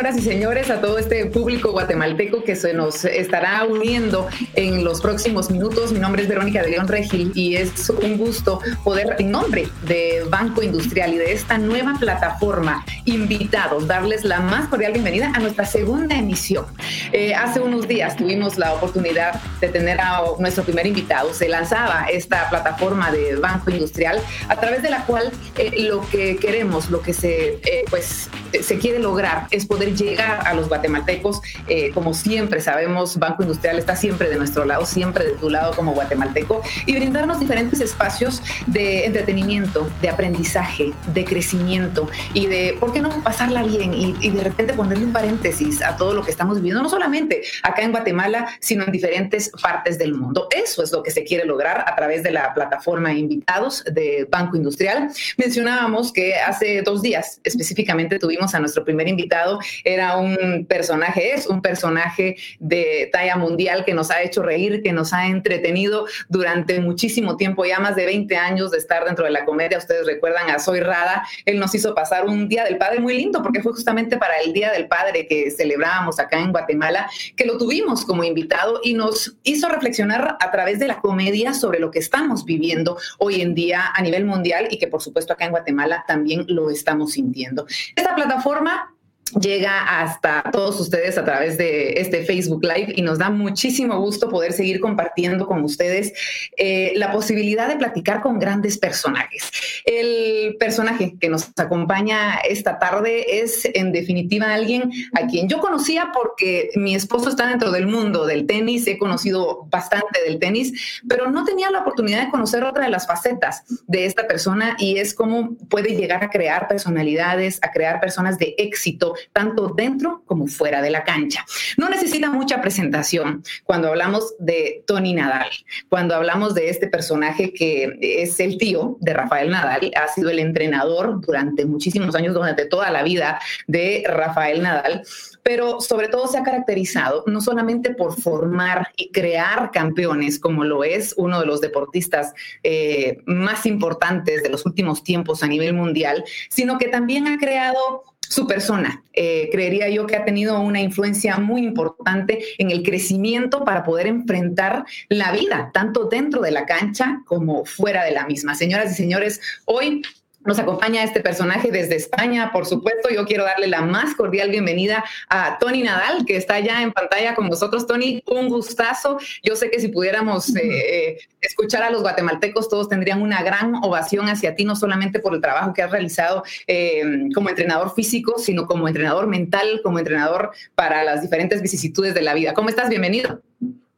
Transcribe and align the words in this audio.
señoras 0.00 0.16
y 0.18 0.30
señores, 0.30 0.70
a 0.70 0.80
todo 0.80 0.96
este 0.96 1.26
público 1.26 1.72
guatemalteco 1.72 2.42
que 2.42 2.56
se 2.56 2.72
nos 2.72 3.04
estará 3.04 3.64
uniendo 3.64 4.26
en 4.54 4.82
los 4.82 5.02
próximos 5.02 5.50
minutos. 5.50 5.92
Mi 5.92 5.98
nombre 5.98 6.22
es 6.22 6.28
Verónica 6.28 6.62
de 6.62 6.70
León 6.70 6.88
Regil 6.88 7.32
y 7.34 7.56
es 7.56 7.90
un 7.90 8.16
gusto 8.16 8.60
poder, 8.82 9.16
en 9.18 9.30
nombre 9.30 9.68
de 9.82 10.24
Banco 10.30 10.62
Industrial 10.62 11.12
y 11.12 11.18
de 11.18 11.34
esta 11.34 11.58
nueva 11.58 11.96
plataforma, 12.00 12.82
invitados, 13.04 13.86
darles 13.86 14.24
la 14.24 14.40
más 14.40 14.68
cordial 14.68 14.92
bienvenida 14.92 15.32
a 15.34 15.38
nuestra 15.38 15.66
segunda 15.66 16.16
emisión. 16.16 16.64
Eh, 17.12 17.34
hace 17.34 17.60
unos 17.60 17.86
días 17.86 18.16
tuvimos 18.16 18.56
la 18.56 18.72
oportunidad 18.72 19.38
de 19.60 19.68
tener 19.68 20.00
a 20.00 20.22
nuestro 20.38 20.64
primer 20.64 20.86
invitado. 20.86 21.34
Se 21.34 21.46
lanzaba 21.46 22.06
esta 22.10 22.48
plataforma 22.48 23.12
de 23.12 23.36
Banco 23.36 23.70
Industrial 23.70 24.18
a 24.48 24.58
través 24.58 24.82
de 24.82 24.88
la 24.88 25.04
cual 25.04 25.30
eh, 25.58 25.82
lo 25.82 26.00
que 26.08 26.36
queremos, 26.36 26.88
lo 26.88 27.02
que 27.02 27.12
se, 27.12 27.60
eh, 27.64 27.84
pues, 27.90 28.30
se 28.62 28.78
quiere 28.78 28.98
lograr 28.98 29.46
es 29.50 29.66
poder 29.66 29.89
llegar 29.96 30.46
a 30.46 30.54
los 30.54 30.68
guatemaltecos. 30.68 31.40
Eh, 31.68 31.90
como 31.92 32.14
siempre 32.14 32.60
sabemos, 32.60 33.18
Banco 33.18 33.42
Industrial 33.42 33.78
está 33.78 33.96
siempre 33.96 34.28
de 34.28 34.36
nuestro 34.36 34.64
lado, 34.64 34.86
siempre 34.86 35.24
de 35.24 35.32
tu 35.32 35.50
lado 35.50 35.74
como 35.74 35.92
guatemalteco, 35.92 36.62
y 36.86 36.94
brindarnos 36.94 37.40
diferentes 37.40 37.80
espacios 37.80 38.42
de 38.66 39.06
entretenimiento, 39.06 39.88
de 40.00 40.08
aprendizaje, 40.08 40.92
de 41.12 41.24
crecimiento 41.24 42.08
y 42.34 42.46
de, 42.46 42.76
¿por 42.78 42.92
qué 42.92 43.00
no 43.00 43.10
pasarla 43.22 43.62
bien? 43.62 43.94
Y, 43.94 44.16
y 44.20 44.30
de 44.30 44.44
repente 44.44 44.74
ponerle 44.74 45.04
un 45.04 45.12
paréntesis 45.12 45.82
a 45.82 45.96
todo 45.96 46.14
lo 46.14 46.22
que 46.22 46.30
estamos 46.30 46.56
viviendo, 46.56 46.82
no 46.82 46.88
solamente 46.88 47.42
acá 47.62 47.82
en 47.82 47.92
Guatemala, 47.92 48.48
sino 48.60 48.84
en 48.84 48.92
diferentes 48.92 49.50
partes 49.62 49.98
del 49.98 50.14
mundo. 50.14 50.48
Eso 50.50 50.82
es 50.82 50.92
lo 50.92 51.02
que 51.02 51.10
se 51.10 51.24
quiere 51.24 51.44
lograr 51.44 51.84
a 51.86 51.94
través 51.94 52.22
de 52.22 52.30
la 52.30 52.52
plataforma 52.54 53.12
Invitados 53.12 53.84
de 53.90 54.26
Banco 54.30 54.56
Industrial. 54.56 55.10
Mencionábamos 55.36 56.12
que 56.12 56.34
hace 56.34 56.82
dos 56.82 57.02
días 57.02 57.40
específicamente 57.44 58.18
tuvimos 58.18 58.54
a 58.54 58.60
nuestro 58.60 58.84
primer 58.84 59.08
invitado 59.08 59.58
era 59.84 60.16
un 60.16 60.66
personaje, 60.68 61.34
es 61.34 61.46
un 61.46 61.62
personaje 61.62 62.36
de 62.58 63.08
talla 63.12 63.36
mundial 63.36 63.84
que 63.84 63.94
nos 63.94 64.10
ha 64.10 64.22
hecho 64.22 64.42
reír, 64.42 64.82
que 64.82 64.92
nos 64.92 65.12
ha 65.12 65.26
entretenido 65.26 66.06
durante 66.28 66.80
muchísimo 66.80 67.36
tiempo, 67.36 67.64
ya 67.64 67.80
más 67.80 67.96
de 67.96 68.06
20 68.06 68.36
años 68.36 68.70
de 68.70 68.78
estar 68.78 69.04
dentro 69.04 69.24
de 69.24 69.30
la 69.30 69.44
comedia. 69.44 69.78
Ustedes 69.78 70.06
recuerdan 70.06 70.50
a 70.50 70.58
Soy 70.58 70.80
Rada, 70.80 71.26
él 71.44 71.58
nos 71.58 71.74
hizo 71.74 71.94
pasar 71.94 72.26
un 72.26 72.48
Día 72.48 72.64
del 72.64 72.78
Padre 72.78 73.00
muy 73.00 73.16
lindo 73.16 73.42
porque 73.42 73.62
fue 73.62 73.72
justamente 73.72 74.16
para 74.16 74.38
el 74.38 74.52
Día 74.52 74.72
del 74.72 74.88
Padre 74.88 75.26
que 75.26 75.50
celebrábamos 75.50 76.18
acá 76.18 76.40
en 76.40 76.52
Guatemala, 76.52 77.08
que 77.36 77.44
lo 77.44 77.58
tuvimos 77.58 78.04
como 78.04 78.24
invitado 78.24 78.80
y 78.82 78.94
nos 78.94 79.36
hizo 79.42 79.68
reflexionar 79.68 80.36
a 80.40 80.50
través 80.50 80.78
de 80.78 80.86
la 80.86 81.00
comedia 81.00 81.54
sobre 81.54 81.78
lo 81.78 81.90
que 81.90 81.98
estamos 81.98 82.44
viviendo 82.44 82.98
hoy 83.18 83.40
en 83.40 83.54
día 83.54 83.90
a 83.94 84.02
nivel 84.02 84.24
mundial 84.24 84.68
y 84.70 84.78
que 84.78 84.88
por 84.88 85.02
supuesto 85.02 85.32
acá 85.32 85.44
en 85.44 85.50
Guatemala 85.50 86.04
también 86.06 86.44
lo 86.48 86.70
estamos 86.70 87.12
sintiendo. 87.12 87.66
Esta 87.94 88.14
plataforma 88.14 88.94
llega 89.40 90.00
hasta 90.00 90.42
todos 90.52 90.80
ustedes 90.80 91.18
a 91.18 91.24
través 91.24 91.58
de 91.58 91.94
este 91.94 92.24
Facebook 92.24 92.62
Live 92.64 92.94
y 92.96 93.02
nos 93.02 93.18
da 93.18 93.30
muchísimo 93.30 93.98
gusto 94.00 94.28
poder 94.28 94.52
seguir 94.52 94.80
compartiendo 94.80 95.46
con 95.46 95.62
ustedes 95.62 96.12
eh, 96.56 96.92
la 96.96 97.12
posibilidad 97.12 97.68
de 97.68 97.76
platicar 97.76 98.20
con 98.20 98.38
grandes 98.38 98.78
personajes. 98.78 99.50
El 99.84 100.56
personaje 100.58 101.14
que 101.20 101.28
nos 101.28 101.50
acompaña 101.56 102.36
esta 102.48 102.78
tarde 102.78 103.40
es 103.42 103.68
en 103.74 103.92
definitiva 103.92 104.52
alguien 104.52 104.90
a 105.12 105.26
quien 105.26 105.48
yo 105.48 105.58
conocía 105.60 106.10
porque 106.12 106.70
mi 106.74 106.94
esposo 106.94 107.28
está 107.28 107.46
dentro 107.46 107.70
del 107.70 107.86
mundo 107.86 108.26
del 108.26 108.46
tenis, 108.46 108.86
he 108.86 108.98
conocido 108.98 109.66
bastante 109.70 110.22
del 110.24 110.38
tenis, 110.38 111.00
pero 111.08 111.30
no 111.30 111.44
tenía 111.44 111.70
la 111.70 111.80
oportunidad 111.80 112.24
de 112.24 112.30
conocer 112.30 112.64
otra 112.64 112.84
de 112.84 112.90
las 112.90 113.06
facetas 113.06 113.64
de 113.86 114.06
esta 114.06 114.26
persona 114.26 114.76
y 114.78 114.98
es 114.98 115.14
cómo 115.14 115.56
puede 115.68 115.96
llegar 115.96 116.24
a 116.24 116.30
crear 116.30 116.68
personalidades, 116.68 117.58
a 117.62 117.70
crear 117.70 118.00
personas 118.00 118.38
de 118.38 118.54
éxito 118.58 119.14
tanto 119.32 119.68
dentro 119.68 120.22
como 120.26 120.46
fuera 120.46 120.82
de 120.82 120.90
la 120.90 121.04
cancha. 121.04 121.44
No 121.76 121.88
necesita 121.88 122.30
mucha 122.30 122.60
presentación 122.60 123.42
cuando 123.64 123.88
hablamos 123.88 124.34
de 124.38 124.82
Tony 124.86 125.14
Nadal, 125.14 125.50
cuando 125.88 126.14
hablamos 126.14 126.54
de 126.54 126.68
este 126.68 126.88
personaje 126.88 127.52
que 127.52 127.98
es 128.00 128.38
el 128.40 128.58
tío 128.58 128.96
de 129.00 129.14
Rafael 129.14 129.50
Nadal, 129.50 129.90
ha 129.96 130.08
sido 130.08 130.30
el 130.30 130.38
entrenador 130.38 131.20
durante 131.20 131.64
muchísimos 131.64 132.14
años, 132.14 132.34
durante 132.34 132.66
toda 132.66 132.90
la 132.90 133.02
vida 133.02 133.40
de 133.66 134.04
Rafael 134.06 134.62
Nadal, 134.62 135.02
pero 135.42 135.80
sobre 135.80 136.08
todo 136.08 136.26
se 136.26 136.38
ha 136.38 136.42
caracterizado 136.42 137.24
no 137.26 137.40
solamente 137.40 137.94
por 137.94 138.20
formar 138.20 138.88
y 138.96 139.10
crear 139.10 139.70
campeones, 139.70 140.38
como 140.38 140.64
lo 140.64 140.84
es 140.84 141.14
uno 141.16 141.40
de 141.40 141.46
los 141.46 141.60
deportistas 141.60 142.32
eh, 142.62 143.18
más 143.26 143.66
importantes 143.66 144.42
de 144.42 144.48
los 144.48 144.66
últimos 144.66 145.02
tiempos 145.02 145.42
a 145.42 145.46
nivel 145.46 145.74
mundial, 145.74 146.24
sino 146.48 146.78
que 146.78 146.88
también 146.88 147.26
ha 147.26 147.38
creado 147.38 148.04
su 148.30 148.46
persona. 148.46 149.02
Eh, 149.12 149.48
creería 149.50 149.88
yo 149.88 150.06
que 150.06 150.14
ha 150.14 150.24
tenido 150.24 150.60
una 150.60 150.80
influencia 150.80 151.38
muy 151.38 151.62
importante 151.62 152.38
en 152.58 152.70
el 152.70 152.84
crecimiento 152.84 153.64
para 153.64 153.82
poder 153.82 154.06
enfrentar 154.06 154.84
la 155.08 155.32
vida, 155.32 155.70
tanto 155.74 156.04
dentro 156.04 156.40
de 156.40 156.52
la 156.52 156.64
cancha 156.64 157.22
como 157.26 157.64
fuera 157.64 158.04
de 158.04 158.12
la 158.12 158.26
misma. 158.26 158.54
Señoras 158.54 158.92
y 158.92 158.94
señores, 158.94 159.40
hoy 159.64 160.02
nos 160.44 160.58
acompaña 160.58 161.02
este 161.02 161.20
personaje 161.20 161.70
desde 161.70 161.96
España, 161.96 162.50
por 162.52 162.66
supuesto. 162.66 163.10
Yo 163.10 163.26
quiero 163.26 163.44
darle 163.44 163.66
la 163.66 163.82
más 163.82 164.14
cordial 164.14 164.50
bienvenida 164.50 165.04
a 165.28 165.58
Tony 165.58 165.82
Nadal, 165.82 166.24
que 166.24 166.36
está 166.36 166.58
ya 166.60 166.82
en 166.82 166.92
pantalla 166.92 167.34
con 167.34 167.48
nosotros. 167.48 167.86
Tony, 167.86 168.22
un 168.26 168.48
gustazo. 168.48 169.18
Yo 169.42 169.54
sé 169.54 169.70
que 169.70 169.80
si 169.80 169.88
pudiéramos 169.88 170.54
eh, 170.56 170.60
eh, 170.62 171.18
escuchar 171.42 171.82
a 171.82 171.90
los 171.90 172.00
guatemaltecos, 172.00 172.68
todos 172.68 172.88
tendrían 172.88 173.20
una 173.20 173.42
gran 173.42 173.74
ovación 173.82 174.28
hacia 174.28 174.54
ti, 174.54 174.64
no 174.64 174.76
solamente 174.76 175.20
por 175.20 175.34
el 175.34 175.42
trabajo 175.42 175.74
que 175.74 175.82
has 175.82 175.90
realizado 175.90 176.42
eh, 176.66 177.02
como 177.34 177.50
entrenador 177.50 177.94
físico, 177.94 178.38
sino 178.38 178.66
como 178.66 178.88
entrenador 178.88 179.26
mental, 179.26 179.80
como 179.82 179.98
entrenador 179.98 180.52
para 180.74 181.04
las 181.04 181.20
diferentes 181.20 181.60
vicisitudes 181.60 182.14
de 182.14 182.22
la 182.22 182.32
vida. 182.32 182.54
¿Cómo 182.54 182.70
estás? 182.70 182.88
Bienvenido. 182.88 183.42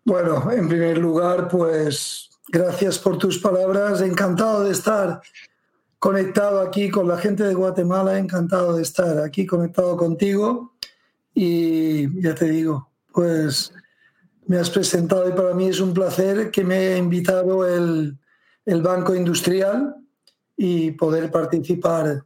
Bueno, 0.04 0.50
en 0.50 0.68
primer 0.68 0.98
lugar, 0.98 1.46
pues 1.48 2.30
gracias 2.48 2.98
por 2.98 3.16
tus 3.18 3.38
palabras. 3.38 4.00
Encantado 4.00 4.64
de 4.64 4.72
estar 4.72 5.20
conectado 6.02 6.60
aquí 6.62 6.90
con 6.90 7.06
la 7.06 7.16
gente 7.16 7.44
de 7.44 7.54
Guatemala, 7.54 8.18
encantado 8.18 8.74
de 8.74 8.82
estar 8.82 9.18
aquí 9.18 9.46
conectado 9.46 9.96
contigo 9.96 10.74
y 11.32 12.20
ya 12.20 12.34
te 12.34 12.46
digo, 12.46 12.90
pues 13.12 13.72
me 14.48 14.58
has 14.58 14.68
presentado 14.68 15.28
y 15.28 15.32
para 15.32 15.54
mí 15.54 15.68
es 15.68 15.78
un 15.78 15.94
placer 15.94 16.50
que 16.50 16.64
me 16.64 16.76
haya 16.76 16.96
invitado 16.96 17.64
el, 17.68 18.18
el 18.64 18.82
Banco 18.82 19.14
Industrial 19.14 19.94
y 20.56 20.90
poder 20.90 21.30
participar 21.30 22.24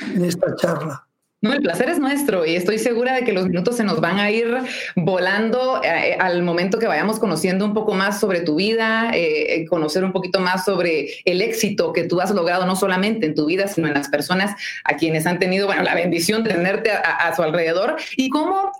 en 0.00 0.24
esta 0.24 0.56
charla. 0.56 1.06
No, 1.44 1.52
el 1.52 1.60
placer 1.60 1.90
es 1.90 1.98
nuestro 1.98 2.46
y 2.46 2.56
estoy 2.56 2.78
segura 2.78 3.12
de 3.12 3.22
que 3.22 3.34
los 3.34 3.46
minutos 3.46 3.76
se 3.76 3.84
nos 3.84 4.00
van 4.00 4.18
a 4.18 4.30
ir 4.30 4.56
volando 4.96 5.82
eh, 5.84 6.16
al 6.18 6.42
momento 6.42 6.78
que 6.78 6.86
vayamos 6.86 7.18
conociendo 7.18 7.66
un 7.66 7.74
poco 7.74 7.92
más 7.92 8.18
sobre 8.18 8.40
tu 8.40 8.54
vida, 8.54 9.10
eh, 9.12 9.56
eh, 9.56 9.66
conocer 9.66 10.04
un 10.04 10.12
poquito 10.12 10.40
más 10.40 10.64
sobre 10.64 11.08
el 11.26 11.42
éxito 11.42 11.92
que 11.92 12.04
tú 12.04 12.22
has 12.22 12.30
logrado 12.30 12.64
no 12.64 12.76
solamente 12.76 13.26
en 13.26 13.34
tu 13.34 13.44
vida, 13.44 13.68
sino 13.68 13.88
en 13.88 13.92
las 13.92 14.08
personas 14.08 14.56
a 14.84 14.96
quienes 14.96 15.26
han 15.26 15.38
tenido 15.38 15.66
bueno, 15.66 15.82
la 15.82 15.94
bendición 15.94 16.44
de 16.44 16.54
tenerte 16.54 16.90
a, 16.90 17.36
su 17.36 17.42
alrededor 17.42 17.96
y 18.16 18.30
cómo 18.30 18.72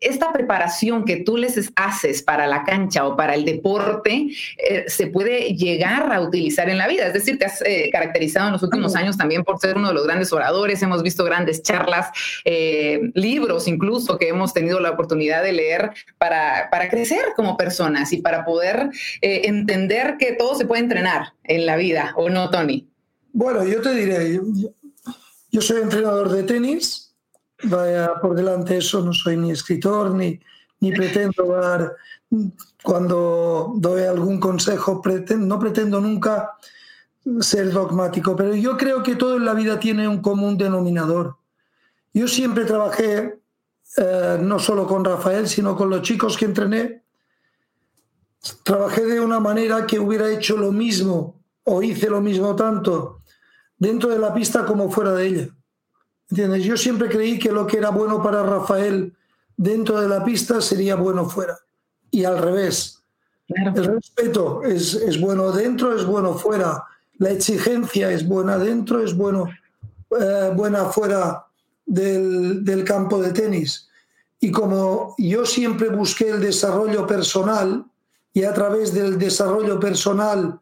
esta 0.00 0.34
preparación 0.34 1.06
que 1.06 1.16
tú 1.16 1.38
les 1.38 1.72
haces 1.76 2.22
para 2.22 2.46
la 2.46 2.64
cancha 2.64 3.06
o 3.06 3.16
para 3.16 3.34
el 3.34 3.46
deporte 3.46 4.26
se 4.86 5.06
puede 5.06 5.54
llegar 5.54 6.12
a 6.12 6.20
utilizar 6.20 6.68
en 6.68 6.76
la 6.76 6.88
vida. 6.88 7.06
Es 7.06 7.14
decir, 7.14 7.38
te 7.38 7.46
has 7.46 7.62
caracterizado 7.90 8.48
en 8.48 8.52
los 8.52 8.62
últimos 8.62 8.96
años 8.96 9.16
también 9.16 9.44
por 9.44 9.58
ser 9.58 9.78
uno 9.78 9.88
de 9.88 9.94
los 9.94 10.04
grandes 10.04 10.30
oradores, 10.30 10.82
hemos 10.82 11.02
visto 11.02 11.24
grandes 11.24 11.62
charlas 11.62 12.01
eh, 12.44 13.10
libros 13.14 13.68
incluso 13.68 14.18
que 14.18 14.28
hemos 14.28 14.52
tenido 14.52 14.80
la 14.80 14.90
oportunidad 14.90 15.42
de 15.42 15.52
leer 15.52 15.90
para, 16.18 16.68
para 16.70 16.88
crecer 16.88 17.24
como 17.36 17.56
personas 17.56 18.12
y 18.12 18.18
para 18.18 18.44
poder 18.44 18.90
eh, 19.20 19.42
entender 19.44 20.16
que 20.18 20.32
todo 20.32 20.54
se 20.54 20.66
puede 20.66 20.82
entrenar 20.82 21.34
en 21.44 21.66
la 21.66 21.76
vida, 21.76 22.12
¿o 22.16 22.28
no, 22.28 22.50
Tony? 22.50 22.88
Bueno, 23.32 23.64
yo 23.64 23.80
te 23.80 23.94
diré, 23.94 24.40
yo, 25.50 25.60
soy 25.60 25.82
entrenador 25.82 26.30
de 26.30 26.42
tenis, 26.42 27.14
vaya 27.62 28.14
por 28.20 28.34
delante 28.34 28.76
eso, 28.76 29.00
no 29.00 29.12
soy 29.12 29.36
ni 29.36 29.50
escritor 29.50 30.14
ni, 30.14 30.38
ni 30.80 30.92
pretendo 30.92 31.46
dar, 31.46 31.96
cuando 32.82 33.72
doy 33.76 34.02
algún 34.02 34.38
consejo, 34.38 35.02
no 35.38 35.58
pretendo 35.58 36.00
nunca 36.00 36.50
ser 37.40 37.70
dogmático, 37.72 38.34
pero 38.36 38.54
yo 38.54 38.76
creo 38.76 39.02
que 39.02 39.14
todo 39.14 39.36
en 39.36 39.44
la 39.44 39.54
vida 39.54 39.78
tiene 39.78 40.08
un 40.08 40.20
común 40.20 40.58
denominador. 40.58 41.36
Yo 42.14 42.28
siempre 42.28 42.64
trabajé 42.64 43.42
eh, 43.96 44.38
no 44.40 44.58
solo 44.58 44.86
con 44.86 45.04
Rafael, 45.04 45.48
sino 45.48 45.76
con 45.76 45.90
los 45.90 46.02
chicos 46.02 46.36
que 46.36 46.46
entrené. 46.46 47.02
Trabajé 48.64 49.04
de 49.04 49.20
una 49.20 49.38
manera 49.38 49.86
que 49.86 49.98
hubiera 49.98 50.30
hecho 50.30 50.56
lo 50.56 50.72
mismo 50.72 51.42
o 51.64 51.82
hice 51.82 52.08
lo 52.08 52.20
mismo 52.20 52.56
tanto 52.56 53.20
dentro 53.76 54.10
de 54.10 54.18
la 54.18 54.32
pista 54.32 54.64
como 54.64 54.90
fuera 54.90 55.12
de 55.12 55.26
ella. 55.26 55.48
¿Entiendes? 56.30 56.64
Yo 56.64 56.76
siempre 56.76 57.08
creí 57.08 57.38
que 57.38 57.52
lo 57.52 57.66
que 57.66 57.76
era 57.76 57.90
bueno 57.90 58.22
para 58.22 58.42
Rafael 58.42 59.14
dentro 59.56 60.00
de 60.00 60.08
la 60.08 60.24
pista 60.24 60.60
sería 60.60 60.96
bueno 60.96 61.28
fuera. 61.28 61.58
Y 62.10 62.24
al 62.24 62.38
revés. 62.38 63.02
El 63.48 63.84
respeto 63.84 64.62
es, 64.62 64.94
es, 64.94 65.20
bueno 65.20 65.52
dentro, 65.52 65.94
es 65.94 66.06
bueno 66.06 66.34
fuera. 66.34 66.84
La 67.18 67.30
exigencia 67.30 68.10
es 68.10 68.26
buena 68.26 68.56
dentro, 68.56 69.04
es 69.04 69.14
bueno, 69.14 69.48
eh, 70.18 70.50
buena 70.54 70.86
fuera 70.86 71.46
del, 71.86 72.84
campo 72.84 73.20
de 73.20 73.32
tenis. 73.32 73.88
Y 74.40 74.50
como 74.50 75.14
yo 75.18 75.44
siempre 75.46 75.88
busqué 75.88 76.30
el 76.30 76.40
desarrollo 76.40 77.06
personal 77.06 77.84
y 78.32 78.44
a 78.44 78.52
través 78.52 78.92
del 78.92 79.18
desarrollo 79.18 79.78
personal, 79.78 80.60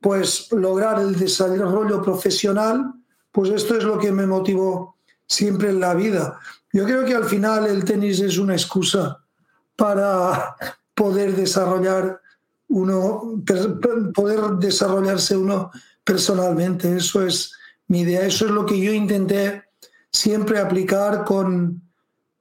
pues 0.00 0.48
lograr 0.52 1.00
el 1.00 1.16
desarrollo 1.16 2.02
profesional, 2.02 2.92
pues 3.32 3.50
esto 3.50 3.76
es 3.76 3.84
lo 3.84 3.98
que 3.98 4.12
me 4.12 4.26
motivó 4.26 4.96
siempre 5.26 5.70
en 5.70 5.80
la 5.80 5.94
vida. 5.94 6.38
Yo 6.72 6.84
creo 6.84 7.04
que 7.04 7.14
al 7.14 7.24
final 7.24 7.66
el 7.66 7.84
tenis 7.84 8.20
es 8.20 8.38
una 8.38 8.54
excusa 8.54 9.22
para 9.76 10.56
poder 10.94 11.36
desarrollar 11.36 12.20
uno, 12.68 13.42
poder 14.14 14.40
desarrollarse 14.58 15.36
uno 15.36 15.70
personalmente. 16.02 16.96
Eso 16.96 17.24
es 17.24 17.52
mi 17.88 18.00
idea, 18.00 18.26
eso 18.26 18.46
es 18.46 18.50
lo 18.50 18.66
que 18.66 18.80
yo 18.80 18.92
intenté 18.92 19.65
siempre 20.16 20.58
aplicar 20.58 21.24
con, 21.24 21.82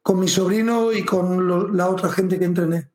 con 0.01 0.19
mi 0.19 0.27
sobrino 0.27 0.94
y 0.94 1.04
con 1.04 1.75
la 1.75 1.89
otra 1.89 2.10
gente 2.10 2.39
que 2.39 2.45
entrené. 2.45 2.89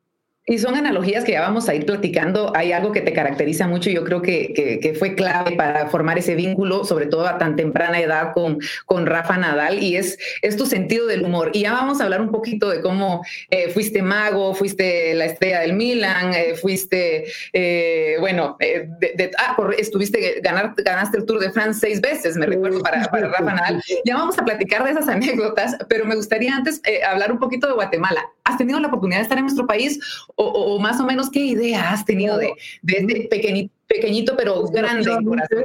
Y 0.51 0.59
son 0.59 0.75
analogías 0.75 1.23
que 1.23 1.31
ya 1.31 1.43
vamos 1.43 1.69
a 1.69 1.77
ir 1.77 1.87
platicando. 1.87 2.53
Hay 2.57 2.73
algo 2.73 2.91
que 2.91 3.03
te 3.03 3.13
caracteriza 3.13 3.69
mucho 3.69 3.89
y 3.89 3.95
yo 3.95 4.03
creo 4.03 4.21
que, 4.21 4.53
que, 4.83 4.95
fue 4.95 5.15
clave 5.15 5.53
para 5.53 5.87
formar 5.87 6.19
ese 6.19 6.35
vínculo, 6.35 6.85
sobre 6.85 7.07
todo 7.07 7.29
a 7.29 7.39
tan 7.39 7.55
temprana 7.55 8.01
edad 8.01 8.33
con, 8.35 8.59
con 8.85 9.07
Rafa 9.07 9.37
Nadal, 9.37 9.81
y 9.81 9.95
es, 9.95 10.19
es 10.43 10.57
tu 10.57 10.67
sentido 10.67 11.07
del 11.07 11.23
humor. 11.23 11.53
Y 11.53 11.61
ya 11.61 11.73
vamos 11.73 12.01
a 12.01 12.05
hablar 12.05 12.21
un 12.21 12.33
poquito 12.33 12.69
de 12.69 12.81
cómo 12.81 13.25
eh, 13.49 13.71
fuiste 13.71 14.03
mago, 14.03 14.53
fuiste 14.53 15.15
la 15.15 15.27
estrella 15.27 15.61
del 15.61 15.75
Milan, 15.75 16.35
eh, 16.35 16.57
fuiste, 16.57 17.27
eh, 17.53 18.17
bueno, 18.19 18.57
de, 18.59 19.31
ah, 19.39 19.57
estuviste, 19.79 20.41
ganar, 20.43 20.75
ganaste 20.79 21.19
el 21.19 21.27
Tour 21.27 21.39
de 21.39 21.53
France 21.53 21.79
seis 21.79 22.01
veces, 22.01 22.35
me 22.35 22.47
recuerdo, 22.47 22.81
para, 22.81 23.05
para 23.05 23.29
Rafa 23.29 23.55
Nadal. 23.55 23.81
Ya 24.05 24.17
vamos 24.17 24.37
a 24.37 24.45
platicar 24.45 24.83
de 24.83 24.91
esas 24.91 25.07
anécdotas, 25.07 25.77
pero 25.89 26.07
me 26.07 26.17
gustaría 26.17 26.57
antes 26.57 26.83
hablar 27.09 27.31
un 27.31 27.39
poquito 27.39 27.69
de 27.69 27.75
Guatemala. 27.75 28.29
¿Has 28.51 28.59
tenido 28.59 28.79
la 28.81 28.89
oportunidad 28.89 29.19
de 29.19 29.23
estar 29.23 29.39
en 29.39 29.45
nuestro 29.45 29.67
país? 29.67 29.99
o, 30.37 30.79
más 30.79 31.01
o 31.01 31.05
menos 31.05 31.31
qué 31.31 31.41
idea 31.41 31.91
has 31.91 32.05
tenido 32.05 32.37
de, 32.37 32.53
este 32.87 33.29
pequeñito, 33.31 33.75
pequeñito 33.87 34.35
pero 34.37 34.67
grande 34.69 35.11
corazón. 35.25 35.65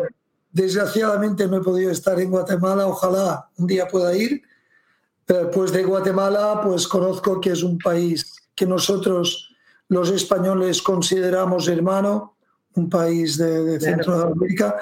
Desgraciadamente 0.52 1.48
no 1.48 1.58
he 1.58 1.62
podido 1.62 1.92
estar 1.92 2.20
en 2.20 2.32
Guatemala, 2.32 2.88
ojalá 2.88 3.50
un 3.58 3.68
día 3.68 3.88
pueda 3.88 4.16
ir. 4.16 4.42
Pues 5.54 5.74
de 5.74 5.84
Guatemala, 5.84 6.62
pues 6.64 6.88
conozco 6.88 7.42
que 7.42 7.52
es 7.52 7.64
un 7.64 7.78
país 7.78 8.36
que 8.56 8.66
nosotros 8.66 9.50
los 9.90 10.10
españoles 10.10 10.82
consideramos 10.82 11.68
hermano, 11.68 12.36
un 12.76 12.90
país 12.90 13.38
de, 13.38 13.80
Centroamérica. 13.80 14.76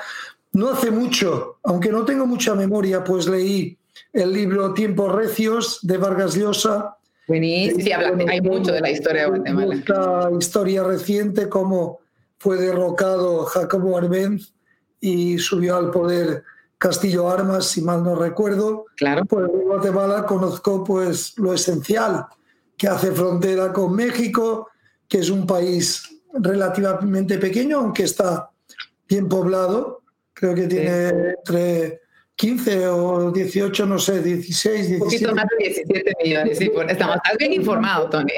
No 0.52 0.70
hace 0.70 0.92
mucho, 0.92 1.58
aunque 1.64 1.92
no 1.92 2.06
tengo 2.06 2.28
mucha 2.28 2.54
memoria, 2.54 3.04
pues 3.04 3.28
leí 3.28 3.78
el 4.12 4.32
libro 4.32 4.74
Tiempos 4.74 5.12
Recios 5.12 5.80
de 5.82 5.98
Vargas 5.98 6.36
Llosa, 6.36 6.98
Buenísimo, 7.28 7.96
hay 8.28 8.42
mucho 8.42 8.72
de 8.72 8.82
la 8.82 8.92
historia 8.92 9.24
de 9.24 9.30
Guatemala. 9.30 9.76
La 9.88 10.38
historia 10.38 10.84
reciente, 10.84 11.48
cómo 11.48 12.00
fue 12.38 12.58
derrocado 12.58 13.46
Jacobo 13.46 13.98
Arbenz 13.98 14.54
y 15.00 15.38
subió 15.38 15.78
al 15.78 15.92
poder 15.92 16.44
Castillo 16.78 17.30
Armas, 17.30 17.68
si 17.68 17.82
mal 17.82 18.04
no 18.04 18.16
recuerdo. 18.16 18.86
Claro. 18.98 19.24
Pues 19.24 19.48
Guatemala 19.48 20.26
conozco 20.26 20.84
pues 20.84 21.34
lo 21.38 21.54
esencial, 21.54 22.26
que 22.78 22.90
hace 22.90 23.14
frontera 23.14 23.72
con 23.72 23.96
México, 23.96 24.68
que 25.08 25.20
es 25.20 25.30
un 25.30 25.48
país 25.48 26.04
relativamente 26.34 27.38
pequeño, 27.38 27.78
aunque 27.78 28.04
está 28.04 28.50
bien 29.08 29.30
poblado. 29.30 30.02
Creo 30.34 30.54
que 30.56 30.68
tiene 30.68 31.10
entre 31.38 32.02
15 32.36 32.88
o 32.88 33.32
18, 33.32 33.86
no 33.86 34.00
sé, 34.00 34.22
16, 34.22 34.90
17. 34.90 34.94
Un 34.94 35.00
poquito 35.00 35.36
más 35.36 35.46
de 35.58 35.66
17 35.66 36.14
millones, 36.24 36.58
sí, 36.58 36.72
estamos 36.88 37.18
bien 37.38 37.54
informado, 37.54 38.10
Tony. 38.10 38.34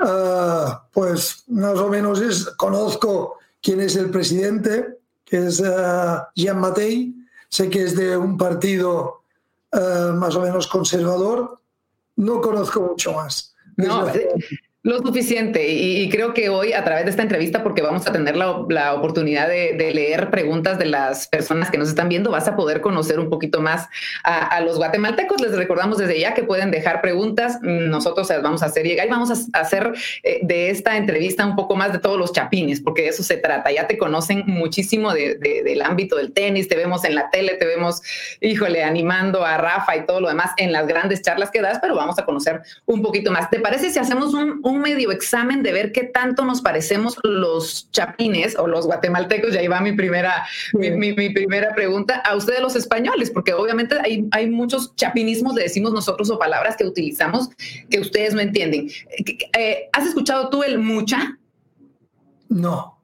Uh, 0.00 0.72
pues 0.92 1.44
más 1.48 1.78
o 1.78 1.88
menos 1.88 2.20
es, 2.20 2.46
conozco 2.56 3.38
quién 3.60 3.80
es 3.80 3.96
el 3.96 4.10
presidente, 4.10 4.98
que 5.24 5.46
es 5.46 5.60
uh, 5.60 6.22
Jean 6.34 6.58
Matei, 6.58 7.14
sé 7.48 7.70
que 7.70 7.84
es 7.84 7.96
de 7.96 8.16
un 8.16 8.36
partido 8.36 9.22
uh, 9.72 10.12
más 10.12 10.34
o 10.34 10.40
menos 10.40 10.66
conservador, 10.66 11.60
no 12.16 12.40
conozco 12.40 12.80
mucho 12.80 13.12
más. 13.12 13.54
No, 13.76 14.06
lo 14.84 14.98
suficiente 14.98 15.68
y, 15.68 16.08
creo 16.08 16.34
que 16.34 16.48
hoy 16.48 16.72
a 16.72 16.82
través 16.82 17.04
de 17.04 17.12
esta 17.12 17.22
entrevista, 17.22 17.62
porque 17.62 17.82
vamos 17.82 18.04
a 18.08 18.12
tener 18.12 18.36
la, 18.36 18.50
oportunidad 18.94 19.46
de, 19.48 19.92
leer 19.94 20.30
preguntas 20.30 20.76
de 20.76 20.86
las 20.86 21.28
personas 21.28 21.70
que 21.70 21.78
nos 21.78 21.88
están 21.88 22.08
viendo, 22.08 22.32
vas 22.32 22.48
a 22.48 22.56
poder 22.56 22.80
conocer 22.80 23.20
un 23.20 23.30
poquito 23.30 23.60
más 23.60 23.88
a, 24.24 24.60
los 24.60 24.78
guatemaltecos. 24.78 25.40
Les 25.40 25.54
recordamos 25.54 25.98
desde 25.98 26.18
ya 26.18 26.34
que 26.34 26.42
pueden 26.42 26.72
dejar 26.72 27.00
preguntas, 27.00 27.60
nosotros 27.62 28.28
las 28.28 28.42
vamos 28.42 28.64
a 28.64 28.66
hacer 28.66 28.84
llegar 28.84 29.06
y 29.06 29.10
vamos 29.10 29.30
a, 29.30 29.60
hacer 29.60 29.92
eh, 30.24 30.40
de 30.42 30.70
esta 30.70 30.96
entrevista 30.96 31.46
un 31.46 31.54
poco 31.54 31.76
más 31.76 31.92
de 31.92 32.00
todos 32.00 32.18
los 32.18 32.32
chapines, 32.32 32.80
porque 32.80 33.02
de 33.02 33.08
eso 33.08 33.22
se 33.22 33.36
trata. 33.36 33.70
Ya 33.70 33.86
te 33.86 33.96
conocen 33.96 34.42
muchísimo 34.46 35.12
del 35.12 35.82
ámbito 35.82 36.16
del 36.16 36.32
tenis, 36.32 36.66
te 36.66 36.76
vemos 36.76 37.04
en 37.04 37.14
la 37.14 37.30
tele, 37.30 37.54
te 37.54 37.66
vemos, 37.66 38.02
híjole, 38.40 38.82
animando 38.82 39.44
a 39.44 39.58
Rafa 39.58 39.96
y 39.96 40.06
todo 40.06 40.20
lo 40.20 40.28
demás 40.28 40.50
en 40.56 40.72
las 40.72 40.88
grandes 40.88 41.22
charlas 41.22 41.52
que 41.52 41.62
das, 41.62 41.78
pero 41.80 41.94
vamos 41.94 42.18
a 42.18 42.24
conocer 42.24 42.62
un 42.86 43.00
poquito 43.00 43.30
más. 43.30 43.48
¿Te 43.48 43.60
parece 43.60 43.90
si 43.90 44.00
hacemos 44.00 44.34
un 44.34 44.71
medio 44.78 45.10
examen 45.12 45.62
de 45.62 45.72
ver 45.72 45.92
qué 45.92 46.04
tanto 46.04 46.44
nos 46.44 46.62
parecemos 46.62 47.16
los 47.22 47.90
chapines 47.90 48.56
o 48.58 48.66
los 48.66 48.86
guatemaltecos, 48.86 49.54
y 49.54 49.58
ahí 49.58 49.68
va 49.68 49.80
mi 49.80 49.92
primera, 49.92 50.46
mi, 50.74 51.12
primera 51.12 51.74
pregunta, 51.74 52.16
a 52.24 52.36
ustedes 52.36 52.60
los 52.60 52.76
españoles, 52.76 53.30
porque 53.30 53.52
obviamente 53.52 53.96
hay, 54.02 54.26
hay 54.30 54.48
muchos 54.48 54.94
chapinismos, 54.96 55.54
le 55.54 55.62
decimos 55.62 55.92
nosotros, 55.92 56.30
o 56.30 56.38
palabras 56.38 56.76
que 56.76 56.84
utilizamos 56.84 57.50
que 57.90 58.00
ustedes 58.00 58.34
no 58.34 58.40
entienden. 58.40 58.90
Eh, 59.58 59.88
¿Has 59.92 60.06
escuchado 60.06 60.48
tú 60.50 60.62
el 60.62 60.78
mucha? 60.78 61.38
No. 62.48 62.98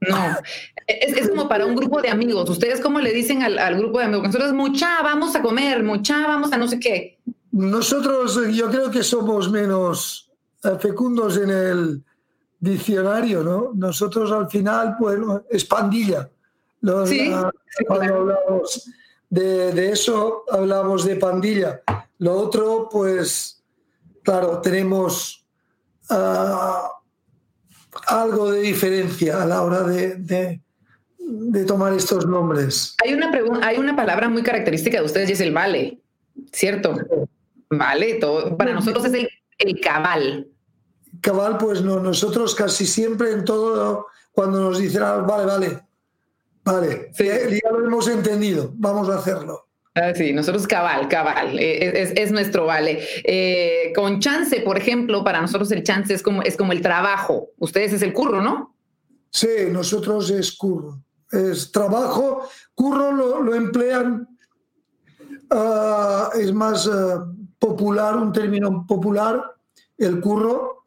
No, 0.00 0.16
es, 0.86 1.28
como 1.28 1.46
para 1.46 1.66
un 1.66 1.76
grupo 1.76 2.00
de 2.00 2.08
amigos. 2.08 2.48
¿Ustedes 2.48 2.80
cómo 2.80 3.00
le 3.00 3.12
dicen 3.12 3.42
al, 3.42 3.58
al, 3.58 3.76
grupo 3.76 3.98
de 3.98 4.06
amigos? 4.06 4.28
Nosotros, 4.28 4.54
mucha, 4.54 5.02
vamos 5.02 5.36
a 5.36 5.42
comer, 5.42 5.82
mucha, 5.82 6.26
vamos 6.26 6.52
a 6.52 6.56
no 6.56 6.68
sé 6.68 6.80
qué. 6.80 7.18
Nosotros, 7.52 8.40
yo 8.54 8.70
creo 8.70 8.90
que 8.90 9.02
somos 9.02 9.50
menos 9.50 10.29
fecundos 10.78 11.36
en 11.38 11.50
el 11.50 12.02
diccionario, 12.58 13.42
¿no? 13.42 13.72
Nosotros 13.74 14.30
al 14.32 14.50
final, 14.50 14.96
pues, 14.98 15.18
es 15.48 15.64
pandilla. 15.64 16.28
cuando 16.80 18.14
hablamos 18.14 18.90
de, 19.28 19.90
eso, 19.90 20.44
hablamos 20.50 21.04
de 21.04 21.16
pandilla. 21.16 21.82
Lo 22.18 22.34
otro, 22.34 22.88
pues, 22.90 23.62
claro, 24.22 24.60
tenemos 24.60 25.46
ah, 26.10 26.90
algo 28.06 28.52
de 28.52 28.60
diferencia 28.60 29.42
a 29.42 29.46
la 29.46 29.62
hora 29.62 29.82
de, 29.84 30.60
tomar 31.66 31.94
estos 31.94 32.26
nombres. 32.26 32.96
Hay 33.02 33.14
una, 33.14 33.30
hay 33.62 33.78
una 33.78 33.96
palabra 33.96 34.28
muy 34.28 34.42
característica 34.42 34.98
de 34.98 35.06
ustedes 35.06 35.30
y 35.30 35.32
es 35.32 35.40
el 35.40 35.54
vale, 35.54 36.00
¿cierto? 36.52 36.96
Vale, 37.70 38.14
todo, 38.14 38.56
para 38.56 38.74
nosotros 38.74 39.04
es 39.04 39.14
el 39.14 39.28
el 39.60 39.80
cabal. 39.80 40.48
Cabal, 41.20 41.58
pues 41.58 41.82
no, 41.82 42.00
nosotros 42.00 42.54
casi 42.54 42.86
siempre 42.86 43.32
en 43.32 43.44
todo, 43.44 44.06
cuando 44.32 44.60
nos 44.60 44.78
dicen, 44.78 45.02
ah, 45.02 45.16
vale, 45.16 45.44
vale, 45.44 45.80
vale, 46.64 47.12
ya, 47.18 47.70
lo 47.70 47.84
hemos 47.84 48.08
entendido, 48.08 48.70
vamos 48.74 49.08
a 49.08 49.18
hacerlo. 49.18 49.66
Ah, 49.94 50.14
sí, 50.14 50.32
nosotros 50.32 50.68
cabal, 50.68 51.08
cabal, 51.08 51.58
eh, 51.58 52.12
es, 52.16 52.30
nuestro 52.30 52.64
vale. 52.64 53.00
Eh, 53.24 53.92
con 53.94 54.20
chance, 54.20 54.60
por 54.60 54.78
ejemplo, 54.78 55.24
para 55.24 55.40
nosotros 55.40 55.70
el 55.72 55.82
chance 55.82 56.14
es 56.14 56.22
como, 56.22 56.42
es 56.42 56.56
como 56.56 56.72
el 56.72 56.80
trabajo. 56.80 57.50
Ustedes 57.58 57.94
es 57.94 58.02
el 58.02 58.12
curro, 58.12 58.40
¿no? 58.40 58.76
Sí, 59.30 59.48
nosotros 59.70 60.30
es 60.30 60.52
curro. 60.52 61.02
Es 61.30 61.70
trabajo, 61.72 62.48
curro 62.74 63.12
lo, 63.12 63.54
emplean, 63.54 64.28
ah, 65.50 66.30
es 66.34 66.52
más 66.52 66.88
popular, 67.58 68.16
un 68.16 68.32
término 68.32 68.86
popular, 68.86 69.42
el 69.98 70.20
curro. 70.20 70.79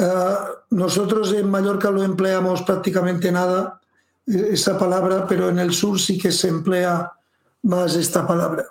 Eh, 0.00 0.34
nosotros 0.70 1.32
en 1.34 1.50
Mallorca 1.50 1.90
lo 1.90 2.02
empleamos 2.02 2.62
prácticamente 2.62 3.30
nada, 3.30 3.80
eh, 4.26 4.48
esa 4.52 4.78
palabra, 4.78 5.26
pero 5.26 5.50
en 5.50 5.58
el 5.58 5.74
sur 5.74 6.00
sí 6.00 6.16
que 6.16 6.32
se 6.32 6.48
emplea 6.48 7.12
más 7.62 7.94
esta 7.96 8.26
palabra. 8.26 8.64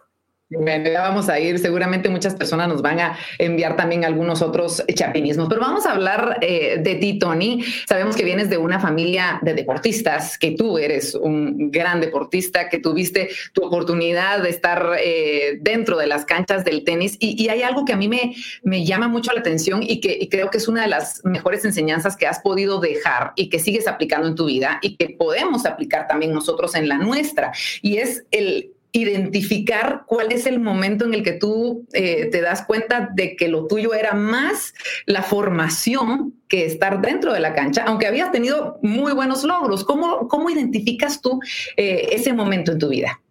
Ya 0.50 1.01
vamos 1.01 1.29
a 1.29 1.39
ir. 1.39 1.60
Seguramente 1.60 2.10
muchas 2.10 2.34
personas 2.34 2.68
nos 2.68 2.82
van 2.82 3.00
a 3.00 3.18
enviar 3.38 3.75
también 3.75 4.03
algunos 4.03 4.41
otros 4.41 4.84
chapinismos. 4.96 5.48
Pero 5.48 5.62
vamos 5.62 5.86
a 5.86 5.91
hablar 5.91 6.39
eh, 6.41 6.79
de 6.82 6.96
ti, 6.96 7.20
Tony. 7.20 7.63
Sabemos 7.88 8.15
que 8.15 8.24
vienes 8.24 8.50
de 8.50 8.58
una 8.58 8.79
familia 8.79 9.39
de 9.44 9.53
deportistas, 9.53 10.39
que 10.39 10.51
tú 10.51 10.79
eres 10.79 11.13
un 11.13 11.70
gran 11.70 12.01
deportista, 12.01 12.68
que 12.68 12.79
tuviste 12.79 13.29
tu 13.53 13.63
oportunidad 13.63 14.41
de 14.41 14.50
estar 14.50 14.94
eh, 15.00 15.60
dentro 15.62 15.98
de 15.98 16.08
las 16.08 16.25
canchas 16.25 16.65
del 16.65 16.84
tenis. 16.84 17.15
Y, 17.20 17.48
hay 17.50 17.62
algo 17.62 17.86
que 17.86 17.94
a 17.94 17.98
mí 17.98 18.08
me, 18.08 18.36
me 18.63 18.86
llama 18.86 19.08
mucho 19.08 19.32
la 19.34 19.41
atención 19.41 19.84
y 19.84 20.01
que 20.01 20.27
creo 20.29 20.50
que 20.50 20.58
es 20.58 20.68
una 20.68 20.82
de 20.82 20.88
las 20.88 21.22
mejores 21.25 21.63
enseñanzas 21.65 22.15
que 22.18 22.25
has 22.27 22.39
podido 22.39 22.79
dejar 22.79 23.34
y 23.36 23.50
que 23.50 23.60
sigues 23.60 23.88
aplicando 23.88 24.27
en 24.27 24.36
tu 24.36 24.46
vida 24.46 24.79
y 24.82 24.96
que 24.98 25.10
podemos 25.10 25.65
aplicar 25.65 26.08
también 26.08 26.34
nosotros 26.34 26.74
en 26.74 26.88
la 26.88 26.98
nuestra. 26.98 27.51
Y 27.82 27.98
es 27.98 28.24
el 28.32 28.72
identificar 28.91 30.03
cuál 30.08 30.31
es 30.31 30.46
el 30.46 30.60
momento 30.60 31.05
en 31.05 31.13
el 31.13 31.24
que 31.24 31.34
tú 31.34 31.86
eh, 31.93 32.27
te 32.31 32.41
das 32.41 32.63
cuenta 32.65 33.10
de 33.13 33.36
que 33.36 33.48
lo 33.48 33.67
tuyo 33.67 33.93
era 33.93 34.13
más 34.13 34.74
la 35.05 35.22
formación 35.22 36.34
que 36.48 36.65
estar 36.65 37.01
dentro 37.01 37.34
de 37.34 37.39
la 37.39 37.53
cancha, 37.53 37.84
aunque 37.86 38.08
habías 38.08 38.31
tenido 38.31 38.79
muy 38.81 39.13
buenos 39.13 39.43
logros. 39.43 39.84
¿Cómo, 39.84 40.27
cómo 40.27 40.50
identificas 40.50 41.22
tú 41.22 41.39
eh, 41.77 42.10
ese 42.12 42.34
momento 42.34 42.72
en 42.72 42.79
tu 42.79 42.89
vida? 42.89 43.22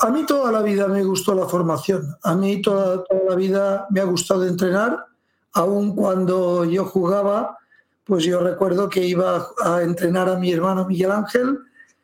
A 0.00 0.10
mí 0.10 0.24
toda 0.24 0.52
la 0.52 0.62
vida 0.62 0.86
me 0.86 1.02
gustó 1.02 1.34
la 1.34 1.46
formación. 1.46 2.14
A 2.22 2.36
mí 2.36 2.62
toda, 2.62 3.02
toda 3.02 3.30
la 3.30 3.34
vida 3.34 3.86
me 3.90 4.00
ha 4.00 4.04
gustado 4.04 4.46
entrenar, 4.46 4.96
aun 5.52 5.96
cuando 5.96 6.64
yo 6.64 6.84
jugaba, 6.84 7.58
pues 8.04 8.22
yo 8.24 8.38
recuerdo 8.38 8.88
que 8.88 9.04
iba 9.04 9.48
a 9.64 9.82
entrenar 9.82 10.28
a 10.28 10.38
mi 10.38 10.52
hermano 10.52 10.86
Miguel 10.86 11.10
Ángel 11.10 11.58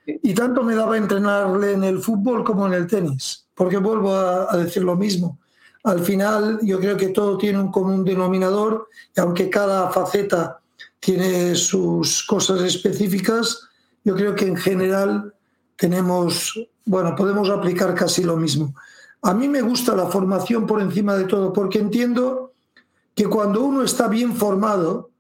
y 0.07 0.35
tanto 0.35 0.63
me 0.63 0.75
daba 0.75 0.97
entrenarle 0.97 1.73
en 1.73 1.85
el 1.85 1.99
fútbol 2.01 2.45
como 2.45 2.67
en 2.67 2.75
el 2.75 2.87
tenis, 2.87 3.47
porque 3.55 3.79
vuelvo 3.79 4.15
a, 4.15 4.57
decir 4.57 4.83
lo 4.83 4.97
mismo. 4.97 5.39
Al 5.85 6.01
final 6.01 6.59
yo 6.63 6.79
creo 6.81 6.97
que 6.97 7.09
todo 7.09 7.39
tiene 7.39 7.61
un 7.61 7.71
común 7.71 8.05
denominador 8.05 8.89
y 9.17 9.21
aunque 9.21 9.51
cada 9.51 9.91
faceta 9.91 10.61
tiene 11.01 11.55
sus 11.55 12.25
cosas 12.25 12.63
específicas, 12.63 13.69
yo 14.05 14.15
creo 14.15 14.35
que 14.35 14.47
en 14.47 14.57
general 14.57 15.35
tenemos, 15.77 16.59
bueno, 16.85 17.15
podemos 17.17 17.51
aplicar 17.51 17.95
casi 17.95 18.23
lo 18.25 18.37
mismo. 18.37 18.75
A 19.23 19.33
mí 19.35 19.49
me 19.49 19.63
gusta 19.63 19.95
la 19.95 20.07
formación 20.07 20.67
por 20.67 20.81
encima 20.81 21.17
de 21.17 21.25
todo, 21.25 21.53
porque 21.53 21.79
entiendo 21.79 22.53
que 23.15 23.27
cuando 23.27 23.63
uno 23.63 23.83
está 23.83 24.09
bien 24.09 24.35
formado, 24.35 25.11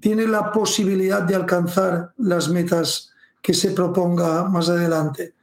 tiene 0.00 0.26
la 0.26 0.50
posibilidad 0.52 1.22
de 1.22 1.34
alcanzar 1.34 2.12
las 2.18 2.48
metas 2.48 3.11
que 3.42 3.52
se 3.52 3.72
proponga 3.72 4.44
más 4.44 4.68
adelante. 4.68 5.34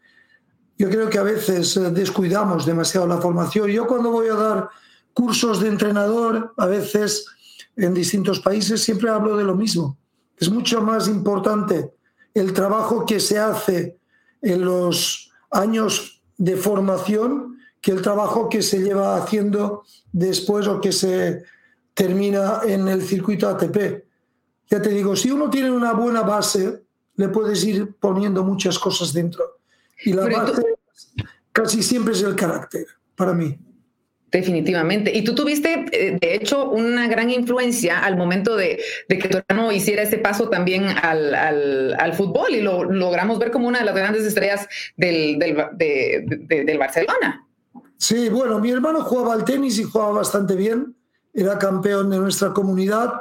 Yo 0.77 0.89
creo 0.89 1.09
que 1.09 1.19
a 1.19 1.23
veces 1.23 1.75
eh, 1.75 1.91
descuidamos 1.91 2.65
demasiado 2.65 3.05
la 3.05 3.17
formación. 3.17 3.69
Yo 3.69 3.85
cuando 3.85 4.11
voy 4.11 4.29
a 4.29 4.35
dar 4.35 4.69
cursos 5.13 5.59
de 5.59 5.67
entrenador, 5.67 6.53
a 6.55 6.65
veces 6.65 7.25
en 7.75 7.93
distintos 7.93 8.39
países, 8.39 8.81
siempre 8.81 9.09
hablo 9.09 9.35
de 9.35 9.43
lo 9.43 9.55
mismo. 9.55 9.97
Es 10.37 10.49
mucho 10.49 10.81
más 10.81 11.09
importante 11.09 11.93
el 12.33 12.53
trabajo 12.53 13.05
que 13.05 13.19
se 13.19 13.37
hace 13.37 13.97
en 14.41 14.63
los 14.63 15.31
años 15.51 16.21
de 16.37 16.55
formación 16.55 17.57
que 17.81 17.91
el 17.91 18.01
trabajo 18.01 18.47
que 18.47 18.61
se 18.61 18.81
lleva 18.81 19.17
haciendo 19.17 19.83
después 20.11 20.67
o 20.67 20.79
que 20.79 20.91
se 20.91 21.43
termina 21.93 22.61
en 22.65 22.87
el 22.87 23.01
circuito 23.01 23.49
ATP. 23.49 24.05
Ya 24.69 24.81
te 24.81 24.89
digo, 24.89 25.15
si 25.15 25.31
uno 25.31 25.49
tiene 25.49 25.71
una 25.71 25.93
buena 25.93 26.21
base, 26.21 26.83
le 27.19 27.27
puedes 27.27 27.61
ir 27.65 27.95
poniendo 27.99 28.45
muchas 28.45 28.79
cosas 28.79 29.11
dentro. 29.11 29.59
Y 30.05 30.13
la 30.13 30.23
base 30.23 30.63
casi 31.51 31.83
siempre 31.83 32.13
es 32.13 32.23
el 32.23 32.33
carácter, 32.33 32.85
para 33.13 33.33
mí. 33.33 33.59
Definitivamente. 34.31 35.11
Y 35.13 35.25
tú 35.25 35.35
tuviste, 35.35 35.85
eh, 35.91 36.17
de 36.21 36.35
hecho, 36.35 36.69
una 36.69 37.09
gran 37.09 37.29
influencia 37.29 37.99
al 37.99 38.15
momento 38.15 38.55
de, 38.55 38.79
que 39.09 39.27
tu 39.27 39.37
hermano 39.37 39.69
hiciera 39.73 40.03
ese 40.03 40.17
paso 40.17 40.49
también 40.49 40.85
al, 40.85 42.13
fútbol 42.13 42.51
y 42.51 42.61
lo 42.61 42.85
logramos 42.85 43.37
ver 43.37 43.51
como 43.51 43.67
una 43.67 43.79
de 43.79 43.85
las 43.85 43.95
grandes 43.95 44.23
estrellas 44.23 44.69
del, 44.95 45.37
del, 45.39 46.77
Barcelona. 46.77 47.45
Sí, 47.97 48.29
bueno, 48.29 48.59
mi 48.59 48.71
hermano 48.71 49.01
jugaba 49.01 49.33
al 49.33 49.43
tenis 49.43 49.77
y 49.77 49.83
jugaba 49.83 50.13
bastante 50.13 50.55
bien. 50.55 50.95
Era 51.33 51.59
campeón 51.59 52.09
de 52.11 52.19
nuestra 52.19 52.53
comunidad. 52.53 53.11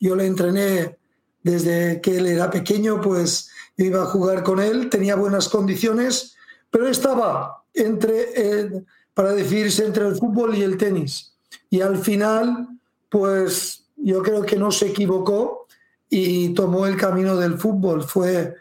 Yo 0.00 0.16
le 0.16 0.24
entrené 0.24 0.96
desde 1.42 2.00
que 2.00 2.18
él 2.18 2.26
era 2.26 2.50
pequeño, 2.50 3.00
pues 3.00 3.50
iba 3.76 4.02
a 4.02 4.06
jugar 4.06 4.42
con 4.42 4.60
él, 4.60 4.88
tenía 4.88 5.16
buenas 5.16 5.48
condiciones, 5.48 6.36
pero 6.70 6.88
estaba 6.88 7.64
entre, 7.74 8.28
eh, 8.34 8.84
para 9.14 9.32
decidirse 9.32 9.84
entre 9.84 10.06
el 10.06 10.16
fútbol 10.16 10.56
y 10.56 10.62
el 10.62 10.76
tenis. 10.76 11.34
Y 11.70 11.80
al 11.80 11.98
final, 11.98 12.68
pues 13.08 13.84
yo 13.96 14.22
creo 14.22 14.42
que 14.42 14.56
no 14.56 14.70
se 14.70 14.88
equivocó 14.88 15.66
y 16.08 16.50
tomó 16.50 16.86
el 16.86 16.96
camino 16.96 17.36
del 17.36 17.58
fútbol. 17.58 18.02
Fue 18.04 18.54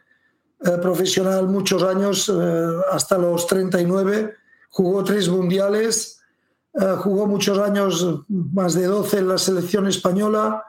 eh, 0.64 0.72
profesional 0.82 1.48
muchos 1.48 1.84
años, 1.84 2.30
eh, 2.30 2.68
hasta 2.92 3.18
los 3.18 3.48
39, 3.48 4.34
jugó 4.70 5.04
tres 5.04 5.28
mundiales, 5.28 6.18
jugó 7.00 7.28
muchos 7.28 7.60
años, 7.60 8.24
más 8.30 8.76
de 8.76 8.86
12 8.86 9.18
en 9.18 9.28
la 9.28 9.38
selección 9.38 9.88
española, 9.88 10.64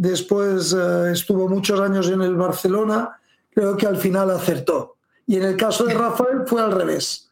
después 0.00 0.72
eh, 0.72 1.12
estuvo 1.12 1.46
muchos 1.46 1.78
años 1.78 2.08
en 2.08 2.22
el 2.22 2.34
Barcelona, 2.34 3.20
creo 3.50 3.76
que 3.76 3.86
al 3.86 3.98
final 3.98 4.30
acertó. 4.30 4.96
Y 5.26 5.36
en 5.36 5.42
el 5.42 5.56
caso 5.58 5.84
de 5.84 5.92
Rafael 5.92 6.46
fue 6.46 6.62
al 6.62 6.72
revés. 6.72 7.30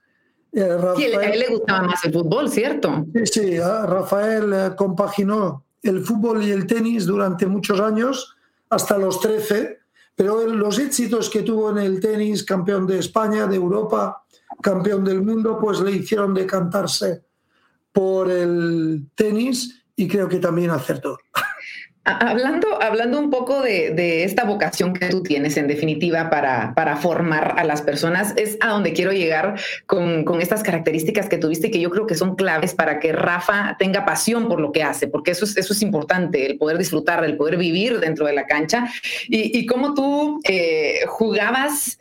Eh, 0.52 0.62
a 0.62 1.24
él 1.24 1.40
le 1.40 1.48
gustaba 1.48 1.82
más 1.88 2.04
el 2.04 2.12
fútbol, 2.12 2.50
¿cierto? 2.50 3.06
Sí, 3.14 3.26
sí, 3.26 3.58
Rafael 3.58 4.52
eh, 4.52 4.70
compaginó 4.76 5.64
el 5.82 6.04
fútbol 6.04 6.44
y 6.44 6.50
el 6.50 6.66
tenis 6.66 7.06
durante 7.06 7.46
muchos 7.46 7.80
años, 7.80 8.36
hasta 8.68 8.98
los 8.98 9.18
13, 9.20 9.78
pero 10.14 10.46
los 10.46 10.78
éxitos 10.78 11.30
que 11.30 11.42
tuvo 11.42 11.70
en 11.70 11.78
el 11.78 12.00
tenis, 12.00 12.44
campeón 12.44 12.86
de 12.86 12.98
España, 12.98 13.46
de 13.46 13.56
Europa, 13.56 14.24
campeón 14.60 15.04
del 15.04 15.22
mundo, 15.22 15.58
pues 15.58 15.80
le 15.80 15.92
hicieron 15.92 16.34
decantarse 16.34 17.22
por 17.92 18.30
el 18.30 19.06
tenis 19.14 19.86
y 19.96 20.06
creo 20.06 20.28
que 20.28 20.38
también 20.38 20.70
acertó. 20.70 21.18
Hablando, 22.08 22.82
hablando 22.82 23.18
un 23.18 23.28
poco 23.28 23.60
de, 23.60 24.24
esta 24.24 24.44
vocación 24.44 24.94
que 24.94 25.08
tú 25.08 25.22
tienes, 25.22 25.58
en 25.58 25.68
definitiva, 25.68 26.30
para, 26.30 26.72
para, 26.74 26.96
formar 26.96 27.54
a 27.58 27.64
las 27.64 27.82
personas, 27.82 28.32
es 28.36 28.56
a 28.60 28.68
donde 28.68 28.94
quiero 28.94 29.12
llegar 29.12 29.60
con, 29.84 30.24
estas 30.40 30.62
características 30.62 31.28
que 31.28 31.36
tuviste 31.36 31.66
y 31.66 31.70
que 31.70 31.80
yo 31.80 31.90
creo 31.90 32.06
que 32.06 32.14
son 32.14 32.34
claves 32.34 32.74
para 32.74 32.98
que 32.98 33.12
Rafa 33.12 33.76
tenga 33.78 34.06
pasión 34.06 34.48
por 34.48 34.58
lo 34.58 34.72
que 34.72 34.82
hace, 34.82 35.06
porque 35.06 35.32
eso 35.32 35.44
es, 35.44 35.56
eso 35.58 35.74
es 35.74 35.82
importante, 35.82 36.46
el 36.46 36.56
poder 36.56 36.78
disfrutar, 36.78 37.22
el 37.24 37.36
poder 37.36 37.58
vivir 37.58 38.00
dentro 38.00 38.26
de 38.26 38.32
la 38.32 38.46
cancha. 38.46 38.88
Y, 39.28 39.58
y 39.58 39.66
cómo 39.66 39.92
tú 39.92 40.40
eh, 40.44 41.00
jugabas 41.06 41.98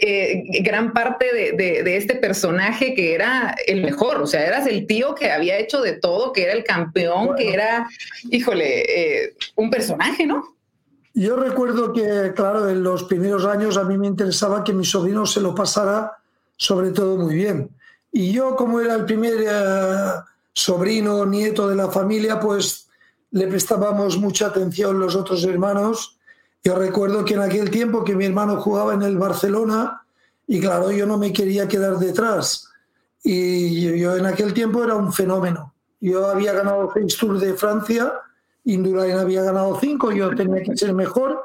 eh, 0.00 0.44
gran 0.62 0.92
parte 0.92 1.26
de, 1.32 1.96
este 1.96 2.16
personaje 2.16 2.94
que 2.94 3.14
era 3.14 3.54
el 3.66 3.82
mejor, 3.82 4.20
o 4.20 4.26
sea, 4.26 4.46
eras 4.46 4.66
el 4.66 4.86
tío 4.86 5.14
que 5.14 5.30
había 5.30 5.58
hecho 5.58 5.80
de 5.80 5.94
todo, 5.94 6.32
que 6.32 6.44
era 6.44 6.52
el 6.52 6.64
campeón, 6.64 7.34
que 7.36 7.52
era, 7.52 7.88
híjole, 8.30 9.24
eh, 9.24 9.34
un 9.54 9.70
personaje, 9.70 10.26
¿no? 10.26 10.56
Yo 11.14 11.36
recuerdo 11.36 11.92
que, 11.92 12.32
claro, 12.34 12.68
en 12.68 12.82
los 12.82 13.04
primeros 13.04 13.46
años 13.46 13.76
a 13.78 13.84
mí 13.84 13.96
me 13.96 14.06
interesaba 14.06 14.62
que 14.62 14.72
mi 14.72 14.84
sobrino 14.84 15.24
se 15.24 15.40
lo 15.40 15.54
pasara 15.54 16.12
sobre 16.56 16.90
todo 16.90 17.16
muy 17.16 17.34
bien. 17.34 17.70
Y 18.12 18.32
yo, 18.32 18.56
como 18.56 18.80
era 18.80 18.94
el 18.94 19.04
primer 19.04 19.34
eh, 19.40 20.20
sobrino, 20.52 21.26
nieto 21.26 21.68
de 21.68 21.76
la 21.76 21.90
familia, 21.90 22.40
pues 22.40 22.88
le 23.30 23.46
prestábamos 23.46 24.18
mucha 24.18 24.46
atención 24.46 24.98
los 24.98 25.14
otros 25.14 25.44
hermanos 25.44 26.15
yo 26.66 26.74
recuerdo 26.74 27.24
que 27.24 27.34
en 27.34 27.42
aquel 27.42 27.70
tiempo 27.70 28.02
que 28.02 28.16
mi 28.16 28.24
hermano 28.24 28.60
jugaba 28.60 28.92
en 28.92 29.02
el 29.02 29.16
Barcelona 29.16 30.02
y 30.48 30.58
claro, 30.58 30.90
yo 30.90 31.06
no 31.06 31.16
me 31.16 31.32
quería 31.32 31.68
quedar 31.68 31.96
detrás. 31.98 32.68
Y 33.22 33.96
yo 34.00 34.16
en 34.16 34.26
aquel 34.26 34.52
tiempo 34.52 34.82
era 34.82 34.96
un 34.96 35.12
fenómeno. 35.12 35.72
Yo 36.00 36.26
había 36.26 36.52
ganado 36.52 36.90
seis 36.92 37.16
Tours 37.16 37.40
de 37.40 37.54
Francia, 37.54 38.14
Indurain 38.64 39.16
había 39.16 39.44
ganado 39.44 39.78
cinco, 39.80 40.10
yo 40.10 40.34
tenía 40.34 40.64
que 40.64 40.76
ser 40.76 40.92
mejor. 40.92 41.40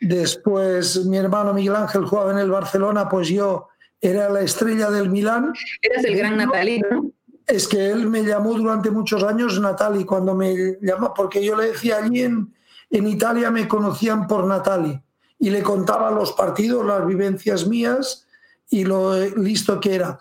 Después 0.00 1.06
mi 1.06 1.16
hermano 1.16 1.52
Miguel 1.52 1.74
Ángel 1.74 2.04
jugaba 2.04 2.30
en 2.30 2.38
el 2.38 2.50
Barcelona, 2.52 3.08
pues 3.08 3.26
yo 3.30 3.66
era 4.00 4.28
la 4.28 4.42
estrella 4.42 4.92
del 4.92 5.10
Milán. 5.10 5.52
Eras 5.80 6.04
el 6.04 6.16
gran 6.16 6.36
Natali, 6.36 6.78
¿no? 6.88 7.10
Es 7.48 7.66
que 7.66 7.90
él 7.90 8.08
me 8.08 8.22
llamó 8.22 8.54
durante 8.54 8.92
muchos 8.92 9.24
años 9.24 9.60
Natali 9.60 10.04
cuando 10.04 10.36
me 10.36 10.78
llamó, 10.80 11.12
porque 11.12 11.44
yo 11.44 11.56
le 11.56 11.72
decía 11.72 11.96
allí 11.96 12.22
en, 12.22 12.54
en 12.92 13.08
Italia 13.08 13.50
me 13.50 13.66
conocían 13.66 14.26
por 14.26 14.46
Natali 14.46 15.02
y 15.38 15.50
le 15.50 15.62
contaba 15.62 16.10
los 16.10 16.32
partidos, 16.32 16.86
las 16.86 17.04
vivencias 17.06 17.66
mías 17.66 18.26
y 18.68 18.84
lo 18.84 19.18
listo 19.18 19.80
que 19.80 19.94
era. 19.94 20.18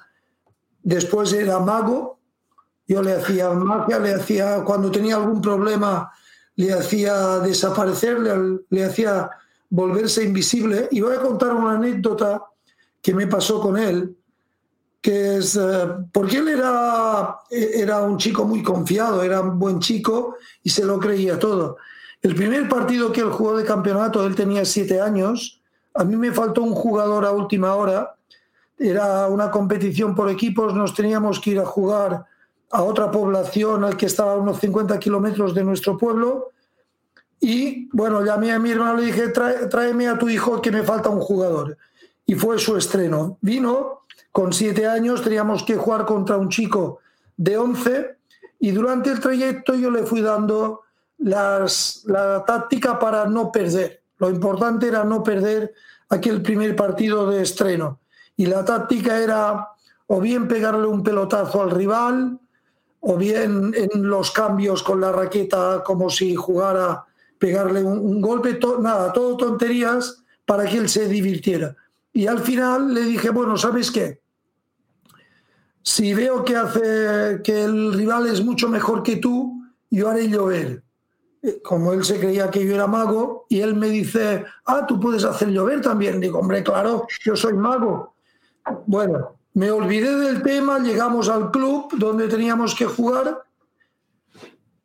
Después 0.82 1.34
era 1.34 1.60
mago, 1.60 2.20
yo 2.88 3.04
le 3.04 3.14
hacía 3.14 3.50
magia, 3.50 4.00
le 4.00 4.16
hacía, 4.16 4.64
cuando 4.64 4.90
tenía 4.90 5.18
algún 5.18 5.42
problema, 5.42 6.12
le 6.56 6.74
hacía 6.74 7.40
desaparecer, 7.40 8.20
le, 8.70 8.86
hacía 8.86 9.30
volverse 9.70 10.24
invisible. 10.24 10.88
Y 10.92 11.02
voy 11.02 11.16
a 11.16 11.22
contar 11.22 11.54
una 11.54 11.74
anécdota 11.74 12.42
que 13.02 13.14
me 13.14 13.28
pasó 13.28 13.60
con 13.60 13.78
él, 13.78 14.18
que 15.02 15.38
es, 15.38 15.58
eh, 15.58 15.88
porque 16.12 16.38
él 16.38 16.48
era, 16.48 17.38
era 17.50 18.02
un 18.02 18.18
chico 18.18 18.46
muy 18.46 18.64
confiado, 18.64 19.24
era 19.24 19.42
un 19.42 19.60
buen 19.60 19.80
chico 19.80 20.38
y 20.64 20.70
se 20.70 20.86
lo 20.86 21.00
creía 21.00 21.38
todo. 21.38 21.78
El 22.22 22.36
primer 22.36 22.70
partido 22.70 23.12
que 23.12 23.22
él 23.22 23.32
jugó 23.32 23.58
de 23.58 23.66
campeonato, 23.66 24.26
él 24.26 24.36
tenía 24.36 24.64
siete 24.64 25.02
años. 25.02 25.62
A 25.94 26.04
mí 26.04 26.16
me 26.16 26.32
faltó 26.32 26.62
un 26.62 26.76
jugador 26.76 27.26
a 27.26 27.32
última 27.32 27.76
hora. 27.76 28.16
Era 28.78 29.28
una 29.28 29.50
competición 29.50 30.16
por 30.16 30.30
equipos. 30.30 30.74
Nos 30.76 30.94
teníamos 30.94 31.40
que 31.40 31.52
ir 31.52 31.60
a 31.60 31.66
jugar 31.66 32.26
a 32.70 32.84
otra 32.84 33.10
población 33.10 33.84
al 33.84 33.98
que 33.98 34.06
estaba 34.06 34.34
a 34.34 34.38
unos 34.38 34.60
50 34.60 35.00
kilómetros 35.00 35.56
de 35.56 35.64
nuestro 35.64 35.98
pueblo. 35.98 36.52
Y 37.40 37.90
bueno, 37.92 38.24
llamé 38.24 38.52
a 38.52 38.60
mi 38.60 38.70
hermano 38.70 38.98
le 38.98 39.08
dije, 39.08 39.30
tráeme 39.30 40.08
a 40.08 40.18
tu 40.18 40.30
hijo 40.30 40.62
que 40.62 40.72
me 40.72 40.84
falta 40.84 41.10
un 41.10 41.20
jugador. 41.20 41.76
Y 42.26 42.36
fue 42.36 42.60
su 42.60 42.78
estreno. 42.78 43.40
Vino, 43.42 44.02
con 44.32 44.54
siete 44.54 44.88
años 44.88 45.24
teníamos 45.24 45.64
que 45.64 45.76
jugar 45.76 46.06
contra 46.06 46.38
un 46.38 46.50
chico 46.50 47.00
de 47.36 47.58
11 47.58 48.18
y 48.60 48.72
durante 48.72 49.10
el 49.10 49.20
trayecto 49.20 49.74
yo 49.74 49.90
le 49.90 50.04
fui 50.04 50.22
dando 50.22 50.82
las, 51.22 52.04
la 52.06 52.44
táctica 52.46 53.00
para 53.00 53.26
no 53.26 53.52
perder. 53.52 54.04
Lo 54.18 54.30
importante 54.30 54.88
era 54.88 55.04
no 55.04 55.24
perder 55.24 55.74
aquel 56.10 56.42
primer 56.42 56.76
partido 56.76 57.30
de 57.30 57.42
estreno. 57.42 58.00
Y 58.36 58.46
la 58.46 58.66
táctica 58.66 59.20
era 59.20 59.70
o 60.08 60.20
bien 60.20 60.48
pegarle 60.48 60.88
un 60.88 61.04
pelotazo 61.04 61.62
al 61.62 61.72
rival, 61.72 62.38
o 63.02 63.18
bien 63.18 63.74
en 63.76 64.08
los 64.08 64.32
cambios 64.32 64.84
con 64.84 65.02
la 65.02 65.12
raqueta 65.12 65.84
como 65.84 66.10
si 66.10 66.36
jugara 66.36 67.06
pegarle 67.40 67.84
un, 67.84 68.22
golpe, 68.22 68.60
nada, 68.80 69.12
todo 69.12 69.36
tonterías 69.36 70.24
para 70.46 70.66
que 70.66 70.78
él 70.78 70.90
se 70.90 71.08
divirtiera. 71.08 71.76
Y 72.14 72.28
al 72.28 72.40
final 72.40 72.94
le 72.94 73.02
dije, 73.02 73.32
bueno, 73.32 73.58
¿sabes 73.58 73.90
qué? 73.90 74.22
Si 75.82 76.14
veo 76.14 76.44
que 76.46 76.56
hace 76.56 77.42
que 77.44 77.64
el 77.64 77.94
rival 77.94 78.28
es 78.28 78.44
mucho 78.44 78.70
mejor 78.70 79.02
que 79.02 79.16
tú, 79.16 79.64
yo 79.90 80.10
haré 80.10 80.28
llover. 80.28 80.84
Como 81.64 81.94
él 81.94 82.04
se 82.04 82.20
creía 82.20 82.52
que 82.52 82.66
yo 82.66 82.76
era 82.76 82.88
mago, 82.88 83.46
y 83.50 83.62
él 83.62 83.76
me 83.76 83.90
dice, 83.90 84.46
ah, 84.66 84.86
tú 84.86 85.00
puedes 85.00 85.24
hacer 85.24 85.50
llover 85.50 85.82
también. 85.82 86.20
Digo, 86.20 86.40
hombre, 86.40 86.64
claro, 86.64 87.08
yo 87.24 87.36
soy 87.36 87.54
mago. 87.54 88.14
Bueno, 88.86 89.38
me 89.54 89.72
olvidé 89.72 90.16
del 90.18 90.44
tema, 90.44 90.80
llegamos 90.80 91.30
al 91.30 91.50
club 91.50 91.90
donde 91.98 92.28
teníamos 92.28 92.76
que 92.76 92.86
jugar 92.86 93.44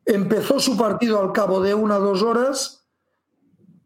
Empezó 0.07 0.61
su 0.61 0.77
partido 0.77 1.21
al 1.21 1.33
cabo 1.33 1.61
de 1.61 1.75
una 1.75 1.99
o 1.99 2.01
dos 2.01 2.23
horas, 2.23 2.87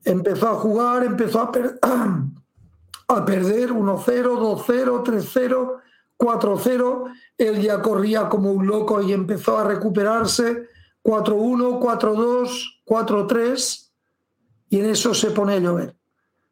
empezó 0.05 0.49
a 0.49 0.55
jugar, 0.57 1.03
empezó 1.03 1.41
a, 1.41 1.51
a 3.09 3.25
perder 3.25 3.71
1-0, 3.71 4.05
2-0, 4.05 5.03
3-0, 5.03 5.81
4-0. 6.19 7.05
Él 7.39 7.63
ya 7.63 7.81
corría 7.81 8.29
como 8.29 8.53
un 8.53 8.67
loco 8.67 9.01
y 9.01 9.15
empezó 9.15 9.59
a 9.59 9.65
recuperarse. 9.65 10.69
4-1, 11.03 11.81
4-2, 11.81 12.83
4-3. 12.87 13.91
Y 14.71 14.81
en 14.81 14.87
eso 14.87 15.15
se 15.15 15.31
pone 15.31 15.55
a 15.55 15.59
llover. 15.59 15.97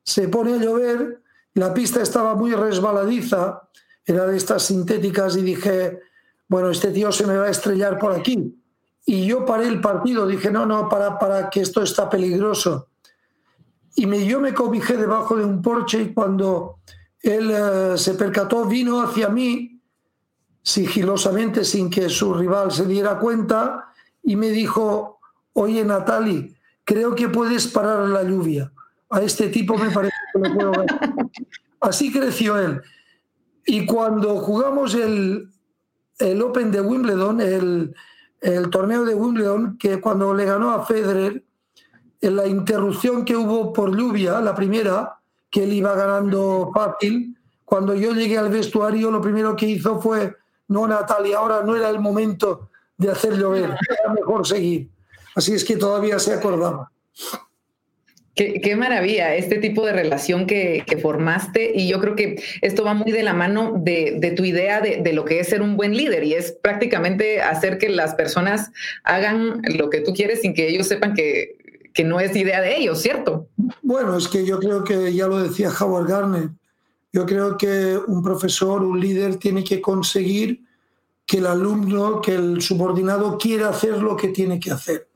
Se 0.02 0.28
pone 0.28 0.54
a 0.54 0.56
llover, 0.56 1.22
la 1.54 1.74
pista 1.74 2.02
estaba 2.02 2.34
muy 2.34 2.54
resbaladiza, 2.54 3.68
era 4.04 4.26
de 4.26 4.36
estas 4.36 4.62
sintéticas 4.62 5.36
y 5.36 5.42
dije, 5.42 6.00
bueno, 6.48 6.70
este 6.70 6.90
tío 6.90 7.12
se 7.12 7.26
me 7.26 7.36
va 7.36 7.44
a 7.46 7.50
estrellar 7.50 7.98
por 7.98 8.12
aquí 8.12 8.58
y 9.10 9.24
yo 9.24 9.46
paré 9.46 9.66
el 9.66 9.80
partido, 9.80 10.26
dije, 10.26 10.50
no, 10.50 10.66
no, 10.66 10.86
para, 10.86 11.18
para 11.18 11.48
que 11.48 11.62
esto 11.62 11.82
está 11.82 12.10
peligroso. 12.10 12.88
Y 13.94 14.04
me, 14.04 14.26
yo 14.26 14.38
me 14.38 14.52
cobijé 14.52 14.98
debajo 14.98 15.34
de 15.34 15.46
un 15.46 15.62
porche 15.62 16.02
y 16.02 16.12
cuando 16.12 16.80
él 17.22 17.50
eh, 17.50 17.92
se 17.96 18.12
percató, 18.12 18.66
vino 18.66 19.00
hacia 19.00 19.30
mí 19.30 19.80
sigilosamente 20.62 21.64
sin 21.64 21.88
que 21.88 22.10
su 22.10 22.34
rival 22.34 22.70
se 22.70 22.84
diera 22.84 23.18
cuenta 23.18 23.94
y 24.22 24.36
me 24.36 24.50
dijo, 24.50 25.20
oye 25.52 25.84
Natali, 25.84 26.54
creo 26.84 27.14
que 27.14 27.28
puedes 27.28 27.66
parar 27.68 28.08
la 28.08 28.22
lluvia. 28.22 28.72
A 29.10 29.22
este 29.22 29.48
tipo 29.48 29.76
me 29.76 29.90
parece 29.90 30.14
que 30.32 30.38
lo 30.38 30.54
puedo 30.54 30.70
ver. 30.72 30.86
Así 31.80 32.12
creció 32.12 32.58
él. 32.58 32.82
Y 33.66 33.86
cuando 33.86 34.36
jugamos 34.36 34.94
el, 34.94 35.50
el 36.18 36.42
Open 36.42 36.70
de 36.70 36.80
Wimbledon, 36.80 37.40
el, 37.40 37.94
el 38.40 38.70
torneo 38.70 39.04
de 39.04 39.14
Wimbledon, 39.14 39.78
que 39.78 40.00
cuando 40.00 40.34
le 40.34 40.44
ganó 40.44 40.70
a 40.70 40.84
Federer, 40.84 41.44
en 42.20 42.36
la 42.36 42.46
interrupción 42.46 43.24
que 43.24 43.36
hubo 43.36 43.72
por 43.72 43.96
lluvia, 43.96 44.40
la 44.40 44.54
primera, 44.54 45.20
que 45.50 45.64
él 45.64 45.72
iba 45.72 45.94
ganando 45.94 46.70
fácil, 46.74 47.36
cuando 47.64 47.94
yo 47.94 48.12
llegué 48.12 48.38
al 48.38 48.48
vestuario, 48.48 49.10
lo 49.10 49.20
primero 49.20 49.54
que 49.54 49.66
hizo 49.66 50.00
fue, 50.00 50.34
no, 50.68 50.86
Natalia, 50.86 51.38
ahora 51.38 51.62
no 51.62 51.76
era 51.76 51.90
el 51.90 52.00
momento 52.00 52.67
de 52.98 53.10
hacer 53.10 53.34
llover, 53.34 53.70
era 53.88 54.12
mejor 54.12 54.46
seguir. 54.46 54.88
Así 55.34 55.54
es 55.54 55.64
que 55.64 55.76
todavía 55.76 56.18
se 56.18 56.34
acordaba. 56.34 56.90
Qué, 58.34 58.76
maravilla 58.76 59.34
este 59.34 59.58
tipo 59.58 59.84
de 59.84 59.92
relación 59.92 60.46
que, 60.46 60.84
formaste 61.02 61.72
y 61.74 61.88
yo 61.88 61.98
creo 62.00 62.14
que 62.14 62.40
esto 62.62 62.84
va 62.84 62.94
muy 62.94 63.10
de 63.10 63.24
la 63.24 63.34
mano 63.34 63.72
de, 63.76 64.32
tu 64.36 64.44
idea 64.44 64.80
de, 64.80 65.12
lo 65.12 65.24
que 65.24 65.40
es 65.40 65.48
ser 65.48 65.60
un 65.60 65.76
buen 65.76 65.96
líder 65.96 66.22
y 66.22 66.34
es 66.34 66.52
prácticamente 66.52 67.40
hacer 67.42 67.78
que 67.78 67.88
las 67.88 68.14
personas 68.14 68.70
hagan 69.02 69.60
lo 69.76 69.90
que 69.90 70.02
tú 70.02 70.12
quieres 70.12 70.42
sin 70.42 70.54
que 70.54 70.68
ellos 70.68 70.86
sepan 70.86 71.14
que, 71.14 71.56
que 71.92 72.04
no 72.04 72.20
es 72.20 72.36
idea 72.36 72.60
de 72.60 72.76
ellos, 72.76 73.02
¿cierto? 73.02 73.48
Bueno, 73.82 74.16
es 74.16 74.28
que 74.28 74.46
yo 74.46 74.60
creo 74.60 74.84
que 74.84 75.12
ya 75.12 75.26
lo 75.26 75.42
decía 75.42 75.72
Howard 75.80 76.08
Garner, 76.08 76.50
yo 77.12 77.26
creo 77.26 77.56
que 77.56 77.98
un 78.06 78.22
profesor, 78.22 78.84
un 78.84 79.00
líder 79.00 79.36
tiene 79.36 79.64
que 79.64 79.80
conseguir 79.80 80.60
que 81.28 81.36
el 81.36 81.46
alumno, 81.46 82.22
que 82.22 82.34
el 82.34 82.62
subordinado 82.62 83.36
quiera 83.36 83.68
hacer 83.68 84.00
lo 84.00 84.16
que 84.16 84.28
tiene 84.28 84.58
que 84.58 84.70
hacer. 84.70 85.10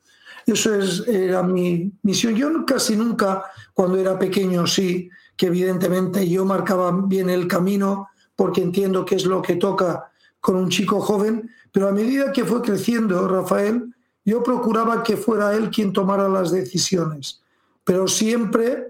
Eso 0.44 0.75
es, 0.75 1.09
era 1.09 1.42
mi 1.42 1.90
misión. 2.03 2.35
Yo 2.35 2.66
casi 2.66 2.96
nunca, 2.96 3.44
cuando 3.72 3.96
era 3.96 4.18
pequeño, 4.18 4.66
sí, 4.66 5.09
que 5.35 5.46
evidentemente 5.46 6.29
yo 6.29 6.44
marcaba 6.44 6.92
bien 6.92 7.31
el 7.31 7.48
camino 7.48 8.09
porque 8.37 8.61
entiendo 8.61 9.07
qué 9.07 9.14
es 9.14 9.25
lo 9.25 9.40
que 9.40 9.57
toca 9.57 10.12
con 10.38 10.57
un 10.57 10.68
chico 10.68 11.01
joven, 11.01 11.51
pero 11.72 11.88
a 11.88 11.92
medida 11.92 12.31
que 12.31 12.44
fue 12.44 12.61
creciendo 12.61 13.27
Rafael, 13.27 13.94
yo 14.22 14.42
procuraba 14.42 15.03
que 15.03 15.16
fuera 15.16 15.55
él 15.55 15.70
quien 15.70 15.94
tomara 15.94 16.29
las 16.29 16.51
decisiones, 16.51 17.40
pero 17.85 18.07
siempre 18.07 18.88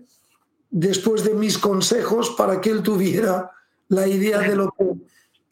después 0.70 1.22
de 1.22 1.34
mis 1.34 1.56
consejos 1.56 2.30
para 2.30 2.60
que 2.60 2.70
él 2.70 2.82
tuviera 2.82 3.52
la 3.88 4.08
idea 4.08 4.40
de 4.40 4.56
lo 4.56 4.74
que 4.76 4.84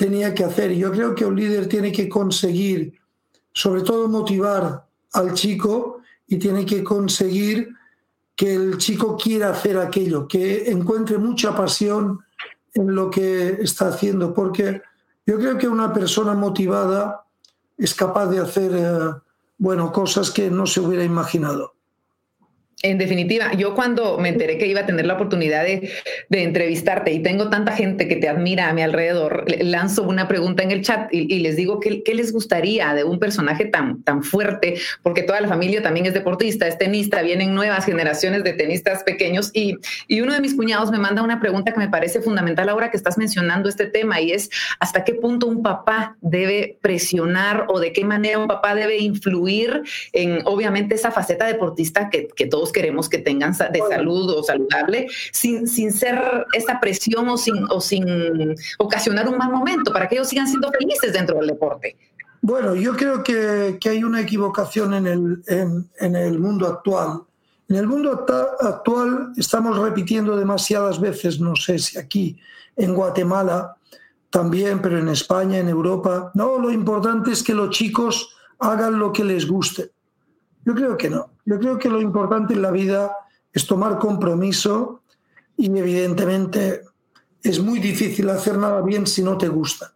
tenía 0.01 0.35
que 0.35 0.45
hacer. 0.45 0.73
Yo 0.73 0.91
creo 0.91 1.15
que 1.15 1.27
un 1.27 1.37
líder 1.37 1.69
tiene 1.69 1.93
que 1.93 2.09
conseguir, 2.09 2.99
sobre 3.53 3.83
todo 3.83 4.09
motivar 4.09 4.87
al 5.13 5.35
chico 5.35 6.01
y 6.27 6.39
tiene 6.39 6.65
que 6.65 6.83
conseguir 6.83 7.69
que 8.35 8.55
el 8.55 8.79
chico 8.79 9.15
quiera 9.19 9.51
hacer 9.51 9.77
aquello, 9.77 10.27
que 10.27 10.71
encuentre 10.71 11.19
mucha 11.19 11.55
pasión 11.55 12.21
en 12.73 12.95
lo 12.95 13.11
que 13.11 13.59
está 13.61 13.89
haciendo, 13.89 14.33
porque 14.33 14.81
yo 15.27 15.37
creo 15.37 15.59
que 15.59 15.69
una 15.69 15.93
persona 15.93 16.33
motivada 16.33 17.27
es 17.77 17.93
capaz 17.93 18.29
de 18.29 18.39
hacer, 18.39 18.73
eh, 18.75 19.15
bueno, 19.59 19.93
cosas 19.93 20.31
que 20.31 20.51
no 20.51 20.65
se 20.65 20.81
hubiera 20.81 21.05
imaginado. 21.05 21.75
En 22.83 22.97
definitiva, 22.97 23.53
yo 23.53 23.75
cuando 23.75 24.17
me 24.17 24.31
enteré 24.31 24.57
que 24.57 24.67
iba 24.67 24.81
a 24.81 24.87
tener 24.87 25.05
la 25.05 25.13
oportunidad 25.13 25.65
de, 25.65 25.91
entrevistarte 26.31 27.13
y 27.13 27.23
tengo 27.23 27.51
tanta 27.51 27.73
gente 27.73 28.09
que 28.09 28.17
te 28.17 28.27
admira 28.27 28.71
a 28.71 28.73
mi 28.73 28.81
alrededor, 28.81 29.45
lanzo 29.61 30.03
una 30.03 30.29
pregunta 30.29 30.63
en 30.63 30.71
el 30.71 30.81
chat 30.81 31.13
y, 31.13 31.41
les 31.41 31.57
digo 31.57 31.79
¿qué, 31.79 32.03
les 32.15 32.33
gustaría 32.33 32.95
de 32.95 33.05
un 33.05 33.19
personaje 33.19 33.67
tan, 33.67 34.03
tan 34.03 34.23
fuerte, 34.23 34.77
porque 35.03 35.23
toda 35.23 35.43
la 35.43 35.49
familia 35.49 35.83
también 35.83 36.07
es 36.07 36.15
deportista, 36.15 36.67
es 36.67 36.79
tenista, 36.79 37.21
vienen 37.21 37.55
nuevas 37.55 37.85
generaciones 37.85 38.45
de 38.45 38.55
tenistas 38.55 39.05
pequeños 39.05 39.51
y, 39.53 39.77
y 40.09 40.23
uno 40.23 40.33
de 40.33 40.41
mis 40.41 40.55
cuñados 40.55 40.91
me 40.91 40.99
manda 40.99 41.23
una 41.23 41.39
pregunta 41.39 41.73
que 41.73 41.81
me 41.81 41.89
parece 41.89 42.23
fundamental 42.23 42.71
ahora 42.71 42.91
que 42.91 42.97
estás 42.97 43.19
mencionando 43.19 43.69
este 43.69 43.87
tema 43.87 44.23
y 44.23 44.33
es 44.33 44.49
hasta 44.79 45.05
qué 45.05 45.13
punto 45.13 45.47
un 45.47 45.63
papá 45.63 46.17
debe 46.23 46.79
presionar 46.81 47.67
o 47.69 47.79
de 47.79 47.93
qué 47.93 48.07
manera 48.07 48.39
un 48.39 48.49
papá 48.49 48.75
debe 48.75 48.97
influir 48.99 49.83
en 50.15 50.41
obviamente 50.47 50.95
esa 50.95 51.11
faceta 51.11 51.47
deportista 51.47 52.09
que, 52.09 52.29
que 52.29 52.47
todos 52.47 52.70
queremos 52.73 53.09
que 53.09 53.19
tengan 53.19 53.53
de 53.53 53.81
salud 53.89 54.31
o 54.31 54.43
saludable, 54.43 55.07
sin, 55.33 55.67
sin 55.67 55.93
ser 55.93 56.47
esa 56.53 56.81
presión 56.81 57.29
o 57.29 57.37
sin, 57.37 57.65
o 57.71 57.81
sin 57.81 58.55
ocasionar 58.79 59.29
un 59.29 59.37
mal 59.37 59.51
momento, 59.51 59.93
para 59.93 60.09
que 60.09 60.17
ellos 60.17 60.29
sigan 60.29 60.49
siendo 60.49 60.71
felices 60.71 61.13
dentro 61.13 61.39
del 61.39 61.49
deporte. 61.49 61.97
Bueno, 62.43 62.75
yo 62.75 62.97
creo 62.97 63.23
que, 63.23 63.79
que 63.81 63.91
hay 63.91 64.03
una 64.03 64.21
equivocación 64.21 64.95
en 64.95 65.07
el, 65.07 65.43
en, 65.47 65.91
en 65.99 66.17
el 66.17 66.39
mundo 66.39 66.67
actual. 66.67 67.23
En 67.69 67.77
el 67.77 67.87
mundo 67.87 68.27
actual 68.61 69.33
estamos 69.37 69.79
repitiendo 69.79 70.37
demasiadas 70.37 71.01
veces, 71.01 71.39
no 71.39 71.55
sé 71.55 71.79
si 71.79 71.99
aquí 71.99 72.39
en 72.77 72.95
Guatemala 72.95 73.77
también, 74.31 74.81
pero 74.81 74.99
en 74.99 75.09
España, 75.09 75.59
en 75.59 75.69
Europa, 75.69 76.31
no, 76.35 76.59
lo 76.59 76.71
importante 76.71 77.33
es 77.33 77.43
que 77.43 77.55
los 77.55 77.71
chicos 77.71 78.35
hagan 78.59 78.99
lo 78.99 79.13
que 79.13 79.25
les 79.25 79.47
guste. 79.47 79.91
Yo 80.71 80.77
creo 80.77 80.97
que 80.97 81.11
no. 81.11 81.33
Yo 81.45 81.59
creo 81.59 81.79
que 81.81 81.89
lo 81.89 82.01
importante 82.01 82.55
en 82.55 82.63
la 82.63 82.71
vida 82.71 83.13
es 83.53 83.67
tomar 83.67 83.99
compromiso 83.99 85.03
y 85.57 85.67
evidentemente 85.77 86.83
es 87.43 87.59
muy 87.59 87.81
difícil 87.81 88.31
hacer 88.31 88.57
nada 88.57 88.81
bien 88.83 89.05
si 89.05 89.21
no 89.21 89.37
te 89.37 89.49
gusta. 89.49 89.93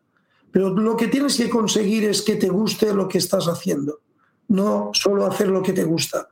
Pero 0.50 0.70
lo 0.70 0.96
que 0.96 1.06
tienes 1.06 1.36
que 1.36 1.48
conseguir 1.48 2.06
es 2.06 2.22
que 2.22 2.34
te 2.34 2.48
guste 2.48 2.92
lo 2.92 3.06
que 3.06 3.18
estás 3.18 3.46
haciendo, 3.46 4.00
no 4.48 4.90
solo 4.92 5.24
hacer 5.26 5.46
lo 5.46 5.62
que 5.62 5.72
te 5.72 5.84
gusta. 5.84 6.28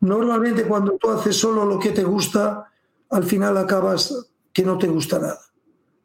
Normalmente 0.00 0.64
cuando 0.64 0.98
tú 0.98 1.08
haces 1.08 1.36
solo 1.36 1.64
lo 1.64 1.78
que 1.78 1.92
te 1.92 2.04
gusta, 2.04 2.70
al 3.08 3.24
final 3.24 3.56
acabas 3.56 4.28
que 4.52 4.62
no 4.62 4.76
te 4.76 4.88
gusta 4.88 5.18
nada. 5.18 5.40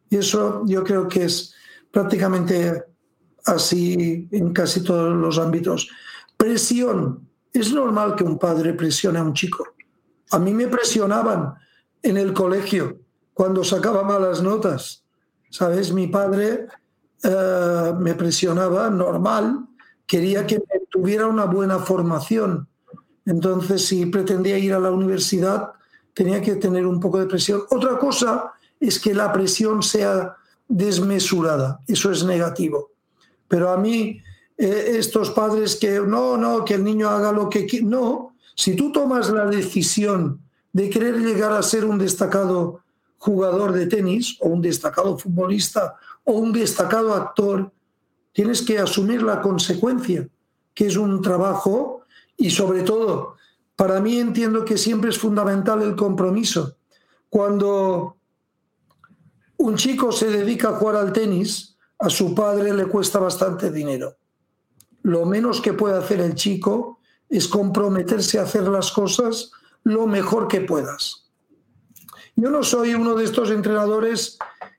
Y 0.08 0.16
eso 0.16 0.62
yo 0.64 0.82
creo 0.82 1.08
que 1.08 1.24
es 1.24 1.54
prácticamente 1.90 2.84
así 3.44 4.28
en 4.32 4.54
casi 4.54 4.82
todos 4.82 5.14
los 5.14 5.38
ámbitos. 5.38 5.90
Presión, 6.38 7.26
es 7.58 7.72
normal 7.72 8.14
que 8.14 8.24
un 8.24 8.38
padre 8.38 8.74
presione 8.74 9.18
a 9.18 9.22
un 9.22 9.32
chico. 9.32 9.66
A 10.30 10.38
mí 10.38 10.52
me 10.52 10.66
presionaban 10.66 11.54
en 12.02 12.16
el 12.16 12.32
colegio 12.32 12.98
cuando 13.32 13.62
sacaba 13.64 14.02
malas 14.02 14.42
notas. 14.42 15.06
¿sabes? 15.50 15.92
Mi 15.92 16.06
padre 16.06 16.66
eh, 17.22 17.92
me 17.98 18.14
presionaba, 18.14 18.90
normal, 18.90 19.66
quería 20.06 20.46
que 20.46 20.62
tuviera 20.90 21.26
una 21.26 21.46
buena 21.46 21.78
formación. 21.78 22.68
Entonces, 23.24 23.86
si 23.86 24.06
pretendía 24.06 24.58
ir 24.58 24.72
a 24.72 24.78
la 24.78 24.90
universidad, 24.90 25.72
tenía 26.14 26.40
que 26.40 26.56
tener 26.56 26.86
un 26.86 27.00
poco 27.00 27.18
de 27.18 27.26
presión. 27.26 27.62
Otra 27.70 27.98
cosa 27.98 28.52
es 28.78 29.00
que 29.00 29.14
la 29.14 29.32
presión 29.32 29.82
sea 29.82 30.36
desmesurada, 30.68 31.80
eso 31.86 32.10
es 32.10 32.24
negativo. 32.24 32.90
Pero 33.48 33.70
a 33.70 33.76
mí, 33.76 34.20
eh, 34.58 34.96
estos 34.96 35.30
padres 35.30 35.76
que 35.76 36.00
no, 36.00 36.36
no, 36.36 36.64
que 36.64 36.74
el 36.74 36.84
niño 36.84 37.08
haga 37.08 37.32
lo 37.32 37.48
que 37.48 37.66
quiera, 37.66 37.86
no, 37.86 38.34
si 38.54 38.74
tú 38.74 38.90
tomas 38.90 39.30
la 39.30 39.46
decisión 39.46 40.40
de 40.72 40.88
querer 40.88 41.18
llegar 41.18 41.52
a 41.52 41.62
ser 41.62 41.84
un 41.84 41.98
destacado 41.98 42.80
jugador 43.18 43.72
de 43.72 43.86
tenis 43.86 44.38
o 44.40 44.48
un 44.48 44.62
destacado 44.62 45.18
futbolista 45.18 45.96
o 46.24 46.32
un 46.34 46.52
destacado 46.52 47.12
actor, 47.14 47.70
tienes 48.32 48.62
que 48.62 48.78
asumir 48.78 49.22
la 49.22 49.40
consecuencia, 49.40 50.28
que 50.74 50.86
es 50.86 50.96
un 50.96 51.22
trabajo 51.22 52.02
y 52.36 52.50
sobre 52.50 52.82
todo, 52.82 53.36
para 53.74 54.00
mí 54.00 54.18
entiendo 54.18 54.64
que 54.64 54.78
siempre 54.78 55.10
es 55.10 55.18
fundamental 55.18 55.82
el 55.82 55.96
compromiso. 55.96 56.76
Cuando 57.28 58.16
un 59.58 59.76
chico 59.76 60.12
se 60.12 60.28
dedica 60.28 60.68
a 60.68 60.72
jugar 60.72 60.96
al 60.96 61.12
tenis, 61.12 61.76
a 61.98 62.10
su 62.10 62.34
padre 62.34 62.74
le 62.74 62.86
cuesta 62.86 63.18
bastante 63.18 63.70
dinero. 63.70 64.16
Lo 65.06 65.24
menos 65.24 65.60
que 65.60 65.72
puede 65.72 65.96
hacer 65.96 66.18
el 66.18 66.34
chico 66.34 66.98
es 67.28 67.46
comprometerse 67.46 68.40
a 68.40 68.42
hacer 68.42 68.64
las 68.64 68.90
cosas 68.90 69.52
lo 69.84 70.08
mejor 70.08 70.48
que 70.48 70.62
puedas. 70.62 71.28
Yo 72.34 72.50
no 72.50 72.64
soy 72.64 72.94
uno 72.94 73.14
de 73.14 73.22
estos 73.22 73.52
entrenadores 73.52 74.36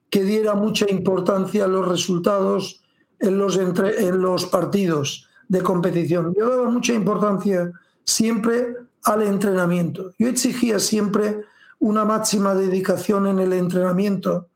que 0.09 0.25
diera 0.25 0.53
mucha 0.53 0.85
importancia 0.91 1.63
a 1.63 1.69
los 1.69 1.87
resultados 1.87 2.83
en 3.19 3.37
los, 3.37 3.55
en 3.57 4.21
los 4.21 4.45
partidos 4.47 5.29
de 5.47 5.61
competición. 5.61 6.35
Yo 6.37 6.49
daba 6.49 6.69
mucha 6.69 6.91
importancia 6.91 7.71
siempre 8.03 8.75
al 9.05 9.21
entrenamiento. 9.21 10.11
Yo 10.19 10.27
exigía 10.27 10.79
siempre 10.79 11.45
una 11.79 12.03
máxima 12.03 12.53
dedicación 12.53 13.27
en 13.27 13.39
el 13.39 13.53
entrenamiento. 13.53 14.49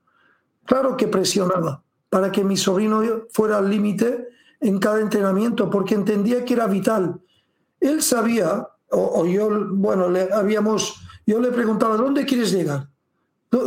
Claro 0.65 0.97
que 0.97 1.07
presionaba 1.07 1.81
para 2.09 2.29
que 2.29 2.43
mi 2.43 2.57
sobrino 2.57 3.01
fuera 3.31 3.59
al 3.59 3.69
límite 3.69 4.31
en 4.61 4.77
cada 4.79 5.01
entrenamiento, 5.01 5.69
porque 5.69 5.95
entendía 5.95 6.45
que 6.45 6.53
era 6.53 6.67
vital. 6.67 7.19
Él 7.79 8.01
sabía, 8.03 8.67
o, 8.91 9.25
yo, 9.25 9.49
bueno, 9.71 10.07
le 10.09 10.31
habíamos, 10.31 11.01
yo 11.25 11.39
le 11.39 11.51
preguntaba, 11.51 11.97
¿dónde 11.97 12.25
quieres 12.25 12.51
llegar? 12.51 12.87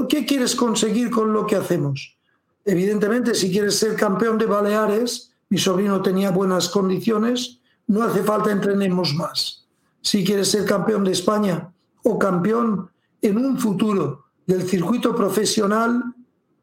¿Qué 0.08 0.24
quieres 0.24 0.54
conseguir 0.54 1.10
con 1.10 1.32
lo 1.32 1.46
que 1.46 1.56
hacemos? 1.56 2.16
Evidentemente, 2.64 3.34
si 3.34 3.50
quieres 3.50 3.76
ser 3.76 3.96
campeón 3.96 4.38
de 4.38 4.46
Baleares, 4.46 5.32
mi 5.50 5.58
sobrino 5.58 6.00
tenía 6.00 6.30
buenas 6.30 6.68
condiciones, 6.68 7.60
no 7.86 8.02
hace 8.02 8.22
falta 8.22 8.50
entrenemos 8.50 9.14
más. 9.14 9.66
Si 10.00 10.24
quieres 10.24 10.48
ser 10.50 10.64
campeón 10.64 11.04
de 11.04 11.12
España 11.12 11.72
o 12.02 12.18
campeón 12.18 12.90
en 13.20 13.36
un 13.36 13.58
futuro 13.58 14.24
del 14.46 14.62
circuito 14.62 15.14
profesional, 15.14 16.14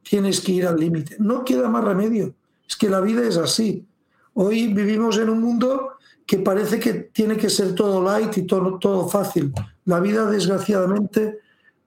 tienes 0.02 0.42
que 0.42 0.54
ir 0.54 0.68
al 0.68 0.80
límite. 0.80 1.18
No 1.20 1.44
queda 1.44 1.70
más 1.70 1.84
remedio. 1.84 2.34
Es 2.68 2.76
que 2.76 2.90
la 2.90 3.02
vida 3.02 3.24
es 3.28 3.38
así. 3.38 3.86
Hoy 4.34 4.74
vivimos 4.74 5.18
en 5.18 5.30
un 5.30 5.42
mundo 5.42 5.98
que 6.26 6.40
parece 6.40 6.80
que 6.80 6.94
tiene 6.94 7.36
que 7.36 7.50
ser 7.50 7.76
todo 7.76 8.02
light 8.02 8.38
y 8.38 8.44
todo, 8.44 9.08
fácil. 9.10 9.54
La 9.86 10.00
vida, 10.00 10.30
desgraciadamente, 10.30 11.40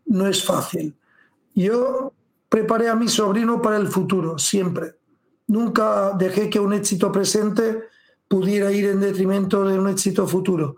no 0.06 0.26
es 0.26 0.44
fácil. 0.44 0.94
Yo 1.54 2.12
preparé 2.48 2.88
a 2.88 2.96
mi 2.96 3.08
sobrino 3.08 3.62
para 3.62 3.78
el 3.78 3.88
futuro, 3.88 4.38
siempre. 4.38 4.96
Nunca 5.46 6.12
dejé 6.18 6.50
que 6.50 6.60
un 6.60 6.74
éxito 6.74 7.10
presente 7.10 7.84
pudiera 8.28 8.70
ir 8.72 8.86
en 8.86 9.00
detrimento 9.00 9.64
de 9.64 9.78
un 9.78 9.88
éxito 9.88 10.26
futuro. 10.26 10.76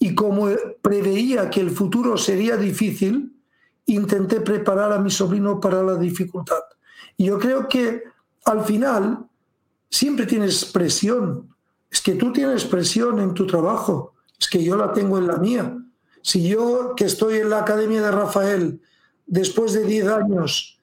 Y 0.00 0.14
como 0.14 0.48
preveía 0.82 1.50
que 1.50 1.60
el 1.60 1.70
futuro 1.70 2.16
sería 2.16 2.56
difícil, 2.56 3.32
intenté 3.86 4.40
preparar 4.40 4.92
a 4.92 4.98
mi 4.98 5.10
sobrino 5.10 5.60
para 5.60 5.82
la 5.82 5.96
dificultad. 5.96 6.62
Y 7.16 7.26
yo 7.26 7.38
creo 7.38 7.68
que 7.68 8.02
al 8.44 8.64
final 8.64 9.27
siempre 9.90 10.26
tienes 10.26 10.64
presión. 10.64 11.54
Es 11.90 12.00
que 12.00 12.14
tú 12.14 12.32
tienes 12.32 12.64
presión 12.64 13.18
en 13.20 13.34
tu 13.34 13.46
trabajo, 13.46 14.14
es 14.38 14.48
que 14.48 14.62
yo 14.62 14.76
la 14.76 14.92
tengo 14.92 15.18
en 15.18 15.26
la 15.26 15.36
mía. 15.36 15.76
Si 16.22 16.46
yo, 16.46 16.94
que 16.96 17.04
estoy 17.04 17.38
en 17.38 17.50
la 17.50 17.60
Academia 17.60 18.02
de 18.02 18.10
Rafael, 18.10 18.80
después 19.26 19.72
de 19.72 19.84
10 19.84 20.08
años 20.08 20.78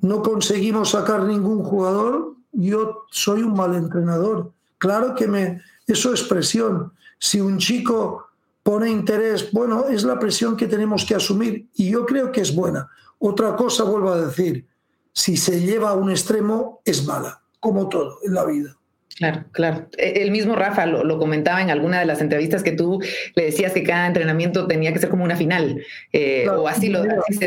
no 0.00 0.22
conseguimos 0.22 0.90
sacar 0.90 1.22
ningún 1.22 1.62
jugador, 1.62 2.34
yo 2.52 3.06
soy 3.10 3.42
un 3.42 3.54
mal 3.54 3.74
entrenador. 3.74 4.52
Claro 4.76 5.14
que 5.14 5.26
me, 5.26 5.62
eso 5.86 6.12
es 6.12 6.22
presión. 6.22 6.92
Si 7.18 7.40
un 7.40 7.58
chico 7.58 8.26
pone 8.62 8.90
interés, 8.90 9.50
bueno, 9.52 9.86
es 9.88 10.04
la 10.04 10.18
presión 10.18 10.56
que 10.56 10.66
tenemos 10.66 11.04
que 11.04 11.14
asumir 11.14 11.68
y 11.74 11.90
yo 11.90 12.04
creo 12.04 12.30
que 12.32 12.42
es 12.42 12.54
buena. 12.54 12.88
Otra 13.18 13.56
cosa, 13.56 13.84
vuelvo 13.84 14.10
a 14.10 14.20
decir, 14.20 14.66
si 15.12 15.36
se 15.36 15.60
lleva 15.60 15.90
a 15.90 15.94
un 15.94 16.10
extremo, 16.10 16.82
es 16.84 17.06
mala, 17.06 17.42
como 17.64 17.88
todo 17.88 18.18
en 18.22 18.34
la 18.34 18.44
vida. 18.44 18.76
Claro, 19.16 19.44
claro. 19.52 19.86
E, 19.96 20.22
el 20.22 20.30
mismo 20.30 20.54
Rafa 20.54 20.84
lo, 20.84 21.18
comentaba 21.18 21.62
en 21.62 21.70
alguna 21.70 21.98
de 21.98 22.04
las 22.04 22.20
entrevistas 22.20 22.62
que 22.62 22.72
tú 22.72 23.00
le 23.34 23.44
decías 23.46 23.72
que 23.72 23.82
cada 23.82 24.06
entrenamiento 24.06 24.66
tenía 24.66 24.92
que 24.92 24.98
ser 24.98 25.08
como 25.08 25.24
una 25.24 25.34
final, 25.34 25.82
eh, 26.12 26.46
o 26.46 26.68
así 26.68 26.90
lo 26.90 27.02
así 27.02 27.38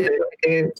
eh, 0.42 0.72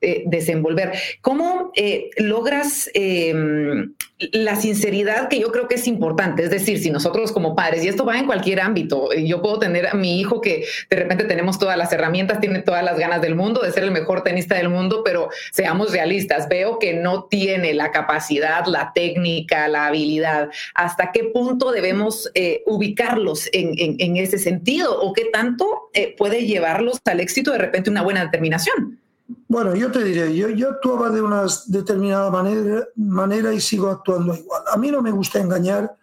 desenvolver. 0.00 0.92
¿Cómo 1.22 1.72
eh, 1.74 2.10
logras 2.18 2.88
em, 2.94 3.94
la 4.32 4.54
sinceridad 4.54 5.28
que 5.28 5.40
yo 5.40 5.50
creo 5.50 5.66
que 5.66 5.74
es 5.74 5.88
importante? 5.88 6.44
Es 6.44 6.50
decir, 6.50 6.78
si 6.78 6.90
nosotros 6.90 7.32
como 7.32 7.56
padres, 7.56 7.84
y 7.84 7.88
esto 7.88 8.04
va 8.04 8.16
en 8.16 8.26
cualquier 8.26 8.60
ámbito, 8.60 9.12
eh, 9.12 9.26
yo 9.26 9.42
puedo 9.42 9.58
tener 9.58 9.88
a 9.88 9.94
mi 9.94 10.20
hijo 10.20 10.40
que 10.40 10.64
de 10.88 10.96
repente 10.96 11.24
tenemos 11.24 11.58
todas 11.58 11.76
las 11.76 11.92
herramientas, 11.92 12.38
tiene 12.38 12.62
todas 12.62 12.84
las 12.84 12.96
ganas 12.96 13.20
del 13.20 13.34
mundo 13.34 13.60
de 13.60 13.72
ser 13.72 13.82
el 13.82 13.90
mejor 13.90 14.22
tenista 14.22 14.54
del 14.54 14.68
mundo, 14.68 15.02
pero 15.04 15.30
seamos 15.50 15.90
realistas, 15.90 16.48
veo 16.48 16.78
que 16.78 16.94
no 16.94 17.24
tiene 17.24 17.74
la 17.74 17.90
capacidad, 17.90 18.66
la 18.66 18.92
técnica, 18.94 19.66
la 19.66 19.88
habilidad. 19.88 20.50
¿Hasta 20.74 21.10
qué 21.10 21.24
punto 21.24 21.72
debemos 21.72 22.30
ubicarlos 22.66 23.48
en, 23.52 24.16
ese 24.16 24.38
sentido 24.38 25.00
o 25.00 25.12
qué 25.12 25.26
tanto 25.32 25.90
puede 26.16 26.46
llevarlos 26.46 26.98
al 27.04 27.20
éxito 27.20 27.52
de 27.52 27.58
repente 27.58 27.90
una 27.90 28.02
buena 28.02 28.24
determinación? 28.24 28.98
Bueno, 29.46 29.74
yo 29.74 29.90
te 29.92 30.02
diré, 30.02 30.34
yo, 30.34 30.48
yo 30.48 30.70
actuaba 30.70 31.10
de 31.10 31.20
una 31.20 31.44
determinada 31.66 32.30
manera, 32.30 32.86
manera 32.96 33.52
y 33.52 33.60
sigo 33.60 33.88
actuando 33.88 34.34
igual. 34.34 34.62
A 34.72 34.76
mí 34.78 34.90
no 34.90 35.02
me 35.02 35.10
gusta 35.10 35.38
engañar 35.38 35.96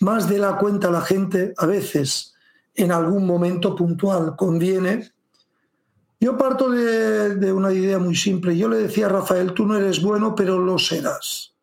más 0.00 0.28
de 0.28 0.38
la 0.38 0.56
cuenta 0.56 0.88
a 0.88 0.92
la 0.92 1.00
gente, 1.00 1.52
a 1.56 1.66
veces 1.66 2.34
en 2.74 2.92
algún 2.92 3.26
momento 3.26 3.74
puntual 3.74 4.36
conviene. 4.36 5.10
Yo 6.20 6.36
parto 6.38 6.70
de, 6.70 7.34
de, 7.36 7.52
una 7.52 7.72
idea 7.72 7.98
muy 7.98 8.14
simple. 8.14 8.56
Yo 8.56 8.68
le 8.68 8.76
decía 8.76 9.06
a 9.06 9.10
Rafael, 9.10 9.52
tú 9.52 9.66
no 9.66 9.76
eres 9.76 10.00
bueno, 10.00 10.34
pero 10.34 10.58
lo 10.58 10.78
serás. 10.78 11.54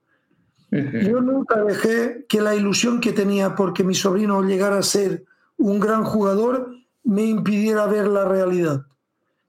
Yo 0.70 1.22
nunca 1.22 1.63
dejé 1.63 2.26
que 2.28 2.41
la 2.41 2.54
ilusión 2.54 3.00
que 3.00 3.13
tenía 3.13 3.56
porque 3.56 3.86
mi 3.86 3.96
sobrino 3.96 4.41
llegara 4.43 4.78
a 4.78 4.84
ser 4.84 5.24
un 5.56 5.80
gran 5.80 6.04
jugador 6.04 6.72
me 7.06 7.24
impidiera 7.24 7.86
ver 7.86 8.08
la 8.08 8.26
realidad 8.26 8.86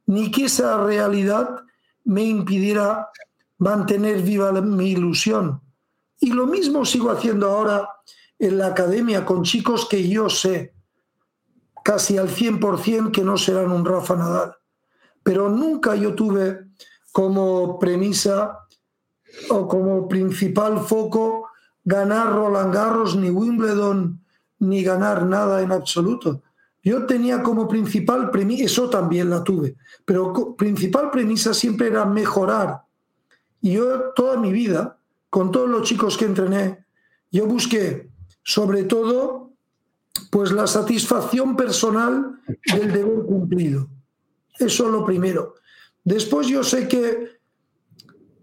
ni 0.08 0.30
que 0.30 0.46
esa 0.46 0.82
realidad 0.82 1.64
me 2.04 2.22
impidiera 2.22 3.10
mantener 3.58 4.22
viva 4.22 4.50
mi 4.52 4.92
ilusión. 4.92 5.60
Y 6.18 6.32
lo 6.32 6.46
mismo 6.46 6.86
sigo 6.86 7.10
haciendo 7.10 7.50
ahora 7.50 7.88
en 8.38 8.56
la 8.56 8.68
academia 8.68 9.26
con 9.26 9.42
chicos 9.42 9.86
que 9.86 10.08
yo 10.08 10.30
sé 10.30 10.74
casi 11.84 12.16
al 12.16 12.30
100% 12.30 13.12
que 13.12 13.22
no 13.22 13.36
serán 13.36 13.70
un 13.70 13.84
Rafa 13.84 14.16
Nadal. 14.16 14.56
Pero 15.22 15.50
nunca 15.50 15.94
yo 15.94 16.14
tuve 16.14 16.68
como 17.12 17.78
premisa 17.78 18.66
o 19.50 19.68
como 19.68 20.08
principal 20.08 20.80
foco 20.80 21.50
ganar 21.84 22.32
Roland 22.32 22.72
Garros, 22.72 23.14
ni 23.14 23.28
Wimbledon, 23.28 24.24
ni 24.60 24.82
ganar 24.82 25.26
nada 25.26 25.60
en 25.60 25.70
absoluto. 25.70 26.42
Yo 26.88 27.04
tenía 27.04 27.42
como 27.42 27.68
principal 27.68 28.30
premisa, 28.30 28.64
eso 28.64 28.88
también 28.88 29.28
la 29.28 29.44
tuve, 29.44 29.76
pero 30.06 30.56
principal 30.56 31.10
premisa 31.10 31.52
siempre 31.52 31.88
era 31.88 32.06
mejorar. 32.06 32.80
Y 33.60 33.72
yo 33.72 34.12
toda 34.16 34.38
mi 34.38 34.50
vida, 34.50 34.98
con 35.28 35.52
todos 35.52 35.68
los 35.68 35.86
chicos 35.86 36.16
que 36.16 36.24
entrené, 36.24 36.86
yo 37.30 37.46
busqué 37.46 38.08
sobre 38.42 38.84
todo 38.84 39.52
pues 40.30 40.50
la 40.50 40.66
satisfacción 40.66 41.56
personal 41.56 42.40
del 42.72 42.90
deber 42.90 43.26
cumplido. 43.26 43.90
Eso 44.58 44.86
es 44.86 44.90
lo 44.90 45.04
primero. 45.04 45.56
Después 46.04 46.46
yo 46.46 46.64
sé 46.64 46.88
que 46.88 47.38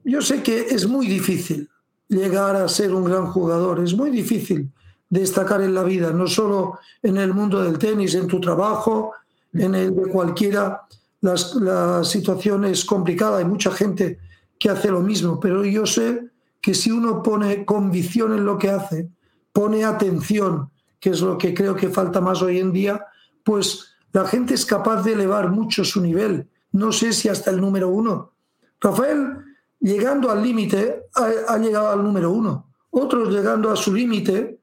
yo 0.03 0.21
sé 0.21 0.43
que 0.43 0.67
es 0.69 0.87
muy 0.87 1.07
difícil 1.07 1.67
llegar 2.07 2.55
a 2.55 2.69
ser 2.69 2.93
un 2.93 3.05
gran 3.05 3.25
jugador, 3.25 3.83
es 3.83 3.95
muy 3.95 4.11
difícil 4.11 4.71
destacar 5.09 5.61
en 5.61 5.73
la 5.73 5.83
vida, 5.83 6.11
no 6.11 6.27
solo 6.27 6.79
en 7.01 7.17
el 7.17 7.33
mundo 7.33 7.63
del 7.63 7.77
tenis, 7.77 8.15
en 8.15 8.27
tu 8.27 8.39
trabajo, 8.39 9.13
en 9.53 9.75
el 9.75 9.95
de 9.95 10.09
cualquiera. 10.09 10.81
la 11.21 12.03
situación 12.03 12.65
es 12.65 12.85
complicada, 12.85 13.37
hay 13.37 13.45
mucha 13.45 13.71
gente 13.71 14.19
que 14.59 14.69
hace 14.69 14.89
lo 14.89 15.01
mismo, 15.01 15.39
pero 15.39 15.63
yo 15.65 15.85
sé 15.85 16.29
que 16.61 16.73
si 16.73 16.91
uno 16.91 17.21
pone 17.21 17.65
convicción 17.65 18.33
en 18.33 18.45
lo 18.45 18.57
que 18.57 18.71
hace, 18.71 19.09
pone 19.53 19.85
atención, 19.85 20.71
que 20.99 21.11
es 21.11 21.21
lo 21.21 21.37
que 21.37 21.53
creo 21.53 21.75
que 21.75 21.89
falta 21.89 22.19
más 22.19 22.41
hoy 22.41 22.59
en 22.59 22.73
día, 22.73 23.05
pues 23.43 23.95
la 24.11 24.25
gente 24.25 24.53
es 24.53 24.65
capaz 24.65 25.03
de 25.03 25.13
elevar 25.13 25.51
mucho 25.51 25.85
su 25.85 26.01
nivel. 26.01 26.47
No 26.71 26.91
sé 26.91 27.13
si 27.13 27.29
hasta 27.29 27.51
el 27.51 27.61
número 27.61 27.89
uno. 27.89 28.33
Rafael, 28.81 29.37
llegando 29.79 30.31
al 30.31 30.41
límite, 30.41 31.03
ha, 31.13 31.57
llegado 31.57 31.89
al 31.89 32.03
número 32.03 32.31
uno. 32.31 32.71
Otros 32.89 33.29
llegando 33.29 33.71
a 33.71 33.75
su 33.75 33.93
límite, 33.93 34.59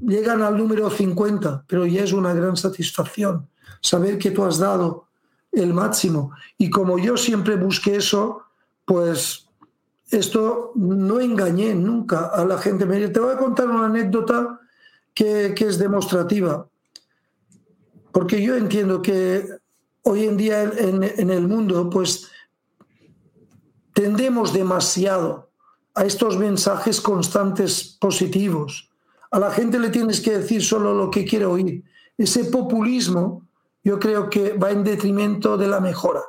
llegan 0.00 0.42
al 0.42 0.56
número 0.56 0.90
50, 0.90 1.64
pero 1.66 1.86
ya 1.86 2.04
es 2.04 2.12
una 2.12 2.32
gran 2.34 2.56
satisfacción 2.56 3.48
saber 3.84 4.18
que 4.18 4.30
tú 4.30 4.44
has 4.44 4.58
dado 4.58 5.08
el 5.52 5.74
máximo. 5.74 6.32
Y 6.56 6.70
como 6.70 6.98
yo 6.98 7.16
siempre 7.16 7.56
busqué 7.56 7.96
eso, 7.96 8.42
pues 8.86 9.46
esto 10.10 10.72
no 10.74 11.20
engañé 11.20 11.74
nunca 11.74 12.26
a 12.26 12.44
la 12.44 12.56
gente. 12.58 12.86
Te 12.86 13.20
voy 13.20 13.34
a 13.34 13.38
contar 13.38 13.68
una 13.68 13.86
anécdota 13.86 14.58
que, 15.12 15.54
es 15.56 15.78
demostrativa, 15.78 16.66
porque 18.10 18.42
yo 18.42 18.56
entiendo 18.56 19.02
que 19.02 19.46
hoy 20.02 20.24
en 20.24 20.36
día 20.36 20.62
en, 20.62 21.02
en 21.02 21.30
el 21.30 21.46
mundo, 21.46 21.90
pues 21.90 22.30
tendemos 23.92 24.52
demasiado 24.52 25.50
a 25.94 26.04
estos 26.04 26.38
mensajes 26.38 27.00
constantes 27.00 27.96
positivos. 28.00 28.90
A 29.34 29.40
la 29.40 29.50
gente 29.50 29.80
le 29.80 29.90
tienes 29.90 30.20
que 30.20 30.38
decir 30.38 30.62
solo 30.62 30.94
lo 30.94 31.10
que 31.10 31.24
quiere 31.24 31.44
oír. 31.44 31.82
Ese 32.16 32.44
populismo 32.44 33.42
yo 33.82 33.98
creo 33.98 34.30
que 34.30 34.52
va 34.52 34.70
en 34.70 34.84
detrimento 34.84 35.56
de 35.56 35.66
la 35.66 35.80
mejora. 35.80 36.20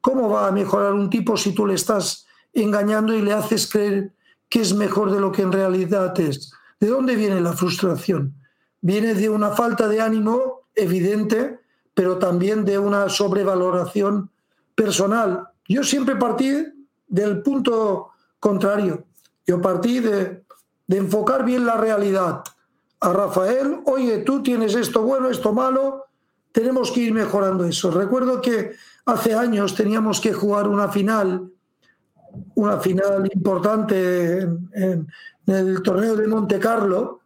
¿Cómo 0.00 0.28
va 0.28 0.46
a 0.46 0.52
mejorar 0.52 0.92
un 0.92 1.10
tipo 1.10 1.36
si 1.36 1.52
tú 1.52 1.66
le 1.66 1.74
estás 1.74 2.26
engañando 2.52 3.12
y 3.12 3.22
le 3.22 3.32
haces 3.32 3.68
creer 3.68 4.12
que 4.48 4.60
es 4.60 4.72
mejor 4.72 5.10
de 5.10 5.18
lo 5.18 5.32
que 5.32 5.42
en 5.42 5.50
realidad 5.50 6.16
es? 6.20 6.52
¿De 6.78 6.86
dónde 6.86 7.16
viene 7.16 7.40
la 7.40 7.54
frustración? 7.54 8.32
Viene 8.80 9.14
de 9.14 9.28
una 9.30 9.50
falta 9.50 9.88
de 9.88 10.00
ánimo 10.00 10.68
evidente, 10.76 11.58
pero 11.92 12.18
también 12.18 12.64
de 12.64 12.78
una 12.78 13.08
sobrevaloración 13.08 14.30
personal. 14.76 15.48
Yo 15.66 15.82
siempre 15.82 16.14
partí 16.14 16.52
del 17.08 17.42
punto 17.42 18.10
contrario. 18.38 19.06
Yo 19.44 19.60
partí 19.60 19.98
de, 19.98 20.43
de 20.86 20.98
enfocar 20.98 21.44
bien 21.44 21.66
la 21.66 21.76
realidad. 21.76 22.42
A 23.00 23.12
Rafael, 23.12 23.80
oye, 23.86 24.18
tú 24.18 24.42
tienes 24.42 24.74
esto 24.74 25.02
bueno, 25.02 25.28
esto 25.28 25.52
malo, 25.52 26.06
tenemos 26.52 26.90
que 26.92 27.00
ir 27.00 27.12
mejorando 27.12 27.64
eso. 27.64 27.90
Recuerdo 27.90 28.40
que 28.40 28.72
hace 29.06 29.34
años 29.34 29.74
teníamos 29.74 30.20
que 30.20 30.32
jugar 30.32 30.68
una 30.68 30.88
final, 30.88 31.50
una 32.54 32.78
final 32.78 33.28
importante 33.32 34.40
en, 34.40 35.08
el 35.46 35.82
torneo 35.82 36.16
de 36.16 36.28
Monte 36.28 36.58
Carlo. 36.58 37.20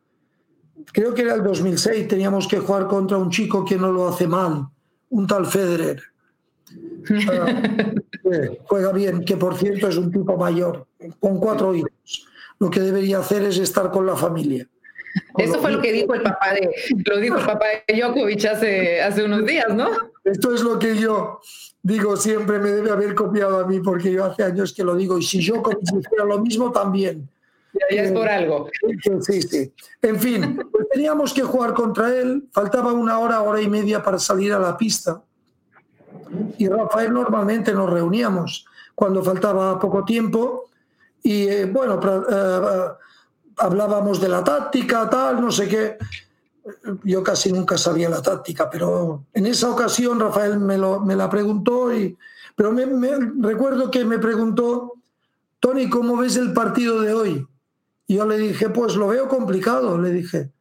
Creo 0.93 1.15
que 1.15 1.23
era 1.23 1.35
el 1.35 1.43
2006, 1.43 2.09
teníamos 2.09 2.49
que 2.49 2.59
jugar 2.59 2.87
contra 2.87 3.19
un 3.19 3.31
chico 3.31 3.65
que 3.65 3.77
no 3.77 3.93
lo 3.93 4.09
hace 4.09 4.27
mal, 4.27 4.67
un 5.11 5.27
tal 5.27 5.47
Federer. 5.47 6.03
juega 8.65 8.93
bien, 8.93 9.25
que 9.25 9.37
por 9.37 9.57
cierto 9.57 9.89
es 9.89 9.97
un 9.97 10.11
tipo 10.11 10.37
mayor, 10.37 10.87
con 11.21 11.39
cuatro 11.39 11.75
hijos. 11.75 12.28
Lo 12.59 12.71
que 12.71 12.81
debería 12.81 13.19
hacer 13.19 13.43
es 13.45 13.59
estar 13.59 13.91
con 13.91 14.07
la 14.07 14.17
familia. 14.17 14.67
Eso 15.39 15.61
fue 15.61 15.73
lo 15.73 15.81
que 15.81 15.93
dijo 15.93 16.15
el 16.15 16.23
papá 16.23 16.53
de, 16.55 16.71
lo 17.05 17.17
dijo 17.19 17.39
el 17.39 17.47
papá 17.47 17.67
de 17.87 17.95
Djokovic 17.95 18.45
hace, 18.45 19.01
hace 19.01 19.25
unos 19.25 19.45
días, 19.47 19.75
¿no? 19.75 19.89
Esto 20.25 20.55
es 20.55 20.63
lo 20.63 20.79
que 20.79 20.97
yo 20.97 21.41
digo 21.83 22.17
siempre, 22.17 22.59
me 22.59 22.71
debe 22.71 22.91
haber 22.91 23.15
copiado 23.15 23.61
a 23.61 23.67
mí, 23.67 23.81
porque 23.81 24.13
yo 24.13 24.25
hace 24.25 24.45
años 24.45 24.73
que 24.75 24.85
lo 24.85 24.95
digo, 24.95 25.19
y 25.19 25.23
si 25.23 25.47
Djokovic 25.47 25.83
hiciera 25.83 26.25
lo 26.25 26.39
mismo 26.39 26.71
también. 26.71 27.29
Ya, 27.91 28.03
es 28.03 28.13
por 28.13 28.29
algo. 28.29 28.69
Sí, 29.21 29.43
sí. 29.43 29.73
En 30.03 30.19
fin, 30.19 30.69
pues 30.71 30.89
teníamos 30.89 31.33
que 31.33 31.43
jugar 31.43 31.75
contra 31.75 32.15
él, 32.15 32.49
faltaba 32.53 32.93
una 32.93 33.19
hora, 33.19 33.41
hora 33.43 33.61
y 33.61 33.69
media 33.69 34.03
para 34.03 34.19
salir 34.19 34.53
a 34.53 34.59
la 34.59 34.77
pista. 34.77 35.23
Y 36.57 36.69
Rafael 36.69 37.13
normalmente 37.13 37.73
nos 37.73 37.91
reuníamos 37.91 38.67
cuando 38.95 39.23
faltaba 39.23 39.79
poco 39.79 40.05
tiempo 40.05 40.68
y 41.23 41.49
eh, 41.49 41.65
bueno, 41.67 42.01
eh, 42.31 42.89
hablábamos 43.57 44.21
de 44.21 44.29
la 44.29 44.43
táctica, 44.43 45.09
tal, 45.11 45.41
no 45.41 45.51
sé 45.51 45.69
qué. 45.69 45.99
Yo 47.05 47.23
casi 47.23 47.53
nunca 47.53 47.79
sabía 47.79 48.09
la 48.09 48.23
táctica, 48.23 48.69
pero 48.69 49.25
en 49.33 49.47
esa 49.47 49.71
ocasión 49.71 50.21
Rafael 50.21 50.59
me, 50.59 50.77
lo, 50.77 51.01
me 51.01 51.17
la 51.17 51.29
preguntó, 51.31 51.95
y, 51.95 52.17
pero 52.55 52.73
me, 52.73 52.87
recuerdo 53.41 53.91
que 53.91 54.05
me 54.05 54.19
preguntó, 54.19 54.95
Tony, 55.61 55.89
¿cómo 55.89 56.17
ves 56.17 56.37
el 56.37 56.53
partido 56.53 57.01
de 57.01 57.15
hoy? 57.15 57.47
Yo 58.07 58.27
le 58.27 58.39
dije, 58.39 58.69
pues 58.71 58.97
lo 58.97 59.09
veo 59.09 59.29
complicado, 59.29 59.99
le 59.99 60.11
dije. 60.11 60.53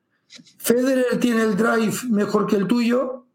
Federer 0.58 1.20
tiene 1.20 1.44
el 1.44 1.56
drive 1.56 1.96
mejor 2.10 2.48
que 2.48 2.56
el 2.56 2.68
tuyo, 2.68 3.26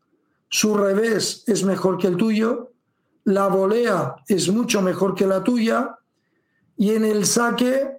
su 0.49 0.75
revés 0.75 1.45
es 1.47 1.65
mejor 1.65 1.99
que 1.99 2.09
el 2.09 2.17
tuyo, 2.17 2.73
la 3.25 3.47
volea 3.49 4.17
es 4.29 4.49
mucho 4.51 4.83
mejor 4.83 5.15
que 5.15 5.27
la 5.27 5.43
tuya 5.43 5.99
y 6.77 6.95
en 6.95 7.05
el 7.05 7.27
saque 7.27 7.99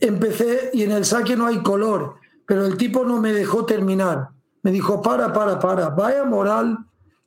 empecé 0.00 0.70
y 0.72 0.82
en 0.82 0.92
el 0.92 1.04
saque 1.04 1.36
no 1.36 1.46
hay 1.46 1.62
color, 1.62 2.16
pero 2.46 2.66
el 2.66 2.76
tipo 2.76 3.04
no 3.04 3.20
me 3.20 3.32
dejó 3.32 3.64
terminar. 3.64 4.30
Me 4.62 4.72
dijo, 4.72 5.00
para, 5.00 5.32
para, 5.32 5.58
para, 5.58 5.90
vaya 5.90 6.24
moral 6.24 6.78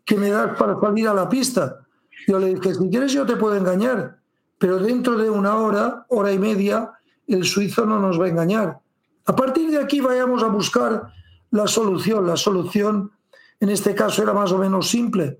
que 0.06 0.16
me 0.18 0.30
das 0.30 0.58
para 0.58 0.80
salir 0.80 1.08
a 1.08 1.14
la 1.14 1.30
pista. 1.30 1.80
Yo 2.28 2.40
le 2.40 2.56
dije, 2.56 2.76
si 2.76 2.90
quieres 2.90 3.14
yo 3.14 3.26
te 3.26 3.36
puedo 3.36 3.56
engañar, 3.56 4.20
pero 4.58 4.78
dentro 4.78 5.18
de 5.18 5.30
una 5.30 5.56
hora, 5.58 6.06
hora 6.10 6.32
y 6.32 6.40
media, 6.40 6.92
el 7.28 7.46
suizo 7.46 7.86
no 7.86 8.00
nos 8.00 8.20
va 8.20 8.26
a 8.26 8.30
engañar. 8.30 8.80
A 9.26 9.36
partir 9.36 9.72
de 9.72 9.80
aquí 9.80 10.02
vayamos 10.02 10.44
a 10.44 10.48
buscar 10.48 11.14
la 11.52 11.68
solución. 11.68 12.26
La 12.28 12.38
solución 12.38 13.12
en 13.60 13.70
este 13.70 13.96
caso 13.96 14.24
era 14.24 14.34
más 14.34 14.52
o 14.52 14.58
menos 14.58 14.90
simple. 14.90 15.40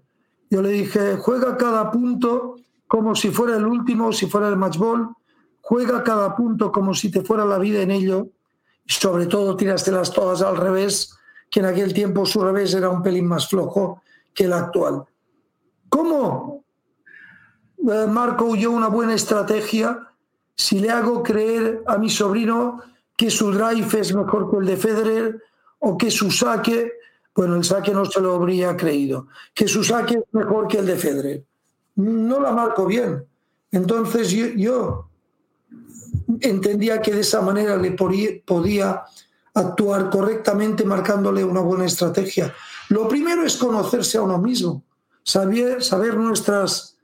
Yo 0.50 0.62
le 0.62 0.70
dije, 0.70 1.18
juega 1.18 1.58
cada 1.58 1.92
punto 1.92 2.56
como 2.92 3.16
si 3.16 3.32
fuera 3.32 3.56
el 3.56 3.66
último, 3.66 4.12
si 4.12 4.26
fuera 4.26 4.50
el 4.50 4.58
match 4.58 4.78
ball, 4.78 5.16
juega 5.62 6.04
cada 6.04 6.36
punto 6.36 6.74
como 6.74 6.94
si 6.94 7.10
te 7.10 7.22
fuera 7.22 7.46
la 7.46 7.58
vida 7.58 7.82
en 7.82 7.90
ello 7.90 8.28
y 8.86 8.92
sobre 8.92 9.28
todo 9.28 9.56
las 9.62 10.12
todas 10.12 10.42
al 10.42 10.58
revés, 10.58 11.16
que 11.50 11.62
en 11.62 11.68
aquel 11.68 11.94
tiempo 11.94 12.26
su 12.26 12.44
revés 12.44 12.74
era 12.74 12.90
un 12.90 13.02
pelín 13.02 13.28
más 13.28 13.48
flojo 13.48 14.02
que 14.34 14.44
el 14.44 14.52
actual. 14.52 15.06
¿Cómo 15.88 16.66
eh, 17.78 18.08
marco 18.10 18.58
yo 18.58 18.72
una 18.72 18.90
buena 18.90 19.14
estrategia 19.14 20.10
si 20.54 20.80
le 20.80 20.90
hago 20.90 21.24
creer 21.24 21.84
a 21.88 21.98
mi 21.98 22.10
sobrino 22.10 22.82
que 23.16 23.32
su 23.32 23.54
drive 23.54 24.02
es 24.02 24.14
mejor 24.14 24.52
que 24.52 24.58
el 24.58 24.66
de 24.66 24.76
Federer 24.76 25.42
o 25.80 25.98
que 25.98 26.12
su 26.12 26.30
saque, 26.30 26.92
bueno, 27.34 27.56
el 27.56 27.64
saque 27.64 27.94
no 27.94 28.04
se 28.04 28.20
lo 28.20 28.36
habría 28.36 28.76
creído, 28.76 29.28
que 29.54 29.70
su 29.70 29.82
saque 29.82 30.16
es 30.16 30.34
mejor 30.34 30.68
que 30.68 30.80
el 30.80 30.88
de 30.88 30.98
Federer? 30.98 31.46
No 31.96 32.40
la 32.40 32.52
marco 32.52 32.86
bien. 32.86 33.26
Entonces 33.72 34.32
yo 34.32 35.10
entendía 36.40 37.02
que 37.02 37.14
de 37.14 37.22
esa 37.22 37.42
manera 37.42 37.78
le 37.78 37.92
podía 37.92 39.04
actuar 39.54 40.10
correctamente 40.10 40.86
marcándole 40.86 41.44
una 41.44 41.62
buena 41.62 41.86
estrategia. 41.86 42.54
Lo 42.90 43.08
primero 43.08 43.44
es 43.44 43.58
conocerse 43.58 44.18
a 44.18 44.22
uno 44.22 44.38
mismo, 44.38 44.84
saber, 45.24 45.84
saber 45.84 46.16
nuestras 46.16 46.98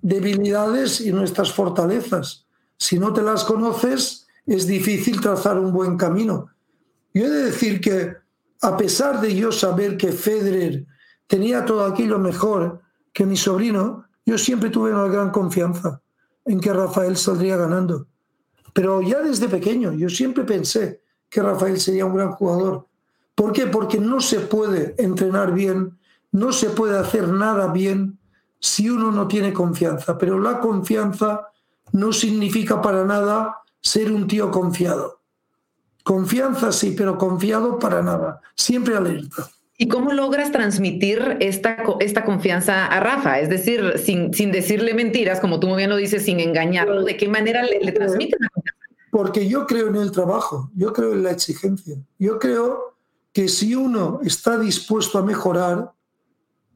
debilidades 0.00 1.00
y 1.00 1.12
nuestras 1.12 1.52
fortalezas. 1.52 2.46
Si 2.76 2.98
no 2.98 3.12
te 3.12 3.22
las 3.22 3.44
conoces, 3.44 4.26
es 4.46 4.66
difícil 4.66 5.20
trazar 5.20 5.58
un 5.58 5.72
buen 5.72 5.96
camino. 5.96 6.48
Yo 7.12 7.24
he 7.24 7.28
de 7.28 7.44
decir 7.44 7.80
que 7.80 8.16
a 8.60 8.76
pesar 8.76 9.20
de 9.20 9.34
yo 9.34 9.52
saber 9.52 9.96
que 9.96 10.12
Federer 10.12 10.86
tenía 11.26 11.64
todo 11.64 11.84
aquello 11.84 12.18
mejor 12.18 12.80
que 13.12 13.26
mi 13.26 13.36
sobrino, 13.36 14.07
yo 14.28 14.36
siempre 14.36 14.68
tuve 14.68 14.92
una 14.92 15.08
gran 15.08 15.30
confianza 15.30 16.02
en 16.44 16.60
que 16.60 16.70
Rafael 16.70 17.16
saldría 17.16 17.56
ganando. 17.56 18.08
Pero 18.74 19.00
ya 19.00 19.22
desde 19.22 19.48
pequeño 19.48 19.94
yo 19.94 20.10
siempre 20.10 20.44
pensé 20.44 21.00
que 21.30 21.40
Rafael 21.40 21.80
sería 21.80 22.04
un 22.04 22.14
gran 22.14 22.32
jugador. 22.32 22.86
¿Por 23.34 23.52
qué? 23.52 23.68
Porque 23.68 23.98
no 23.98 24.20
se 24.20 24.40
puede 24.40 24.94
entrenar 24.98 25.54
bien, 25.54 25.98
no 26.30 26.52
se 26.52 26.68
puede 26.68 26.98
hacer 26.98 27.26
nada 27.28 27.68
bien 27.68 28.18
si 28.60 28.90
uno 28.90 29.10
no 29.12 29.26
tiene 29.28 29.54
confianza. 29.54 30.18
Pero 30.18 30.38
la 30.38 30.60
confianza 30.60 31.48
no 31.92 32.12
significa 32.12 32.82
para 32.82 33.06
nada 33.06 33.62
ser 33.80 34.12
un 34.12 34.26
tío 34.26 34.50
confiado. 34.50 35.22
Confianza 36.04 36.70
sí, 36.70 36.94
pero 36.94 37.16
confiado 37.16 37.78
para 37.78 38.02
nada. 38.02 38.42
Siempre 38.54 38.94
alerta. 38.94 39.48
¿Y 39.80 39.86
cómo 39.86 40.12
logras 40.12 40.50
transmitir 40.50 41.36
esta, 41.38 41.84
esta 42.00 42.24
confianza 42.24 42.86
a 42.86 42.98
Rafa? 42.98 43.38
Es 43.38 43.48
decir, 43.48 43.94
sin, 43.96 44.34
sin 44.34 44.50
decirle 44.50 44.92
mentiras, 44.92 45.38
como 45.38 45.60
tú 45.60 45.68
muy 45.68 45.76
bien 45.76 45.88
lo 45.88 45.96
dices, 45.96 46.24
sin 46.24 46.40
engañarlo, 46.40 47.04
¿de 47.04 47.16
qué 47.16 47.28
manera 47.28 47.62
le, 47.62 47.78
le 47.78 47.92
la 47.92 48.06
confianza? 48.06 48.36
Porque 49.12 49.48
yo 49.48 49.68
creo 49.68 49.86
en 49.86 49.96
el 49.96 50.10
trabajo, 50.10 50.68
yo 50.74 50.92
creo 50.92 51.12
en 51.12 51.22
la 51.22 51.30
exigencia. 51.30 51.96
Yo 52.18 52.40
creo 52.40 52.96
que 53.32 53.46
si 53.46 53.76
uno 53.76 54.18
está 54.24 54.58
dispuesto 54.58 55.16
a 55.16 55.22
mejorar, 55.22 55.92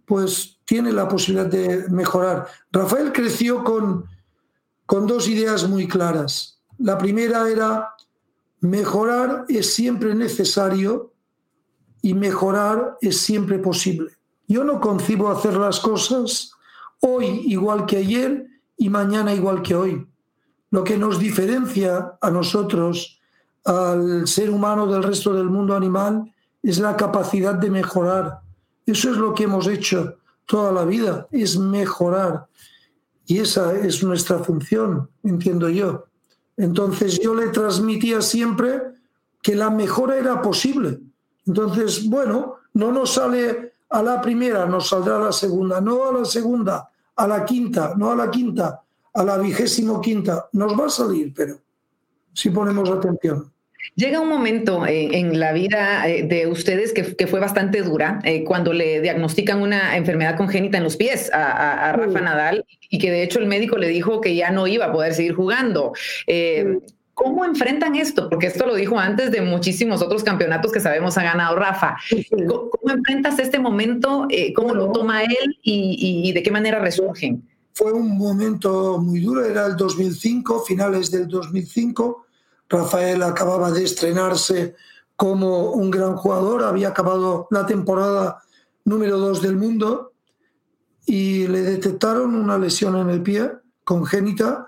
pues 0.07 0.61
tiene 0.65 0.93
la 0.93 1.09
posibilidad 1.09 1.47
de 1.47 1.89
mejorar. 1.89 2.47
Rafael 2.71 3.13
creció 3.13 3.65
con, 3.65 4.05
con 4.87 5.09
dos 5.09 5.27
ideas 5.27 5.69
muy 5.69 5.89
claras. 5.89 6.63
La 6.79 6.99
primera 6.99 7.51
era 7.51 7.95
mejorar 8.61 9.45
es 9.49 9.75
siempre 9.75 10.15
necesario 10.15 11.12
y 12.03 12.15
mejorar 12.15 12.99
es 13.01 13.19
siempre 13.19 13.59
posible. 13.59 14.11
Yo 14.49 14.65
no 14.65 14.81
concibo 14.81 15.31
hacer 15.31 15.55
las 15.55 15.81
cosas 15.81 16.53
hoy 17.01 17.43
igual 17.47 17.87
que 17.87 17.99
ayer 17.99 18.47
y 18.77 18.91
mañana 18.91 19.33
igual 19.33 19.63
que 19.63 19.75
hoy. 19.75 20.07
Lo 20.71 20.85
que 20.85 20.99
nos 20.99 21.19
diferencia 21.19 22.19
a 22.21 22.31
nosotros, 22.31 23.21
al 23.65 24.27
ser 24.27 24.51
humano 24.51 24.87
del 24.87 25.03
resto 25.03 25.33
del 25.33 25.49
mundo 25.49 25.77
animal, 25.77 26.33
es 26.63 26.79
la 26.79 26.97
capacidad 26.97 27.55
de 27.55 27.71
mejorar. 27.71 28.41
Eso 28.85 29.11
es 29.11 29.17
lo 29.17 29.33
que 29.33 29.45
hemos 29.45 29.67
hecho 29.69 30.17
toda 30.47 30.73
la 30.73 30.85
vida, 30.85 31.29
es 31.31 31.57
mejorar. 31.59 32.47
Y 33.27 33.39
esa 33.39 33.75
es 33.79 34.03
nuestra 34.03 34.41
función, 34.41 35.09
entiendo 35.23 35.69
yo. 35.69 36.07
Entonces 36.57 37.21
yo 37.21 37.35
le 37.35 37.49
transmitía 37.49 38.21
siempre 38.21 38.83
que 39.41 39.55
la 39.55 39.71
mejora 39.71 40.17
era 40.17 40.43
posible. 40.43 41.01
Entonces, 41.47 42.09
bueno, 42.09 42.57
no 42.75 42.93
nos 42.93 43.15
sale 43.15 43.73
a 43.91 44.03
la 44.03 44.21
primera, 44.21 44.67
nos 44.67 44.89
saldrá 44.89 45.17
a 45.17 45.21
la 45.27 45.33
segunda, 45.33 45.81
no 45.81 46.09
a 46.09 46.13
la 46.13 46.25
segunda, 46.25 46.89
a 47.17 47.27
la 47.27 47.45
quinta, 47.45 47.95
no 47.97 48.11
a 48.11 48.17
la 48.17 48.31
quinta, 48.31 48.81
a 49.13 49.25
la 49.25 49.39
vigésimo 49.39 50.01
quinta. 50.01 50.49
Nos 50.53 50.79
va 50.79 50.87
a 50.87 50.91
salir, 50.91 51.33
pero 51.35 51.59
si 52.33 52.51
ponemos 52.51 52.89
atención. 52.89 53.53
Llega 53.95 54.21
un 54.21 54.29
momento 54.29 54.87
eh, 54.87 55.19
en 55.19 55.39
la 55.39 55.53
vida 55.53 56.09
eh, 56.09 56.23
de 56.23 56.47
ustedes 56.47 56.95
que, 56.95 57.27
fue 57.27 57.41
bastante 57.41 57.83
dura, 57.83 58.21
eh, 58.25 58.45
cuando 58.45 58.73
le 58.73 59.01
diagnostican 59.01 59.61
una 59.61 59.97
enfermedad 59.97 60.37
congénita 60.37 60.79
en 60.79 60.85
los 60.85 60.97
pies 60.97 61.31
a, 61.33 61.93
Rafa 61.93 62.21
Nadal 62.21 62.65
y 62.89 62.99
que 62.99 63.11
de 63.11 63.23
hecho 63.23 63.39
el 63.39 63.47
médico 63.47 63.77
le 63.77 63.89
dijo 63.89 64.21
que 64.21 64.35
ya 64.35 64.51
no 64.51 64.67
iba 64.67 64.87
a 64.87 64.93
poder 64.93 65.15
seguir 65.15 65.35
jugando. 65.35 65.93
¿Cómo 67.23 67.45
enfrentan 67.45 67.95
esto? 67.95 68.29
Porque 68.29 68.49
esto 68.49 68.67
lo 68.67 68.75
dijo 68.75 68.99
antes 68.99 69.31
de 69.31 69.43
muchísimos 69.43 70.03
otros 70.03 70.25
campeonatos 70.25 70.73
que 70.73 70.81
sabemos 70.81 71.17
ha 71.19 71.23
ganado 71.23 71.55
Rafa. 71.57 71.97
¿Cómo, 72.49 72.93
enfrentas 72.93 73.39
este 73.39 73.61
momento? 73.61 74.27
¿Cómo 74.57 74.75
lo 74.75 74.91
toma 74.91 75.23
él 75.23 75.59
y, 75.63 76.29
y 76.29 76.33
de 76.33 76.43
qué 76.43 76.51
manera 76.51 76.81
resurgen? 76.81 77.49
Fue 77.75 77.93
un 77.93 78.19
momento 78.19 78.99
muy 78.99 79.21
duro, 79.21 79.45
era 79.45 79.67
el 79.67 79.77
2005, 79.77 80.65
finales 80.65 81.11
del 81.11 81.29
2005 81.29 82.27
Rafael 82.73 83.23
acababa 83.23 83.71
de 83.71 83.85
estrenarse 83.85 84.75
como 85.15 85.73
un 85.73 85.91
gran 85.91 86.17
jugador, 86.17 86.65
había 86.65 86.89
acabado 86.89 87.47
la 87.51 87.67
temporada 87.67 88.43
número 88.85 89.19
dos 89.19 89.43
del 89.43 89.57
mundo 89.57 90.13
y 91.05 91.47
le 91.49 91.63
detectaron 91.63 92.35
una 92.35 92.57
lesión 92.59 92.97
en 92.97 93.11
el 93.11 93.23
pie 93.23 93.51
congénita 93.85 94.67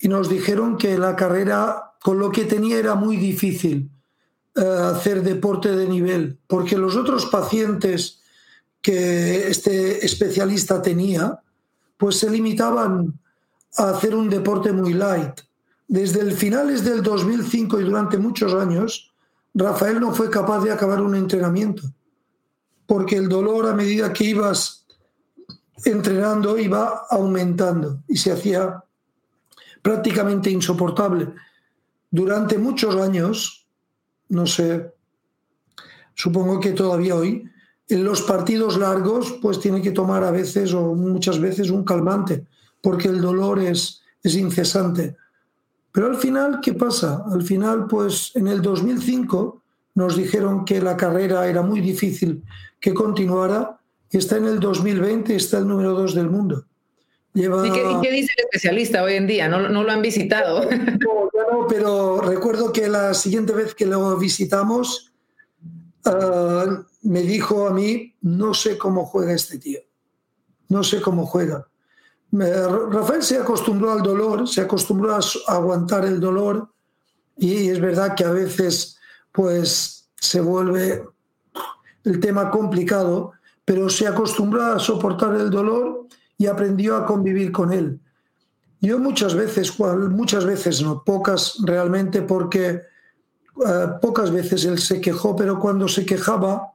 y 0.00 0.08
nos 0.08 0.28
dijeron 0.28 0.78
que 0.78 0.98
la 0.98 1.14
carrera 1.14 1.92
con 2.02 2.18
lo 2.18 2.32
que 2.32 2.46
tenía 2.46 2.78
era 2.78 2.94
muy 2.94 3.16
difícil 3.18 3.90
eh, 4.56 4.60
hacer 4.62 5.22
deporte 5.22 5.76
de 5.76 5.86
nivel, 5.86 6.38
porque 6.46 6.78
los 6.78 6.96
otros 6.96 7.26
pacientes 7.26 8.20
que 8.80 9.48
este 9.48 10.04
especialista 10.04 10.80
tenía, 10.80 11.40
pues 11.98 12.16
se 12.16 12.30
limitaban 12.30 13.20
a 13.76 13.90
hacer 13.90 14.14
un 14.14 14.30
deporte 14.30 14.72
muy 14.72 14.94
light. 14.94 15.40
Desde 15.86 16.20
el 16.20 16.32
finales 16.32 16.82
del 16.82 17.02
2005 17.02 17.80
y 17.80 17.84
durante 17.84 18.16
muchos 18.16 18.54
años, 18.54 19.12
Rafael 19.52 20.00
no 20.00 20.14
fue 20.14 20.30
capaz 20.30 20.64
de 20.64 20.72
acabar 20.72 21.02
un 21.02 21.14
entrenamiento, 21.14 21.82
porque 22.86 23.16
el 23.16 23.28
dolor 23.28 23.66
a 23.68 23.74
medida 23.74 24.12
que 24.14 24.24
ibas 24.24 24.86
entrenando 25.84 26.56
iba 26.56 27.06
aumentando 27.10 28.02
y 28.08 28.16
se 28.16 28.32
hacía 28.32 28.82
prácticamente 29.82 30.50
insoportable. 30.50 31.28
Durante 32.10 32.58
muchos 32.58 32.96
años, 32.96 33.66
no 34.28 34.46
sé, 34.46 34.92
supongo 36.14 36.60
que 36.60 36.72
todavía 36.72 37.14
hoy, 37.14 37.44
en 37.88 38.04
los 38.04 38.22
partidos 38.22 38.78
largos, 38.78 39.38
pues 39.42 39.58
tiene 39.60 39.82
que 39.82 39.90
tomar 39.90 40.22
a 40.24 40.30
veces 40.30 40.72
o 40.74 40.94
muchas 40.94 41.40
veces 41.40 41.70
un 41.70 41.84
calmante, 41.84 42.46
porque 42.80 43.08
el 43.08 43.20
dolor 43.20 43.58
es, 43.58 44.02
es 44.22 44.34
incesante. 44.36 45.16
Pero 45.92 46.06
al 46.06 46.16
final, 46.16 46.60
¿qué 46.62 46.74
pasa? 46.74 47.24
Al 47.30 47.42
final, 47.42 47.86
pues 47.86 48.32
en 48.36 48.46
el 48.46 48.62
2005 48.62 49.62
nos 49.94 50.16
dijeron 50.16 50.64
que 50.64 50.80
la 50.80 50.96
carrera 50.96 51.48
era 51.48 51.62
muy 51.62 51.80
difícil 51.80 52.44
que 52.78 52.94
continuara 52.94 53.80
y 54.10 54.18
está 54.18 54.36
en 54.36 54.46
el 54.46 54.60
2020 54.60 55.34
está 55.34 55.58
el 55.58 55.68
número 55.68 55.92
dos 55.92 56.14
del 56.14 56.30
mundo. 56.30 56.64
¿Y, 57.32 57.42
qué, 57.42 58.10
dice 58.10 58.32
el 58.36 58.44
especialista 58.44 59.04
hoy 59.04 59.14
en 59.14 59.26
día? 59.26 59.48
¿No, 59.48 59.68
no 59.68 59.84
lo 59.84 59.92
han 59.92 60.02
visitado? 60.02 60.68
No, 61.50 61.66
pero 61.68 62.20
recuerdo 62.20 62.72
que 62.72 62.88
la 62.88 63.14
siguiente 63.14 63.52
vez 63.52 63.74
que 63.74 63.86
lo 63.86 64.16
visitamos 64.16 65.12
ah, 66.04 66.84
me 67.02 67.22
dijo 67.22 67.66
a 67.66 67.72
mí, 67.72 68.14
no 68.20 68.54
sé 68.54 68.76
cómo 68.76 69.06
juega 69.06 69.32
este 69.32 69.58
tío, 69.58 69.80
no 70.68 70.82
sé 70.82 71.00
cómo 71.00 71.26
juega. 71.26 71.66
Rafael 72.32 73.22
se 73.22 73.38
acostumbró 73.38 73.92
al 73.92 74.02
dolor, 74.02 74.46
se 74.46 74.60
acostumbró 74.60 75.14
a 75.16 75.20
aguantar 75.48 76.04
el 76.04 76.20
dolor 76.20 76.68
y 77.36 77.68
es 77.68 77.80
verdad 77.80 78.14
que 78.14 78.24
a 78.24 78.30
veces 78.30 78.96
pues 79.32 80.08
se 80.16 80.40
vuelve 80.40 81.02
el 82.04 82.20
tema 82.20 82.50
complicado, 82.50 83.32
pero 83.64 83.88
se 83.88 84.06
acostumbró 84.06 84.62
a 84.62 84.78
soportar 84.78 85.34
el 85.34 85.50
dolor 85.50 86.06
y 86.40 86.46
aprendió 86.46 86.96
a 86.96 87.04
convivir 87.04 87.52
con 87.52 87.70
él. 87.70 88.00
Yo 88.80 88.98
muchas 88.98 89.34
veces, 89.34 89.78
muchas 89.78 90.46
veces 90.46 90.80
no, 90.80 91.04
pocas 91.04 91.58
realmente, 91.62 92.22
porque 92.22 92.80
eh, 93.66 93.86
pocas 94.00 94.30
veces 94.30 94.64
él 94.64 94.78
se 94.78 95.02
quejó, 95.02 95.36
pero 95.36 95.60
cuando 95.60 95.86
se 95.86 96.06
quejaba 96.06 96.72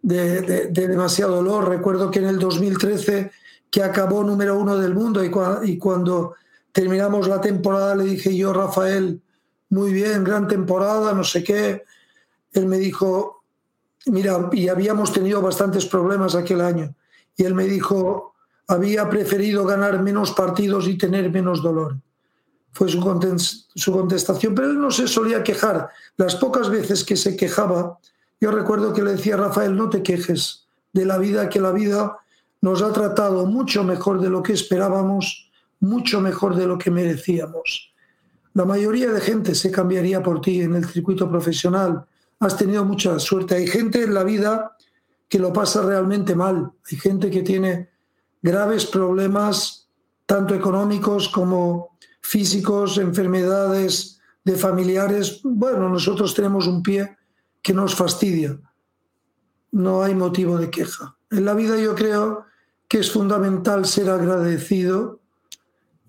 de, 0.00 0.70
de 0.70 0.88
demasiado 0.88 1.36
dolor, 1.36 1.68
recuerdo 1.68 2.10
que 2.10 2.20
en 2.20 2.24
el 2.24 2.38
2013 2.38 3.30
que 3.70 3.82
acabó 3.82 4.24
número 4.24 4.58
uno 4.58 4.78
del 4.78 4.94
mundo 4.94 5.22
y 5.22 5.76
cuando 5.76 6.34
terminamos 6.72 7.28
la 7.28 7.42
temporada 7.42 7.94
le 7.94 8.04
dije 8.04 8.34
yo, 8.34 8.54
Rafael, 8.54 9.20
muy 9.68 9.92
bien, 9.92 10.24
gran 10.24 10.48
temporada, 10.48 11.12
no 11.12 11.24
sé 11.24 11.44
qué. 11.44 11.84
Él 12.52 12.64
me 12.64 12.78
dijo, 12.78 13.44
mira, 14.06 14.48
y 14.50 14.68
habíamos 14.68 15.12
tenido 15.12 15.42
bastantes 15.42 15.84
problemas 15.84 16.34
aquel 16.34 16.62
año. 16.62 16.94
Y 17.36 17.44
él 17.44 17.54
me 17.54 17.64
dijo, 17.64 18.33
había 18.68 19.08
preferido 19.08 19.64
ganar 19.64 20.02
menos 20.02 20.32
partidos 20.32 20.88
y 20.88 20.96
tener 20.96 21.30
menos 21.30 21.62
dolor. 21.62 21.96
Fue 22.72 22.88
su, 22.88 23.00
contestación, 23.00 24.54
pero 24.54 24.68
él 24.68 24.80
no 24.80 24.90
se 24.90 25.06
solía 25.06 25.44
quejar. 25.44 25.90
Las 26.16 26.34
pocas 26.34 26.68
veces 26.68 27.04
que 27.04 27.16
se 27.16 27.36
quejaba, 27.36 27.98
yo 28.40 28.50
recuerdo 28.50 28.92
que 28.92 29.02
le 29.02 29.12
decía 29.12 29.34
a 29.34 29.38
Rafael, 29.38 29.76
no 29.76 29.88
te 29.88 30.02
quejes 30.02 30.66
de 30.92 31.04
la 31.04 31.18
vida, 31.18 31.48
que 31.48 31.60
la 31.60 31.70
vida 31.70 32.18
nos 32.60 32.82
ha 32.82 32.92
tratado 32.92 33.46
mucho 33.46 33.84
mejor 33.84 34.20
de 34.20 34.30
lo 34.30 34.42
que 34.42 34.54
esperábamos, 34.54 35.52
mucho 35.80 36.20
mejor 36.20 36.56
de 36.56 36.66
lo 36.66 36.78
que 36.78 36.90
merecíamos. 36.90 37.92
La 38.54 38.64
mayoría 38.64 39.12
de 39.12 39.20
gente 39.20 39.54
se 39.54 39.70
cambiaría 39.70 40.22
por 40.22 40.40
ti 40.40 40.62
en 40.62 40.74
el 40.74 40.84
circuito 40.86 41.28
profesional. 41.28 42.04
Has 42.40 42.56
tenido 42.56 42.84
mucha 42.84 43.18
suerte. 43.18 43.56
Hay 43.56 43.66
gente 43.66 44.02
en 44.02 44.14
la 44.14 44.24
vida 44.24 44.76
que 45.28 45.38
lo 45.38 45.52
pasa 45.52 45.82
realmente 45.82 46.34
mal. 46.34 46.72
Hay 46.90 46.98
gente 46.98 47.30
que 47.30 47.42
tiene 47.42 47.93
graves 48.44 48.84
problemas, 48.84 49.88
tanto 50.26 50.54
económicos 50.54 51.30
como 51.30 51.96
físicos, 52.20 52.98
enfermedades 52.98 54.20
de 54.44 54.56
familiares. 54.56 55.40
Bueno, 55.42 55.88
nosotros 55.88 56.34
tenemos 56.34 56.66
un 56.66 56.82
pie 56.82 57.16
que 57.62 57.72
nos 57.72 57.94
fastidia. 57.94 58.60
No 59.72 60.02
hay 60.02 60.14
motivo 60.14 60.58
de 60.58 60.68
queja. 60.68 61.16
En 61.30 61.46
la 61.46 61.54
vida 61.54 61.80
yo 61.80 61.94
creo 61.94 62.44
que 62.86 62.98
es 62.98 63.10
fundamental 63.10 63.86
ser 63.86 64.10
agradecido 64.10 65.20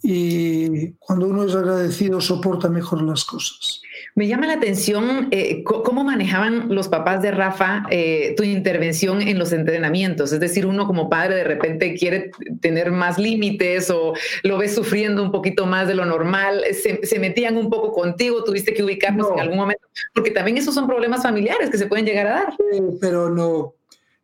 y 0.04 0.92
cuando 1.00 1.28
uno 1.28 1.46
es 1.46 1.56
agradecido 1.56 2.20
soporta 2.20 2.68
mejor 2.68 3.02
las 3.02 3.24
cosas. 3.24 3.82
Me 4.18 4.28
llama 4.30 4.48
la 4.48 4.54
atención 4.54 5.28
eh, 5.32 5.62
cómo 5.66 6.06
manejaban 6.06 6.74
los 6.74 6.88
papás 6.88 7.22
de 7.22 7.32
Rafa 7.32 7.84
eh, 7.92 8.34
tu 8.38 8.44
intervención 8.44 9.22
en 9.22 9.38
los 9.38 9.52
entrenamientos. 9.52 10.32
Es 10.32 10.40
decir, 10.40 10.66
uno 10.66 10.88
como 10.88 11.10
padre 11.10 11.36
de 11.36 11.44
repente 11.44 11.96
quiere 11.96 12.32
tener 12.62 12.92
más 12.92 13.18
límites 13.18 13.90
o 13.90 14.14
lo 14.44 14.58
ves 14.58 14.74
sufriendo 14.74 15.22
un 15.22 15.34
poquito 15.34 15.66
más 15.66 15.90
de 15.90 15.96
lo 15.96 16.06
normal. 16.06 16.64
Se, 16.82 17.20
metían 17.20 17.58
un 17.58 17.70
poco 17.70 17.92
contigo, 17.92 18.42
tuviste 18.46 18.74
que 18.74 18.84
ubicarnos 18.84 19.32
en 19.34 19.40
algún 19.42 19.58
momento, 19.58 19.86
porque 20.14 20.32
también 20.32 20.58
esos 20.58 20.74
son 20.74 20.88
problemas 20.88 21.22
familiares 21.22 21.70
que 21.70 21.78
se 21.78 21.88
pueden 21.88 22.06
llegar 22.06 22.28
a 22.28 22.32
dar. 22.32 22.58
pero 23.02 23.30
no, 23.30 23.74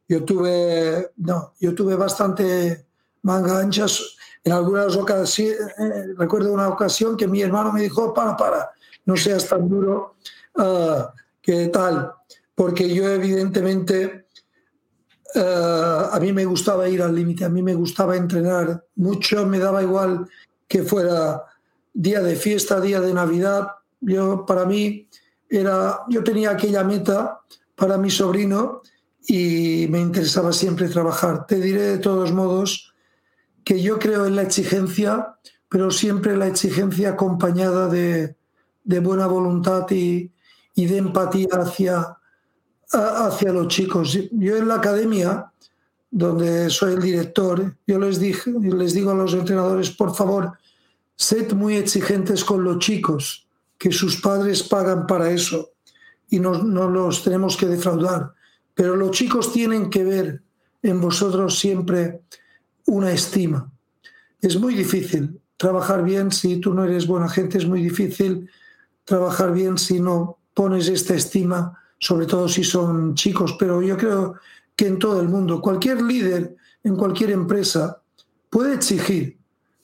yo 0.07 0.23
tuve, 0.23 1.09
no, 1.17 1.51
yo 1.59 1.75
tuve 1.75 1.95
bastante 1.95 2.85
manga 3.23 3.59
anchas. 3.59 4.15
En 4.45 4.53
algunas 4.53 4.95
ocasiones, 4.95 5.59
eh, 5.59 6.13
recuerdo 6.17 6.53
una 6.53 6.69
ocasión 6.69 7.17
que 7.17 7.27
mi 7.27 7.41
hermano 7.41 7.73
me 7.73 7.81
dijo, 7.81 8.13
para, 8.13 8.37
para, 8.37 8.71
no 9.05 9.17
seas 9.17 9.47
tan 9.47 9.67
duro 9.67 10.15
ah, 10.57 11.13
que 11.41 11.67
tal, 11.67 12.13
porque 12.55 12.93
yo 12.93 13.09
evidentemente 13.09 14.25
ah, 15.35 16.09
a 16.13 16.19
mí 16.19 16.33
me 16.33 16.45
gustaba 16.45 16.87
ir 16.87 17.01
al 17.01 17.15
límite, 17.15 17.45
a 17.45 17.49
mí 17.49 17.61
me 17.61 17.73
gustaba 17.73 18.15
entrenar 18.15 18.85
mucho, 18.95 19.45
me 19.45 19.59
daba 19.59 19.81
igual 19.81 20.27
que 20.67 20.83
fuera 20.83 21.43
día 21.93 22.21
de 22.21 22.35
fiesta, 22.35 22.79
día 22.79 23.01
de 23.01 23.13
Navidad. 23.13 23.67
Yo, 23.99 24.45
para 24.45 24.65
mí, 24.65 25.07
era, 25.49 25.99
yo 26.07 26.23
tenía 26.23 26.51
aquella 26.51 26.83
meta 26.83 27.41
para 27.75 27.97
mi 27.97 28.09
sobrino 28.09 28.81
y 29.27 29.87
me 29.89 29.99
interesaba 29.99 30.53
siempre 30.53 30.87
trabajar. 30.87 31.45
Te 31.45 31.59
diré 31.59 31.81
de 31.81 31.97
todos 31.97 32.31
modos 32.31 32.93
que 33.63 33.81
yo 33.81 33.99
creo 33.99 34.25
en 34.25 34.35
la 34.35 34.43
exigencia, 34.43 35.35
pero 35.69 35.91
siempre 35.91 36.37
la 36.37 36.47
exigencia 36.47 37.09
acompañada 37.09 37.87
de, 37.87 38.35
de 38.83 38.99
buena 38.99 39.27
voluntad 39.27 39.89
y, 39.91 40.31
y 40.75 40.85
de 40.85 40.97
empatía 40.97 41.47
hacia, 41.51 42.17
hacia 42.91 43.53
los 43.53 43.67
chicos. 43.67 44.17
Yo 44.31 44.57
en 44.57 44.67
la 44.67 44.75
academia, 44.75 45.51
donde 46.09 46.69
soy 46.69 46.93
el 46.93 47.01
director, 47.01 47.75
yo 47.87 47.99
les, 47.99 48.19
dije, 48.19 48.51
les 48.51 48.93
digo 48.93 49.11
a 49.11 49.15
los 49.15 49.33
entrenadores, 49.33 49.91
por 49.91 50.15
favor, 50.15 50.53
sed 51.15 51.53
muy 51.53 51.75
exigentes 51.75 52.43
con 52.43 52.63
los 52.63 52.79
chicos, 52.79 53.47
que 53.77 53.91
sus 53.91 54.21
padres 54.21 54.63
pagan 54.63 55.07
para 55.07 55.31
eso 55.31 55.71
y 56.29 56.39
no, 56.39 56.63
no 56.63 56.89
los 56.89 57.23
tenemos 57.23 57.57
que 57.57 57.67
defraudar. 57.67 58.33
Pero 58.73 58.95
los 58.95 59.11
chicos 59.11 59.51
tienen 59.51 59.89
que 59.89 60.03
ver 60.03 60.41
en 60.81 61.01
vosotros 61.01 61.59
siempre 61.59 62.21
una 62.87 63.11
estima. 63.11 63.71
Es 64.41 64.59
muy 64.59 64.73
difícil 64.73 65.39
trabajar 65.57 66.03
bien 66.03 66.31
si 66.31 66.57
tú 66.57 66.73
no 66.73 66.83
eres 66.83 67.05
buena 67.05 67.29
gente, 67.29 67.57
es 67.57 67.67
muy 67.67 67.83
difícil 67.83 68.49
trabajar 69.03 69.53
bien 69.53 69.77
si 69.77 69.99
no 69.99 70.37
pones 70.53 70.87
esta 70.87 71.15
estima, 71.15 71.77
sobre 71.99 72.25
todo 72.25 72.47
si 72.47 72.63
son 72.63 73.15
chicos, 73.15 73.55
pero 73.59 73.81
yo 73.81 73.97
creo 73.97 74.35
que 74.75 74.87
en 74.87 74.99
todo 74.99 75.21
el 75.21 75.29
mundo, 75.29 75.61
cualquier 75.61 76.01
líder 76.01 76.55
en 76.83 76.95
cualquier 76.95 77.31
empresa 77.31 78.01
puede 78.49 78.73
exigir, 78.73 79.37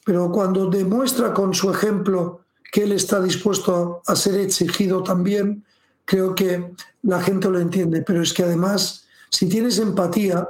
pero 0.04 0.32
cuando 0.32 0.70
demuestra 0.70 1.34
con 1.34 1.54
su 1.54 1.70
ejemplo 1.70 2.42
que 2.72 2.84
él 2.84 2.92
está 2.92 3.22
dispuesto 3.22 4.02
a 4.06 4.16
ser 4.16 4.40
exigido 4.40 5.04
también, 5.04 5.64
creo 6.06 6.34
que 6.36 6.74
la 7.04 7.22
gente 7.22 7.50
lo 7.50 7.60
entiende. 7.60 8.02
Pero 8.02 8.22
es 8.22 8.34
que 8.34 8.44
además, 8.44 9.06
si 9.30 9.48
tienes 9.48 9.80
empatía 9.80 10.50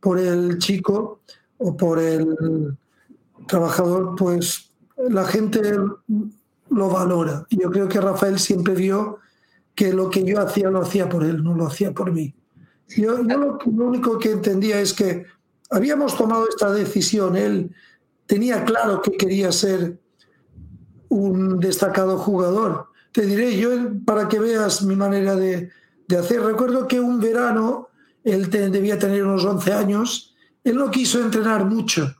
por 0.00 0.18
el 0.18 0.58
chico 0.58 1.20
o 1.58 1.76
por 1.76 1.98
el 1.98 2.76
trabajador, 3.46 4.14
pues 4.16 4.70
la 4.96 5.24
gente 5.24 5.60
lo 6.70 6.88
valora. 6.88 7.46
Yo 7.50 7.70
creo 7.70 7.88
que 7.88 8.00
Rafael 8.00 8.38
siempre 8.38 8.74
vio 8.74 9.18
que 9.74 9.92
lo 9.92 10.10
que 10.10 10.24
yo 10.24 10.40
hacía 10.40 10.70
lo 10.70 10.82
hacía 10.82 11.08
por 11.08 11.24
él, 11.24 11.42
no 11.42 11.54
lo 11.54 11.66
hacía 11.66 11.92
por 11.92 12.12
mí. 12.12 12.34
Yo, 12.96 13.22
lo, 13.22 13.58
único 13.64 14.18
que 14.18 14.32
entendía 14.32 14.80
es 14.80 14.92
que 14.92 15.26
habíamos 15.70 16.16
tomado 16.16 16.48
esta 16.48 16.72
decisión, 16.72 17.36
él 17.36 17.70
tenía 18.26 18.64
claro 18.64 19.02
que 19.02 19.12
quería 19.12 19.52
ser 19.52 19.98
un 21.08 21.60
destacado 21.60 22.18
jugador. 22.18 22.86
Te 23.12 23.26
diré, 23.26 23.56
yo 23.56 23.70
para 24.04 24.28
que 24.28 24.38
veas 24.38 24.82
mi 24.82 24.96
manera 24.96 25.36
de, 25.36 25.70
de 26.08 26.16
hacer, 26.16 26.42
recuerdo 26.42 26.88
que 26.88 27.00
un 27.00 27.20
verano, 27.20 27.88
él 28.24 28.50
debía 28.50 28.98
tener 28.98 29.24
unos 29.24 29.44
11 29.44 29.72
años, 29.72 30.34
él 30.64 30.76
no 30.76 30.90
quiso 30.90 31.20
entrenar 31.20 31.64
mucho, 31.64 32.14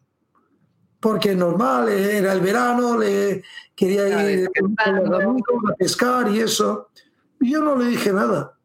porque 1.00 1.34
normal, 1.34 1.88
era 1.88 2.32
el 2.32 2.40
verano, 2.40 2.98
le 2.98 3.42
quería 3.74 4.30
ir 4.32 4.48
a 4.48 5.74
pescar 5.76 6.28
y 6.28 6.40
eso. 6.40 6.88
Y 7.40 7.52
yo 7.52 7.62
no 7.62 7.76
le 7.76 7.86
dije 7.86 8.12
nada. 8.12 8.58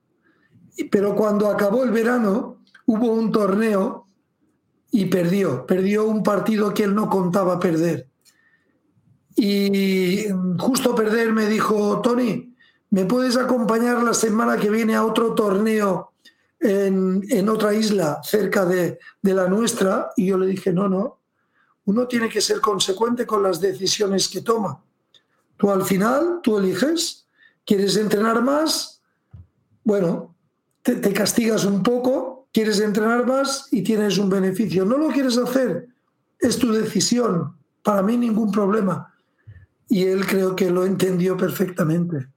Pero 0.89 1.15
cuando 1.15 1.49
acabó 1.49 1.83
el 1.83 1.91
verano, 1.91 2.57
hubo 2.87 3.13
un 3.13 3.31
torneo 3.31 4.07
y 4.91 5.05
perdió. 5.05 5.65
Perdió 5.65 6.05
un 6.05 6.23
partido 6.23 6.73
que 6.73 6.83
él 6.83 6.95
no 6.95 7.09
contaba 7.09 7.59
perder. 7.59 8.07
Y 9.35 10.25
justo 10.57 10.95
perder 10.95 11.33
me 11.33 11.47
dijo, 11.47 12.01
Tony, 12.01 12.55
¿me 12.89 13.05
puedes 13.05 13.37
acompañar 13.37 14.01
la 14.03 14.13
semana 14.13 14.57
que 14.57 14.69
viene 14.69 14.95
a 14.95 15.05
otro 15.05 15.33
torneo 15.33 16.13
en, 16.59 17.23
en 17.29 17.49
otra 17.49 17.73
isla 17.73 18.19
cerca 18.23 18.65
de, 18.65 18.99
de 19.21 19.33
la 19.33 19.47
nuestra? 19.47 20.09
Y 20.15 20.27
yo 20.27 20.37
le 20.37 20.47
dije, 20.47 20.71
no, 20.71 20.87
no, 20.87 21.22
uno 21.85 22.07
tiene 22.07 22.29
que 22.29 22.41
ser 22.41 22.61
consecuente 22.61 23.25
con 23.25 23.43
las 23.43 23.59
decisiones 23.59 24.27
que 24.27 24.41
toma. 24.41 24.81
Tú 25.57 25.69
al 25.69 25.83
final, 25.83 26.39
tú 26.41 26.57
eliges 26.57 27.23
¿Quieres 27.65 27.95
entrenar 27.95 28.41
más? 28.41 29.01
Bueno, 29.83 30.35
te, 30.81 31.13
castigas 31.13 31.63
un 31.65 31.81
poco, 31.81 32.47
quieres 32.51 32.79
entrenar 32.79 33.25
más 33.25 33.67
y 33.71 33.81
tienes 33.83 34.17
un 34.17 34.29
beneficio. 34.29 34.85
No 34.85 34.97
lo 34.97 35.09
quieres 35.09 35.37
hacer, 35.37 35.87
es 36.39 36.57
tu 36.57 36.71
decisión. 36.73 37.55
Para 37.81 38.01
mí 38.01 38.17
ningún 38.17 38.51
problema. 38.51 39.13
Y 39.87 40.03
él 40.03 40.25
creo 40.25 40.55
que 40.55 40.69
lo 40.69 40.85
entendió 40.85 41.37
perfectamente. 41.37 42.27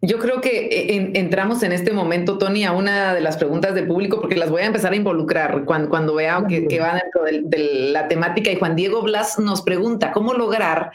Yo 0.00 0.20
creo 0.20 0.40
que 0.40 0.68
eh, 0.70 1.10
entramos 1.14 1.64
en 1.64 1.72
este 1.72 1.92
momento, 1.92 2.38
Tony, 2.38 2.64
a 2.64 2.70
una 2.70 3.14
de 3.14 3.20
las 3.20 3.36
preguntas 3.36 3.74
del 3.74 3.88
público, 3.88 4.20
porque 4.20 4.36
las 4.36 4.48
voy 4.48 4.62
a 4.62 4.66
empezar 4.66 4.92
a 4.92 4.96
involucrar 4.96 5.64
cuando, 5.64 5.88
cuando 5.90 6.14
vea 6.14 6.44
que, 6.48 6.68
que 6.68 6.78
va 6.78 7.00
dentro 7.02 7.24
de, 7.24 7.90
la 7.90 8.06
temática. 8.06 8.52
Y 8.52 8.56
Juan 8.56 8.76
Diego 8.76 9.02
Blas 9.02 9.40
nos 9.40 9.62
pregunta, 9.62 10.12
¿cómo 10.12 10.34
lograr 10.34 10.92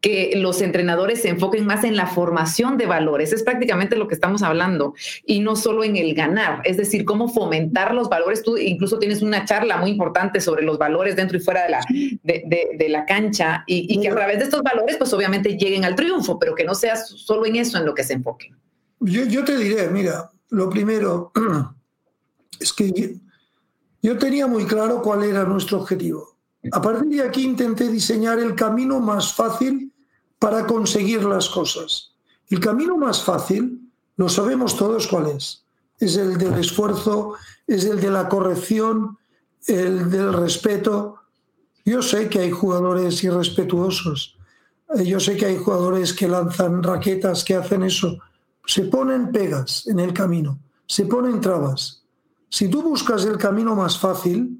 que 0.00 0.32
los 0.36 0.62
entrenadores 0.62 1.20
se 1.20 1.28
enfoquen 1.28 1.66
más 1.66 1.84
en 1.84 1.96
la 1.96 2.06
formación 2.06 2.78
de 2.78 2.86
valores? 2.86 3.34
Es 3.34 3.42
prácticamente 3.42 3.94
lo 3.94 4.08
que 4.08 4.14
estamos 4.14 4.42
hablando, 4.42 4.94
y 5.26 5.40
no 5.40 5.54
solo 5.54 5.84
en 5.84 5.96
el 5.96 6.14
ganar, 6.14 6.62
es 6.64 6.78
decir, 6.78 7.04
cómo 7.04 7.28
fomentar 7.28 7.92
los 7.92 8.08
valores. 8.08 8.42
Tú 8.42 8.56
incluso 8.56 8.98
tienes 8.98 9.20
una 9.20 9.44
charla 9.44 9.76
muy 9.76 9.90
importante 9.90 10.40
sobre 10.40 10.64
los 10.64 10.78
valores 10.78 11.14
dentro 11.14 11.36
y 11.36 11.40
fuera 11.40 11.64
de 11.64 11.68
la, 11.68 11.80
de, 12.22 12.88
la 12.88 13.04
cancha, 13.04 13.64
y, 13.66 13.86
y 13.94 14.00
que 14.00 14.08
a 14.08 14.14
través 14.14 14.38
de 14.38 14.44
estos 14.44 14.62
valores, 14.62 14.96
pues 14.96 15.12
obviamente 15.12 15.58
lleguen 15.58 15.84
al 15.84 15.94
triunfo, 15.94 16.38
pero 16.38 16.54
que 16.54 16.64
no 16.64 16.74
sea 16.74 16.96
solo 16.96 17.44
en 17.44 17.56
eso 17.56 17.76
en 17.76 17.84
lo 17.84 17.92
que 17.92 18.02
se 18.02 18.14
enfoque. 18.14 18.46
Yo, 19.00 19.44
te 19.44 19.56
diré, 19.56 19.88
mira, 19.90 20.30
lo 20.50 20.70
primero 20.70 21.32
es 22.60 22.72
que 22.72 23.20
yo 24.02 24.18
tenía 24.18 24.46
muy 24.46 24.64
claro 24.64 25.02
cuál 25.02 25.24
era 25.24 25.44
nuestro 25.44 25.80
objetivo. 25.80 26.36
A 26.72 26.80
partir 26.82 27.08
de 27.08 27.22
aquí 27.22 27.44
intenté 27.44 27.88
diseñar 27.88 28.38
el 28.38 28.54
camino 28.54 28.98
más 29.00 29.34
fácil 29.34 29.92
para 30.38 30.66
conseguir 30.66 31.24
las 31.24 31.48
cosas. 31.48 32.12
El 32.48 32.60
camino 32.60 32.96
más 32.96 33.22
fácil, 33.22 33.80
lo 34.16 34.28
sabemos 34.28 34.76
todos 34.76 35.06
cuál 35.06 35.28
es. 35.28 35.64
Es 35.98 36.16
el 36.16 36.38
del 36.38 36.54
esfuerzo, 36.54 37.34
es 37.66 37.84
el 37.84 38.00
de 38.00 38.10
la 38.10 38.28
corrección, 38.28 39.18
el 39.66 40.10
del 40.10 40.32
respeto. 40.32 41.16
Yo 41.84 42.02
sé 42.02 42.28
que 42.28 42.40
hay 42.40 42.50
jugadores 42.50 43.22
irrespetuosos. 43.22 44.36
Yo 45.04 45.20
sé 45.20 45.36
que 45.36 45.46
hay 45.46 45.56
jugadores 45.56 46.12
que 46.12 46.28
lanzan 46.28 46.82
raquetas, 46.82 47.44
que 47.44 47.56
hacen 47.56 47.82
eso 47.82 48.18
se 48.66 48.82
ponen 48.82 49.30
pegas 49.30 49.86
en 49.86 50.00
el 50.00 50.12
camino, 50.12 50.58
se 50.86 51.06
ponen 51.06 51.40
trabas. 51.40 52.02
Si 52.48 52.68
tú 52.68 52.82
buscas 52.82 53.24
el 53.24 53.38
camino 53.38 53.74
más 53.74 53.98
fácil, 53.98 54.58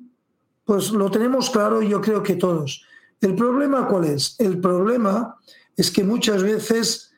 pues 0.65 0.91
lo 0.93 1.11
tenemos 1.11 1.51
claro 1.51 1.83
yo 1.83 2.01
creo 2.01 2.23
que 2.23 2.37
todos. 2.37 2.83
¿El 3.21 3.35
problema 3.35 3.87
cuál 3.87 4.05
es? 4.05 4.37
El 4.39 4.61
problema 4.61 5.37
es 5.77 5.91
que 5.91 6.05
muchas 6.05 6.43
veces 6.43 7.13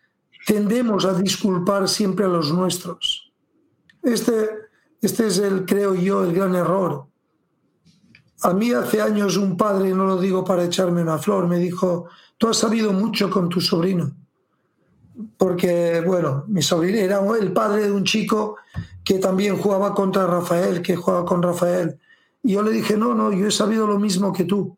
tendemos 0.46 1.04
a 1.04 1.14
disculpar 1.14 1.88
siempre 1.88 2.24
a 2.24 2.28
los 2.28 2.52
nuestros. 2.52 3.32
Este, 4.02 4.48
este 5.02 5.26
es 5.26 5.38
el, 5.38 5.66
creo 5.66 5.94
yo, 5.94 6.24
el 6.24 6.32
gran 6.32 6.54
error. 6.54 7.06
A 8.42 8.54
mí 8.54 8.72
hace 8.72 9.02
años 9.02 9.36
un 9.36 9.56
padre, 9.56 9.92
no 9.92 10.06
lo 10.06 10.18
digo 10.18 10.44
para 10.44 10.64
echarme 10.64 11.02
una 11.02 11.18
flor, 11.18 11.48
me 11.48 11.58
dijo, 11.58 12.06
tú 12.38 12.48
has 12.48 12.56
sabido 12.56 12.92
mucho 12.92 13.28
con 13.28 13.48
tu 13.48 13.60
sobrino 13.60 14.12
porque, 15.36 16.02
bueno, 16.06 16.44
mi 16.48 16.62
sobrino 16.62 16.98
era 16.98 17.20
el 17.36 17.52
padre 17.52 17.84
de 17.84 17.92
un 17.92 18.04
chico 18.04 18.56
que 19.04 19.18
también 19.18 19.56
jugaba 19.56 19.94
contra 19.94 20.26
Rafael, 20.26 20.82
que 20.82 20.96
jugaba 20.96 21.24
con 21.24 21.42
Rafael. 21.42 21.98
Y 22.42 22.52
yo 22.52 22.62
le 22.62 22.70
dije, 22.70 22.96
no, 22.96 23.14
no, 23.14 23.32
yo 23.32 23.46
he 23.46 23.50
sabido 23.50 23.86
lo 23.86 23.98
mismo 23.98 24.32
que 24.32 24.44
tú, 24.44 24.76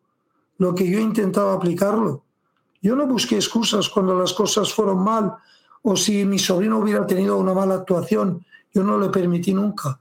lo 0.57 0.73
que 0.73 0.89
yo 0.89 0.97
he 0.97 1.01
intentado 1.01 1.51
aplicarlo. 1.51 2.23
Yo 2.81 2.95
no 2.95 3.05
busqué 3.05 3.35
excusas 3.35 3.89
cuando 3.89 4.17
las 4.19 4.33
cosas 4.33 4.73
fueron 4.73 5.03
mal 5.03 5.35
o 5.83 5.95
si 5.95 6.25
mi 6.25 6.39
sobrino 6.39 6.79
hubiera 6.79 7.05
tenido 7.05 7.37
una 7.37 7.53
mala 7.53 7.75
actuación. 7.75 8.43
Yo 8.73 8.83
no 8.83 8.97
le 8.97 9.09
permití 9.09 9.53
nunca 9.53 9.99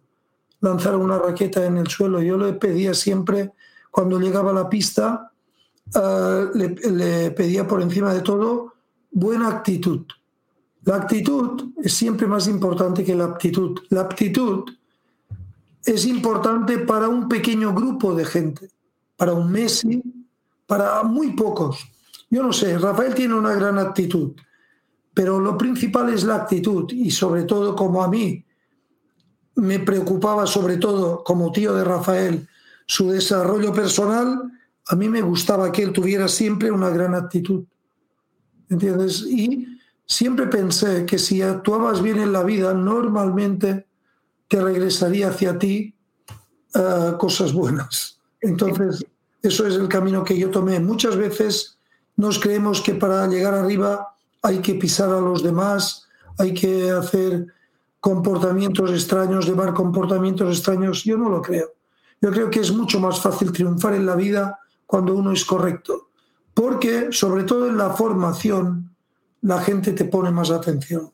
lanzar 0.60 0.96
una 0.96 1.18
raqueta 1.18 1.66
en 1.66 1.76
el 1.76 1.88
suelo. 1.88 2.22
Yo 2.22 2.38
le 2.38 2.54
pedía 2.54 2.94
siempre, 2.94 3.52
cuando 3.90 4.18
llegaba 4.18 4.52
a 4.52 4.54
la 4.54 4.68
pista, 4.68 5.32
eh, 5.94 6.46
le 6.54 7.30
pedía 7.32 7.66
por 7.66 7.82
encima 7.82 8.14
de 8.14 8.20
todo 8.20 8.74
buena 9.10 9.48
actitud 9.48 10.06
la 10.90 10.96
actitud 10.96 11.72
es 11.84 11.94
siempre 11.94 12.26
más 12.26 12.48
importante 12.48 13.04
que 13.04 13.14
la 13.14 13.22
aptitud. 13.22 13.78
La 13.90 14.00
aptitud 14.00 14.64
es 15.84 16.04
importante 16.04 16.78
para 16.78 17.08
un 17.08 17.28
pequeño 17.28 17.72
grupo 17.72 18.12
de 18.12 18.24
gente, 18.24 18.68
para 19.16 19.32
un 19.32 19.52
Messi, 19.52 20.02
para 20.66 21.04
muy 21.04 21.30
pocos. 21.36 21.78
Yo 22.28 22.42
no 22.42 22.52
sé, 22.52 22.76
Rafael 22.76 23.14
tiene 23.14 23.34
una 23.34 23.54
gran 23.54 23.78
actitud, 23.78 24.32
pero 25.14 25.38
lo 25.38 25.56
principal 25.56 26.12
es 26.12 26.24
la 26.24 26.34
actitud 26.34 26.90
y 26.90 27.12
sobre 27.12 27.44
todo 27.44 27.76
como 27.76 28.02
a 28.02 28.08
mí 28.08 28.44
me 29.54 29.78
preocupaba 29.78 30.44
sobre 30.44 30.76
todo 30.76 31.22
como 31.22 31.52
tío 31.52 31.72
de 31.72 31.84
Rafael 31.84 32.48
su 32.84 33.12
desarrollo 33.12 33.72
personal, 33.72 34.42
a 34.88 34.96
mí 34.96 35.08
me 35.08 35.22
gustaba 35.22 35.70
que 35.70 35.84
él 35.84 35.92
tuviera 35.92 36.26
siempre 36.26 36.68
una 36.68 36.90
gran 36.90 37.14
actitud, 37.14 37.62
¿entiendes? 38.68 39.24
Y 39.28 39.69
siempre 40.10 40.48
pensé 40.48 41.06
que 41.06 41.18
si 41.18 41.40
actuabas 41.40 42.02
bien 42.02 42.18
en 42.18 42.32
la 42.32 42.42
vida, 42.42 42.74
normalmente 42.74 43.86
te 44.48 44.60
regresaría 44.60 45.28
hacia 45.28 45.56
ti 45.56 45.94
uh, 46.74 47.16
cosas 47.16 47.52
buenas. 47.52 48.18
Entonces, 48.40 49.06
eso 49.40 49.66
es 49.68 49.76
el 49.76 49.88
camino 49.88 50.24
que 50.24 50.36
yo 50.36 50.50
tomé. 50.50 50.80
Muchas 50.80 51.16
veces 51.16 51.78
nos 52.16 52.40
creemos 52.40 52.80
que 52.80 52.94
para 52.94 53.28
llegar 53.28 53.54
arriba 53.54 54.16
hay 54.42 54.58
que 54.58 54.74
pisar 54.74 55.10
a 55.10 55.20
los 55.20 55.44
demás, 55.44 56.08
hay 56.38 56.54
que 56.54 56.90
hacer 56.90 57.46
comportamientos 58.00 58.90
extraños, 58.90 59.46
llevar 59.46 59.72
comportamientos 59.74 60.56
extraños. 60.56 61.04
Yo 61.04 61.16
no 61.16 61.28
lo 61.28 61.40
creo. 61.40 61.68
Yo 62.20 62.32
creo 62.32 62.50
que 62.50 62.60
es 62.60 62.72
mucho 62.72 62.98
más 62.98 63.20
fácil 63.20 63.52
triunfar 63.52 63.94
en 63.94 64.06
la 64.06 64.16
vida 64.16 64.58
cuando 64.86 65.14
uno 65.14 65.30
es 65.30 65.44
correcto, 65.44 66.08
porque 66.52 67.12
sobre 67.12 67.44
todo 67.44 67.68
en 67.68 67.76
la 67.76 67.90
formación 67.90 68.89
la 69.42 69.60
gente 69.60 69.92
te 69.92 70.04
pone 70.04 70.30
más 70.30 70.50
atención. 70.50 71.12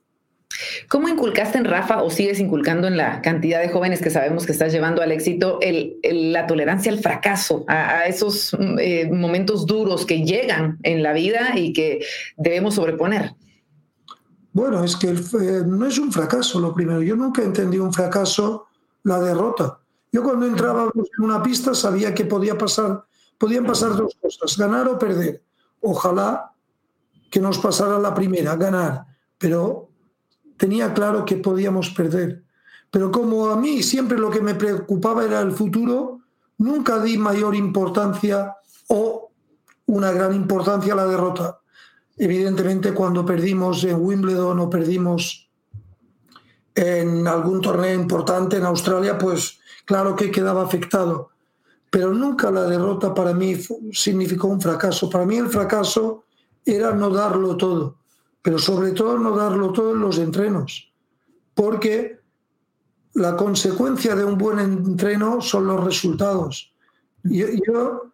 ¿Cómo 0.88 1.08
inculcaste 1.08 1.58
en 1.58 1.64
Rafa 1.64 2.02
o 2.02 2.10
sigues 2.10 2.38
inculcando 2.40 2.86
en 2.86 2.96
la 2.96 3.20
cantidad 3.20 3.60
de 3.60 3.68
jóvenes 3.68 4.00
que 4.00 4.10
sabemos 4.10 4.46
que 4.46 4.52
estás 4.52 4.72
llevando 4.72 5.02
al 5.02 5.12
éxito 5.12 5.58
la 6.02 6.46
tolerancia 6.46 6.92
al 6.92 7.00
fracaso, 7.00 7.64
a, 7.68 8.06
esos 8.06 8.56
eh, 8.78 9.10
momentos 9.10 9.66
duros 9.66 10.06
que 10.06 10.24
llegan 10.24 10.78
en 10.82 11.02
la 11.02 11.12
vida 11.12 11.58
y 11.58 11.72
que 11.72 12.04
debemos 12.36 12.74
sobreponer? 12.74 13.34
Bueno, 14.52 14.82
es 14.84 14.96
que 14.96 15.08
eh, 15.08 15.62
no 15.66 15.86
es 15.86 15.98
un 15.98 16.12
fracaso 16.12 16.60
lo 16.60 16.72
primero. 16.72 17.02
Yo 17.02 17.16
nunca 17.16 17.42
entendí 17.42 17.78
un 17.78 17.92
fracaso 17.92 18.66
la 19.02 19.20
derrota. 19.20 19.78
Yo 20.12 20.22
cuando 20.22 20.46
entraba 20.46 20.90
en 20.94 21.24
una 21.24 21.42
pista 21.42 21.74
sabía 21.74 22.14
que 22.14 22.24
podía 22.24 22.56
pasar, 22.56 23.04
podían 23.36 23.66
pasar 23.66 23.94
dos 23.96 24.16
cosas, 24.20 24.56
ganar 24.56 24.88
o 24.88 24.98
perder. 24.98 25.42
Ojalá 25.80 26.52
que 27.36 27.42
nos 27.42 27.58
pasara 27.58 27.98
la 27.98 28.14
primera, 28.14 28.56
ganar, 28.56 29.04
pero 29.36 29.90
tenía 30.56 30.94
claro 30.94 31.26
que 31.26 31.36
podíamos 31.36 31.90
perder. 31.90 32.42
Pero 32.90 33.12
como 33.12 33.50
a 33.50 33.56
mí 33.58 33.82
siempre 33.82 34.16
lo 34.16 34.30
que 34.30 34.40
me 34.40 34.54
preocupaba 34.54 35.22
era 35.22 35.42
el 35.42 35.52
futuro, 35.52 36.20
nunca 36.56 36.98
di 36.98 37.18
mayor 37.18 37.54
importancia 37.54 38.56
o 38.88 39.32
una 39.84 40.12
gran 40.12 40.34
importancia 40.34 40.94
a 40.94 40.96
la 40.96 41.06
derrota. 41.06 41.60
Evidentemente 42.16 42.94
cuando 42.94 43.26
perdimos 43.26 43.84
en 43.84 44.00
Wimbledon 44.00 44.58
o 44.58 44.70
perdimos 44.70 45.50
en 46.74 47.28
algún 47.28 47.60
torneo 47.60 47.92
importante 48.00 48.56
en 48.56 48.64
Australia, 48.64 49.18
pues 49.18 49.58
claro 49.84 50.16
que 50.16 50.30
quedaba 50.30 50.62
afectado. 50.62 51.32
Pero 51.90 52.14
nunca 52.14 52.50
la 52.50 52.62
derrota 52.62 53.12
para 53.12 53.34
mí 53.34 53.58
significó 53.92 54.48
un 54.48 54.58
fracaso. 54.62 55.10
Para 55.10 55.26
mí 55.26 55.36
el 55.36 55.50
fracaso 55.50 56.22
era 56.66 56.92
no 56.92 57.08
darlo 57.08 57.56
todo, 57.56 57.96
pero 58.42 58.58
sobre 58.58 58.92
todo 58.92 59.18
no 59.18 59.34
darlo 59.34 59.72
todo 59.72 59.92
en 59.92 60.00
los 60.00 60.18
entrenos, 60.18 60.92
porque 61.54 62.20
la 63.14 63.34
consecuencia 63.36 64.14
de 64.14 64.24
un 64.24 64.36
buen 64.36 64.58
entreno 64.58 65.40
son 65.40 65.66
los 65.66 65.82
resultados. 65.82 66.74
Yo, 67.22 67.46
yo, 67.66 68.12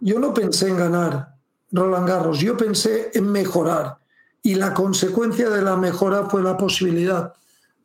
yo 0.00 0.18
no 0.18 0.34
pensé 0.34 0.68
en 0.68 0.78
ganar, 0.78 1.30
Roland 1.72 2.08
Garros. 2.08 2.40
Yo 2.40 2.56
pensé 2.56 3.10
en 3.14 3.30
mejorar 3.30 3.98
y 4.42 4.54
la 4.54 4.74
consecuencia 4.74 5.50
de 5.50 5.62
la 5.62 5.76
mejora 5.76 6.28
fue 6.28 6.42
la 6.42 6.56
posibilidad 6.56 7.34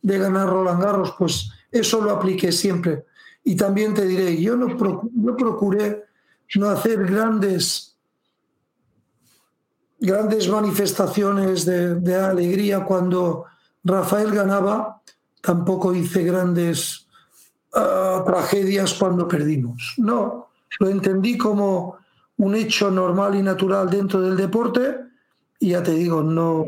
de 0.02 0.18
ganar 0.18 0.50
Roland 0.50 0.82
Garros. 0.82 1.16
Pues 1.18 1.50
eso 1.72 2.02
lo 2.02 2.12
apliqué 2.12 2.52
siempre. 2.52 3.06
Y 3.44 3.56
también 3.56 3.94
te 3.94 4.06
diré, 4.06 4.42
yo 4.42 4.56
no, 4.56 4.76
procuré 4.78 6.06
no 6.56 6.70
hacer 6.70 7.06
grandes, 7.06 7.95
grandes 10.00 10.50
manifestaciones 10.50 11.66
de, 11.66 12.16
alegría 12.16 12.84
cuando 12.84 13.46
Rafael 13.84 14.32
ganaba, 14.32 15.02
tampoco 15.42 15.94
hice 15.94 16.24
grandes 16.24 17.08
ah, 17.74 18.24
tragedias 18.26 18.94
cuando 18.94 19.28
perdimos. 19.28 19.94
No, 19.98 20.50
lo 20.80 20.90
entendí 20.90 21.38
como 21.38 21.98
un 22.38 22.56
hecho 22.56 22.92
normal 22.92 23.36
y 23.36 23.44
natural 23.44 23.90
dentro 23.90 24.22
del 24.22 24.36
deporte 24.36 24.98
y 25.60 25.70
ya 25.70 25.84
te 25.84 25.92
digo, 25.92 26.22
no, 26.22 26.66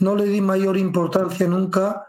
no 0.00 0.16
le 0.16 0.24
di 0.24 0.40
mayor 0.40 0.76
importancia 0.76 1.46
nunca 1.46 2.06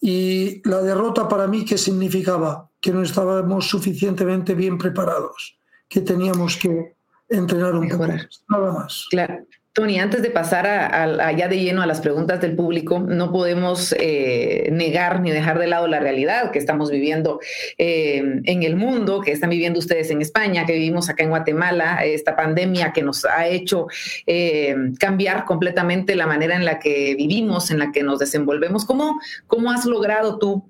y 0.00 0.66
la 0.68 0.80
derrota 0.80 1.28
para 1.28 1.46
mí, 1.46 1.64
¿qué 1.64 1.78
significaba? 1.78 2.70
Que 2.80 2.92
no 2.92 3.02
estábamos 3.02 3.68
suficientemente 3.68 4.54
bien 4.54 4.78
preparados, 4.78 5.58
que 5.88 6.00
teníamos 6.00 6.56
que 6.56 6.96
entrenar 7.28 7.74
un 7.74 7.88
poco 7.88 8.06
nada 8.06 8.72
más. 8.72 9.06
Claro. 9.10 9.44
Tony, 9.78 10.00
antes 10.00 10.22
de 10.22 10.30
pasar 10.30 10.66
a, 10.66 11.30
ya 11.30 11.46
de 11.46 11.60
lleno 11.60 11.82
a 11.82 11.86
las 11.86 12.00
preguntas 12.00 12.40
del 12.40 12.56
público, 12.56 12.98
no 12.98 13.30
podemos 13.30 13.94
eh, 13.96 14.70
negar 14.72 15.20
ni 15.20 15.30
dejar 15.30 15.56
de 15.60 15.68
lado 15.68 15.86
la 15.86 16.00
realidad 16.00 16.50
que 16.50 16.58
estamos 16.58 16.90
viviendo 16.90 17.38
eh, 17.76 18.40
en 18.42 18.64
el 18.64 18.74
mundo, 18.74 19.20
que 19.20 19.30
están 19.30 19.50
viviendo 19.50 19.78
ustedes 19.78 20.10
en 20.10 20.20
España, 20.20 20.66
que 20.66 20.72
vivimos 20.72 21.08
acá 21.08 21.22
en 21.22 21.28
Guatemala, 21.28 22.04
esta 22.04 22.34
pandemia 22.34 22.92
que 22.92 23.04
nos 23.04 23.24
ha 23.24 23.46
hecho 23.46 23.86
eh, 24.26 24.74
cambiar 24.98 25.44
completamente 25.44 26.16
la 26.16 26.26
manera 26.26 26.56
en 26.56 26.64
la 26.64 26.80
que 26.80 27.14
vivimos, 27.16 27.70
en 27.70 27.78
la 27.78 27.92
que 27.92 28.02
nos 28.02 28.18
desenvolvemos. 28.18 28.84
¿Cómo, 28.84 29.20
cómo 29.46 29.70
has 29.70 29.84
logrado 29.84 30.40
tú 30.40 30.68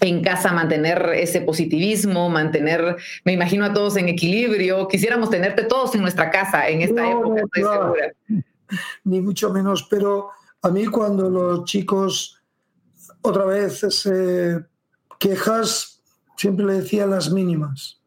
en 0.00 0.22
casa 0.22 0.52
mantener 0.52 1.10
ese 1.14 1.40
positivismo, 1.40 2.28
mantener, 2.28 2.96
me 3.24 3.32
imagino 3.32 3.64
a 3.64 3.72
todos 3.72 3.96
en 3.96 4.08
equilibrio. 4.08 4.86
Quisiéramos 4.88 5.30
tenerte 5.30 5.64
todos 5.64 5.94
en 5.94 6.02
nuestra 6.02 6.30
casa 6.30 6.68
en 6.68 6.82
esta 6.82 7.10
época, 7.10 7.42
estoy 7.42 7.62
segura. 7.62 8.12
Ni 9.04 9.20
mucho 9.20 9.52
menos, 9.52 9.86
pero 9.90 10.30
a 10.62 10.70
mí 10.70 10.86
cuando 10.86 11.28
los 11.28 11.64
chicos 11.64 12.40
otra 13.22 13.44
vez 13.44 13.80
se 13.80 14.64
quejas, 15.18 16.02
siempre 16.36 16.64
le 16.64 16.74
decía 16.74 17.06
las 17.06 17.30
mínimas. 17.30 18.00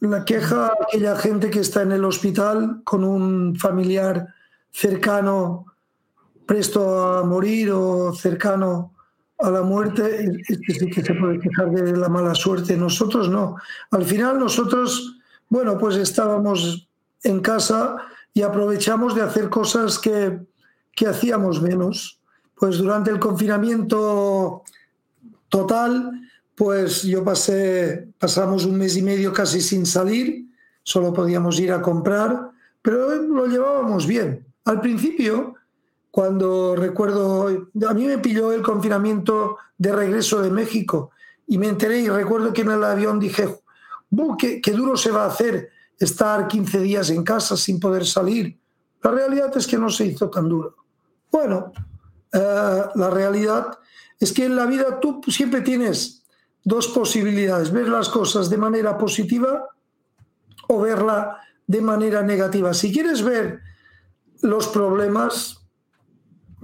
La 0.00 0.24
queja 0.24 0.66
a 0.66 0.72
aquella 0.82 1.16
gente 1.16 1.50
que 1.50 1.60
está 1.60 1.82
en 1.82 1.92
el 1.92 2.04
hospital 2.04 2.82
con 2.84 3.04
un 3.04 3.56
familiar 3.56 4.26
cercano 4.70 5.66
presto 6.46 7.18
a 7.18 7.24
morir 7.24 7.70
o 7.70 8.12
cercano 8.12 8.94
a 9.42 9.50
la 9.50 9.62
muerte 9.62 10.30
es 10.48 10.58
que 10.66 10.74
sí 10.74 10.90
que 10.90 11.02
se 11.02 11.14
puede 11.14 11.40
quejar 11.40 11.70
de 11.70 11.96
la 11.96 12.08
mala 12.08 12.34
suerte. 12.34 12.76
Nosotros 12.76 13.28
no. 13.28 13.56
Al 13.90 14.04
final 14.04 14.38
nosotros, 14.38 15.18
bueno, 15.48 15.78
pues 15.78 15.96
estábamos 15.96 16.88
en 17.22 17.40
casa 17.40 17.96
y 18.34 18.42
aprovechamos 18.42 19.14
de 19.14 19.22
hacer 19.22 19.50
cosas 19.50 19.98
que, 19.98 20.40
que 20.94 21.06
hacíamos 21.06 21.60
menos. 21.60 22.20
Pues 22.54 22.78
durante 22.78 23.10
el 23.10 23.18
confinamiento 23.18 24.62
total, 25.48 26.10
pues 26.54 27.02
yo 27.02 27.24
pasé, 27.24 28.08
pasamos 28.18 28.64
un 28.64 28.78
mes 28.78 28.96
y 28.96 29.02
medio 29.02 29.32
casi 29.32 29.60
sin 29.60 29.84
salir, 29.84 30.46
solo 30.82 31.12
podíamos 31.12 31.58
ir 31.58 31.72
a 31.72 31.82
comprar, 31.82 32.50
pero 32.80 33.14
lo 33.16 33.46
llevábamos 33.46 34.06
bien. 34.06 34.46
Al 34.64 34.80
principio 34.80 35.51
cuando 36.12 36.76
recuerdo, 36.76 37.48
a 37.48 37.94
mí 37.94 38.04
me 38.06 38.18
pilló 38.18 38.52
el 38.52 38.62
confinamiento 38.62 39.56
de 39.78 39.92
regreso 39.92 40.42
de 40.42 40.50
México 40.50 41.10
y 41.46 41.56
me 41.56 41.68
enteré 41.68 42.00
y 42.00 42.08
recuerdo 42.10 42.52
que 42.52 42.60
en 42.60 42.70
el 42.70 42.84
avión 42.84 43.18
dije, 43.18 43.48
qué, 44.38 44.60
qué 44.60 44.72
duro 44.72 44.94
se 44.94 45.10
va 45.10 45.24
a 45.24 45.28
hacer 45.28 45.70
estar 45.98 46.46
15 46.46 46.80
días 46.80 47.08
en 47.08 47.24
casa 47.24 47.56
sin 47.56 47.80
poder 47.80 48.04
salir. 48.04 48.60
La 49.02 49.10
realidad 49.10 49.56
es 49.56 49.66
que 49.66 49.78
no 49.78 49.88
se 49.88 50.04
hizo 50.04 50.28
tan 50.28 50.50
duro. 50.50 50.76
Bueno, 51.30 51.72
eh, 52.30 52.82
la 52.94 53.08
realidad 53.08 53.78
es 54.20 54.32
que 54.32 54.44
en 54.44 54.54
la 54.54 54.66
vida 54.66 55.00
tú 55.00 55.22
siempre 55.28 55.62
tienes 55.62 56.24
dos 56.62 56.88
posibilidades, 56.88 57.72
ver 57.72 57.88
las 57.88 58.10
cosas 58.10 58.50
de 58.50 58.58
manera 58.58 58.98
positiva 58.98 59.66
o 60.68 60.78
verla 60.78 61.38
de 61.66 61.80
manera 61.80 62.22
negativa. 62.22 62.74
Si 62.74 62.92
quieres 62.92 63.22
ver 63.22 63.60
los 64.42 64.68
problemas, 64.68 65.61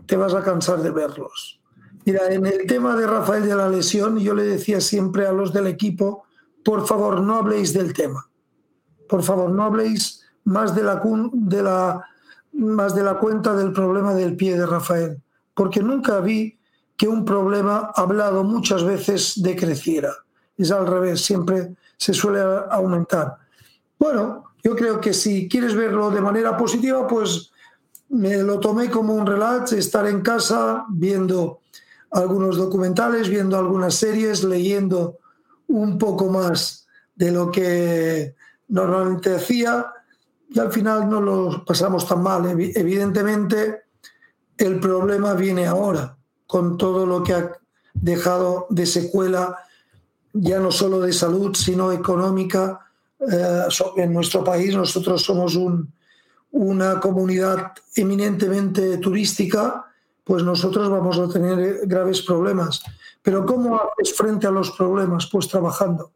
te 0.09 0.16
vas 0.16 0.34
a 0.34 0.42
cansar 0.42 0.82
de 0.82 0.90
verlos. 0.90 1.61
Mira, 2.04 2.32
en 2.32 2.46
el 2.46 2.66
tema 2.66 2.96
de 2.96 3.06
Rafael 3.06 3.46
de 3.46 3.54
la 3.54 3.68
lesión, 3.68 4.18
yo 4.18 4.34
le 4.34 4.44
decía 4.44 4.80
siempre 4.80 5.26
a 5.26 5.32
los 5.32 5.52
del 5.52 5.66
equipo, 5.66 6.24
por 6.64 6.86
favor, 6.86 7.20
no 7.20 7.36
habléis 7.36 7.74
del 7.74 7.92
tema. 7.92 8.26
Por 9.06 9.22
favor, 9.22 9.50
no 9.50 9.64
habléis 9.64 10.24
más 10.44 10.74
de 10.74 10.82
la, 10.82 11.02
de 11.32 11.62
la, 11.62 12.02
más 12.54 12.94
de 12.94 13.02
la 13.02 13.18
cuenta 13.18 13.54
del 13.54 13.72
problema 13.72 14.14
del 14.14 14.34
pie 14.34 14.59
de 14.59 14.64
Rafael, 14.64 15.22
porque 15.52 15.82
nunca 15.82 16.20
vi 16.20 16.59
que 16.96 17.06
un 17.06 17.26
problema 17.26 17.92
hablado 17.94 18.42
muchas 18.44 18.84
veces 18.84 19.34
decreciera. 19.42 20.12
Es 20.56 20.72
al 20.72 20.86
revés, 20.86 21.20
siempre 21.20 21.74
se 21.98 22.14
suele 22.14 22.40
aumentar. 22.70 23.36
Bueno, 23.98 24.44
yo 24.64 24.74
creo 24.74 25.00
que 25.00 25.12
si 25.12 25.48
quieres 25.48 25.74
verlo 25.74 26.11
de 26.11 26.22
manera 26.22 26.56
positiva, 26.56 27.06
pues 27.06 27.52
me 28.11 28.38
lo 28.38 28.59
tomé 28.59 28.90
como 28.90 29.14
un 29.14 29.26
relax, 29.26 29.72
estar 29.72 30.06
en 30.06 30.22
casa 30.22 30.84
viendo 30.88 31.61
algunos 32.11 32.56
documentales, 32.56 33.28
viendo 33.28 33.59
algunas 33.59 33.94
series, 33.94 34.44
leyendo 34.44 35.18
un 35.68 35.98
poco 35.98 36.28
más 36.30 36.86
de 37.14 37.32
lo 37.32 37.50
que 37.50 38.34
normalmente 38.68 39.34
hacía 39.34 39.86
y 40.48 40.59
al 40.59 40.72
final 40.72 41.09
no 41.09 41.20
lo 41.20 41.64
pasamos 41.64 42.06
tan 42.06 42.22
mal. 42.22 42.46
Evidentemente, 42.46 43.82
El 44.56 44.80
problema 44.80 45.34
viene 45.34 45.66
ahora, 45.68 46.16
con 46.48 46.76
todo 46.76 47.06
lo 47.06 47.22
que 47.22 47.32
ha 47.32 47.52
dejado 47.94 48.66
de 48.70 48.86
secuela, 48.86 49.56
ya 50.32 50.59
no 50.59 50.72
solo 50.72 51.00
de 51.00 51.12
salud, 51.12 51.54
sino 51.54 51.92
económica. 51.92 52.80
Eh, 53.20 53.68
en 53.98 54.12
nuestro 54.12 54.42
país 54.42 54.74
nosotros 54.74 55.22
somos 55.22 55.54
un, 55.54 55.92
una 56.51 57.01
comunidad 57.01 57.72
eminentemente 57.94 58.99
turística, 58.99 59.84
pues 60.24 60.42
nosotros 60.42 60.88
vamos 60.90 61.18
a 61.18 61.28
tener 61.28 61.86
graves 61.86 62.22
problemas. 62.22 62.82
Pero 63.22 63.44
¿cómo 63.44 63.80
haces 63.80 64.14
frente 64.16 64.46
a 64.46 64.51
los 64.51 64.70
problemas? 64.72 65.28
Pues 65.30 65.49
trabajando, 65.49 66.12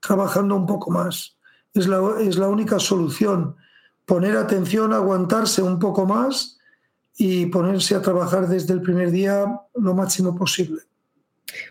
trabajando 0.00 0.56
un 0.56 0.66
poco 0.66 0.90
más. 0.90 1.36
Es 1.72 1.86
la, 1.86 2.16
es 2.20 2.36
la 2.36 2.48
única 2.48 2.78
solución. 2.78 3.56
Poner 4.04 4.36
atención, 4.36 4.92
aguantarse 4.92 5.62
un 5.62 5.78
poco 5.78 6.06
más 6.06 6.58
y 7.16 7.46
ponerse 7.46 7.94
a 7.94 8.02
trabajar 8.02 8.48
desde 8.48 8.72
el 8.72 8.82
primer 8.82 9.10
día 9.10 9.44
lo 9.74 9.94
máximo 9.94 10.34
posible. 10.34 10.82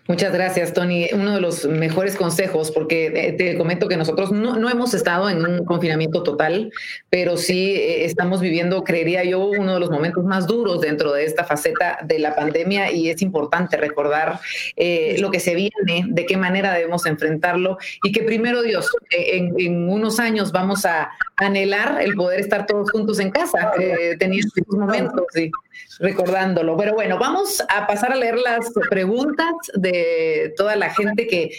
Muchas 0.06 0.32
gracias, 0.32 0.72
Tony. 0.72 1.08
Uno 1.12 1.34
de 1.36 1.40
los 1.40 1.66
mejores 1.66 2.16
consejos, 2.16 2.70
porque 2.70 3.06
eh, 3.06 3.32
te 3.32 3.56
comento 3.56 3.88
que 3.88 3.96
nosotros 3.96 4.32
no, 4.32 4.68
hemos 4.68 4.94
estado 4.94 5.30
en 5.30 5.44
un 5.44 5.64
confinamiento 5.64 6.22
total, 6.22 6.72
pero 7.10 7.36
sí 7.36 7.74
eh, 7.74 8.04
estamos 8.04 8.40
viviendo, 8.40 8.82
creería 8.82 9.24
yo, 9.24 9.46
uno 9.46 9.74
de 9.74 9.80
los 9.80 9.90
momentos 9.90 10.24
más 10.24 10.46
duros 10.46 10.80
dentro 10.80 11.12
de 11.12 11.24
esta 11.24 11.44
faceta 11.44 11.98
de 12.02 12.18
la 12.18 12.34
pandemia 12.34 12.90
y 12.90 13.08
es 13.08 13.22
importante 13.22 13.76
recordar 13.76 14.40
eh, 14.76 15.16
lo 15.20 15.30
que 15.30 15.40
se 15.40 15.54
viene, 15.54 16.06
de 16.08 16.26
qué 16.26 16.36
manera 16.36 16.72
debemos 16.72 17.06
enfrentarlo 17.06 17.78
y 18.02 18.12
que 18.12 18.22
primero 18.22 18.62
Dios, 18.62 18.90
en, 19.10 19.88
unos 19.90 20.18
años 20.20 20.52
vamos 20.52 20.84
a 20.84 21.10
anhelar 21.36 22.00
el 22.02 22.14
poder 22.14 22.40
estar 22.40 22.66
todos 22.66 22.90
juntos 22.90 23.18
en 23.20 23.30
casa, 23.30 23.72
teniendo 24.18 24.48
estos 24.56 24.76
momentos 24.76 25.24
y 25.36 25.50
recordándolo. 25.98 26.76
Pero 26.76 26.94
bueno, 26.94 27.18
vamos 27.18 27.62
a 27.68 27.86
pasar 27.86 28.12
a 28.12 28.16
leer 28.16 28.38
las 28.38 28.70
preguntas 28.88 29.52
de 29.74 30.52
toda 30.56 30.76
la 30.76 30.90
gente 30.90 31.26
que, 31.26 31.50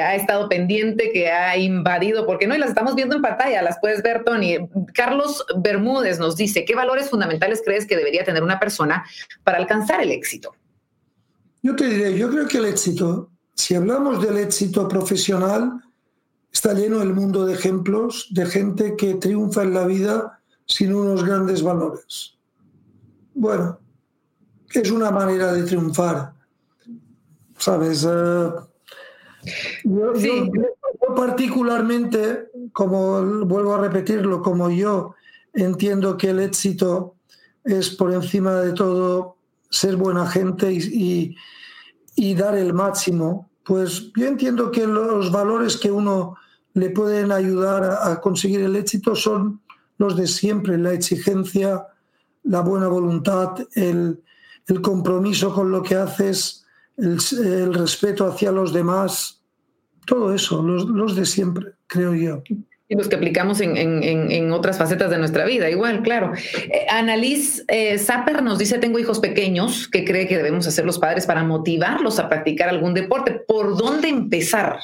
ha 0.00 0.14
estado 0.14 0.48
pendiente, 0.48 1.10
que 1.12 1.28
ha 1.28 1.56
invadido, 1.56 2.24
porque 2.24 2.46
no, 2.46 2.54
y 2.54 2.58
las 2.58 2.68
estamos 2.68 2.94
viendo 2.94 3.16
en 3.16 3.22
pantalla, 3.22 3.62
las 3.62 3.78
puedes 3.80 4.00
ver, 4.00 4.22
Tony. 4.22 4.58
Carlos 4.94 5.44
Bermúdez 5.56 6.20
nos 6.20 6.36
dice, 6.36 6.64
¿qué 6.64 6.76
valores 6.76 7.10
fundamentales 7.10 7.62
crees 7.64 7.84
que 7.84 7.96
debería 7.96 8.22
tener 8.22 8.44
una 8.44 8.60
persona 8.60 9.04
para 9.42 9.58
alcanzar 9.58 10.00
el 10.00 10.12
éxito? 10.12 10.54
Yo 11.62 11.74
te 11.74 11.86
diré, 11.86 12.16
yo 12.16 12.30
creo 12.30 12.46
que 12.46 12.58
el 12.58 12.66
éxito, 12.66 13.30
si 13.54 13.74
hablamos 13.74 14.22
del 14.22 14.38
éxito 14.38 14.86
profesional, 14.86 15.80
está 16.52 16.74
lleno 16.74 17.02
el 17.02 17.14
mundo 17.14 17.46
de 17.46 17.54
ejemplos 17.54 18.28
de 18.30 18.46
gente 18.46 18.94
que 18.96 19.14
triunfa 19.14 19.62
en 19.62 19.74
la 19.74 19.86
vida 19.86 20.40
sin 20.66 20.94
unos 20.94 21.24
grandes 21.24 21.62
valores. 21.62 22.38
Bueno, 23.34 23.78
es 24.72 24.90
una 24.90 25.10
manera 25.10 25.52
de 25.52 25.62
triunfar. 25.64 26.32
¿sabes? 27.62 28.04
Eh, 28.04 28.50
yo, 29.84 30.12
particularmente, 31.14 32.50
como 32.72 33.22
vuelvo 33.46 33.74
a 33.74 33.80
repetirlo, 33.80 34.42
como 34.42 34.70
yo 34.70 35.14
entiendo 35.52 36.16
que 36.16 36.30
el 36.30 36.40
éxito 36.40 37.16
es 37.64 37.90
por 37.90 38.12
encima 38.12 38.54
de 38.60 38.72
todo 38.72 39.36
ser 39.70 39.96
buena 39.96 40.26
gente 40.26 40.72
y, 40.72 41.36
dar 42.34 42.56
el 42.56 42.72
máximo, 42.72 43.50
pues 43.64 44.12
yo 44.16 44.26
entiendo 44.26 44.70
que 44.70 44.86
los 44.86 45.30
valores 45.30 45.76
que 45.76 45.90
uno 45.90 46.36
le 46.74 46.90
pueden 46.90 47.30
ayudar 47.30 47.84
a, 47.84 48.20
conseguir 48.20 48.60
el 48.60 48.76
éxito 48.76 49.14
son 49.14 49.60
los 49.98 50.16
de 50.16 50.26
siempre, 50.26 50.78
la 50.78 50.92
exigencia, 50.92 51.86
la 52.44 52.60
buena 52.60 52.88
voluntad, 52.88 53.54
el, 53.74 54.20
el 54.68 54.80
compromiso 54.80 55.54
con 55.54 55.70
lo 55.70 55.82
que 55.82 55.94
haces, 55.94 56.62
el, 56.96 57.74
respeto 57.74 58.26
hacia 58.26 58.52
los 58.52 58.72
demás, 58.72 59.42
todo 60.06 60.34
eso, 60.34 60.62
los, 60.62 61.16
de 61.16 61.24
siempre, 61.24 61.72
creo 61.86 62.14
yo. 62.14 62.42
Y 62.88 62.94
los 62.94 63.08
que 63.08 63.16
aplicamos 63.16 63.60
en, 63.60 64.52
otras 64.52 64.76
facetas 64.76 65.10
de 65.10 65.18
nuestra 65.18 65.46
vida, 65.46 65.70
igual, 65.70 66.02
claro. 66.02 66.32
Eh, 66.34 66.86
Annalise 66.90 67.64
eh, 67.68 67.98
Zapper 67.98 68.42
nos 68.42 68.58
dice, 68.58 68.78
tengo 68.78 68.98
hijos 68.98 69.18
pequeños, 69.18 69.88
¿qué 69.88 70.04
cree 70.04 70.28
que 70.28 70.36
debemos 70.36 70.66
hacer 70.66 70.84
los 70.84 70.98
padres 70.98 71.26
para 71.26 71.42
motivarlos 71.42 72.18
a 72.18 72.28
practicar 72.28 72.68
algún 72.68 72.92
deporte? 72.92 73.42
¿Por 73.46 73.76
dónde 73.76 74.08
empezar? 74.08 74.78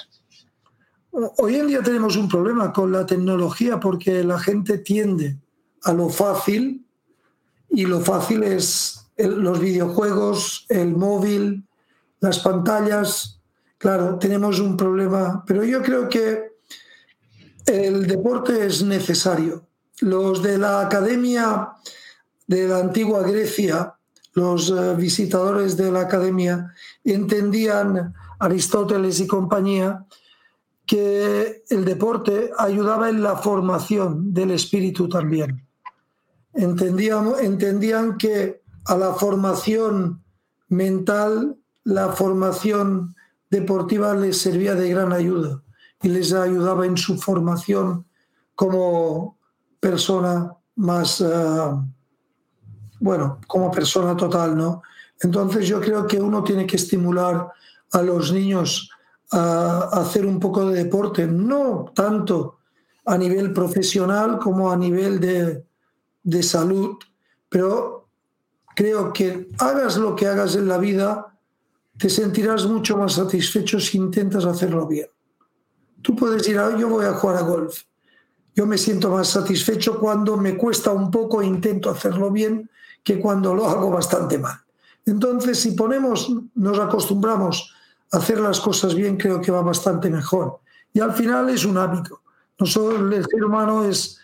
Hoy 1.11 1.57
en 1.57 1.67
día 1.67 1.83
tenemos 1.83 2.17
un 2.17 2.29
problema 2.29 2.73
con 2.73 2.93
la 2.93 3.05
tecnología 3.05 3.79
porque 3.81 4.23
la 4.25 4.39
gente 4.39 4.79
tiende 4.79 5.37
a 5.83 5.93
lo 5.93 6.09
fácil 6.09 6.87
y 7.71 7.85
lo 7.85 8.01
fácil 8.01 8.43
es 8.43 9.07
los 9.17 9.59
videojuegos, 9.59 10.67
el 10.69 10.97
móvil, 10.97 11.65
las 12.21 12.39
pantallas, 12.39 13.41
claro, 13.77 14.19
tenemos 14.19 14.61
un 14.61 14.77
problema, 14.77 15.43
pero 15.47 15.65
yo 15.65 15.83
creo 15.83 16.09
que 16.09 16.53
el 17.67 18.07
deporte 18.07 18.67
es 18.67 18.83
necesario. 18.83 19.67
Los 20.01 20.43
de 20.43 20.59
la 20.59 20.81
Academia 20.81 21.73
de 22.47 22.67
la 22.67 22.79
antigua 22.79 23.23
Grecia, 23.23 23.95
los 24.33 24.71
eh, 24.71 24.95
visitadores 24.97 25.77
de 25.77 25.93
la 25.93 26.01
Academia, 26.03 26.73
entendían, 27.05 28.15
Aristóteles 28.39 29.21
y 29.21 29.27
compañía, 29.27 30.07
que 30.87 31.65
el 31.69 31.85
deporte 31.85 32.51
ayudaba 32.57 33.11
en 33.11 33.23
la 33.23 33.37
formación 33.37 34.33
del 34.33 34.53
espíritu 34.53 35.09
también. 35.09 35.68
Entendían, 36.55 37.33
entendían 37.41 38.17
que 38.17 38.63
a 38.87 38.97
la 38.97 39.15
formación 39.15 40.23
mental 40.69 41.57
la 41.85 42.13
formación 42.13 43.15
deportiva 43.51 44.15
les 44.15 44.39
servía 44.39 44.75
de 44.75 44.91
gran 44.91 45.13
ayuda 45.13 45.63
y 46.03 46.09
les 46.09 46.33
ayudaba 46.33 46.87
en 46.87 46.97
su 46.97 47.17
formación 47.19 48.07
como 48.55 49.39
persona 49.81 50.53
más, 50.77 51.21
eh, 51.21 51.27
bueno, 53.01 53.41
como 53.47 53.71
persona 53.71 54.17
total, 54.17 54.57
¿no? 54.57 54.83
Entonces 55.21 55.67
yo 55.67 55.81
creo 55.81 56.07
que 56.07 56.21
uno 56.21 56.45
tiene 56.45 56.67
que 56.67 56.77
estimular 56.77 57.49
a 57.93 58.03
los 58.03 58.33
niños 58.33 58.91
a, 59.33 59.89
hacer 59.93 60.27
un 60.27 60.39
poco 60.39 60.67
de 60.67 60.85
deporte, 60.85 61.27
no 61.27 61.93
tanto 61.95 62.59
a 63.05 63.17
nivel 63.17 63.53
profesional 63.53 64.39
como 64.39 64.71
a 64.71 64.77
nivel 64.77 65.19
de, 65.21 65.65
de 66.23 66.43
salud, 66.43 66.97
pero 67.49 68.09
creo 68.75 69.13
que 69.13 69.49
hagas 69.59 69.97
lo 69.97 70.15
que 70.15 70.27
hagas 70.27 70.55
en 70.55 70.69
la 70.69 70.79
vida, 70.79 71.35
te 71.99 72.09
sentirás 72.09 72.67
mucho 72.67 72.97
más 72.97 73.15
satisfecho 73.15 73.81
si 73.81 73.99
intentas 73.99 74.45
hacerlo 74.45 74.87
bien. 74.87 75.09
Tú 76.03 76.15
puedes 76.15 76.49
ir 76.49 76.59
a, 76.59 76.77
yo 76.77 76.89
voy 76.89 77.05
a 77.05 77.15
jugar 77.15 77.37
a 77.37 77.43
golf. 77.43 77.83
Yo 78.55 78.67
me 78.67 78.79
siento 78.79 79.11
más 79.11 79.29
satisfecho 79.29 79.99
cuando 79.99 80.37
me 80.37 80.57
cuesta 80.57 80.93
un 80.93 81.11
poco 81.11 81.43
e 81.43 81.47
intento 81.47 81.91
hacerlo 81.91 82.31
bien 82.31 82.71
que 83.03 83.19
cuando 83.19 83.55
lo 83.55 83.67
hago 83.67 83.91
bastante 83.91 84.39
mal. 84.39 84.59
Entonces, 85.07 85.59
si 85.59 85.73
ponemos, 85.73 86.31
nos 86.55 86.79
acostumbramos 86.79 87.75
a 88.13 88.19
hacer 88.19 88.41
las 88.41 88.61
cosas 88.61 88.95
bien, 88.95 89.17
creo 89.17 89.41
que 89.41 89.51
va 89.51 89.63
bastante 89.63 90.11
mejor. 90.11 90.61
Y 90.93 91.01
al 91.01 91.13
final 91.15 91.49
es 91.49 91.65
un 91.65 91.79
hábito. 91.79 92.21
Nosotros, 92.59 93.13
el 93.13 93.25
ser 93.25 93.45
humano 93.45 93.85
es, 93.85 94.21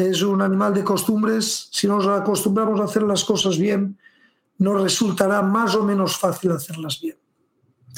es 0.00 0.22
un 0.22 0.42
animal 0.42 0.74
de 0.74 0.84
costumbres. 0.84 1.68
Si 1.70 1.86
nos 1.86 2.06
acostumbramos 2.06 2.80
a 2.80 2.84
hacer 2.84 3.02
las 3.02 3.24
cosas 3.24 3.58
bien, 3.58 3.98
nos 4.58 4.80
resultará 4.82 5.42
más 5.42 5.74
o 5.74 5.84
menos 5.84 6.16
fácil 6.16 6.52
hacerlas 6.52 7.00
bien. 7.00 7.16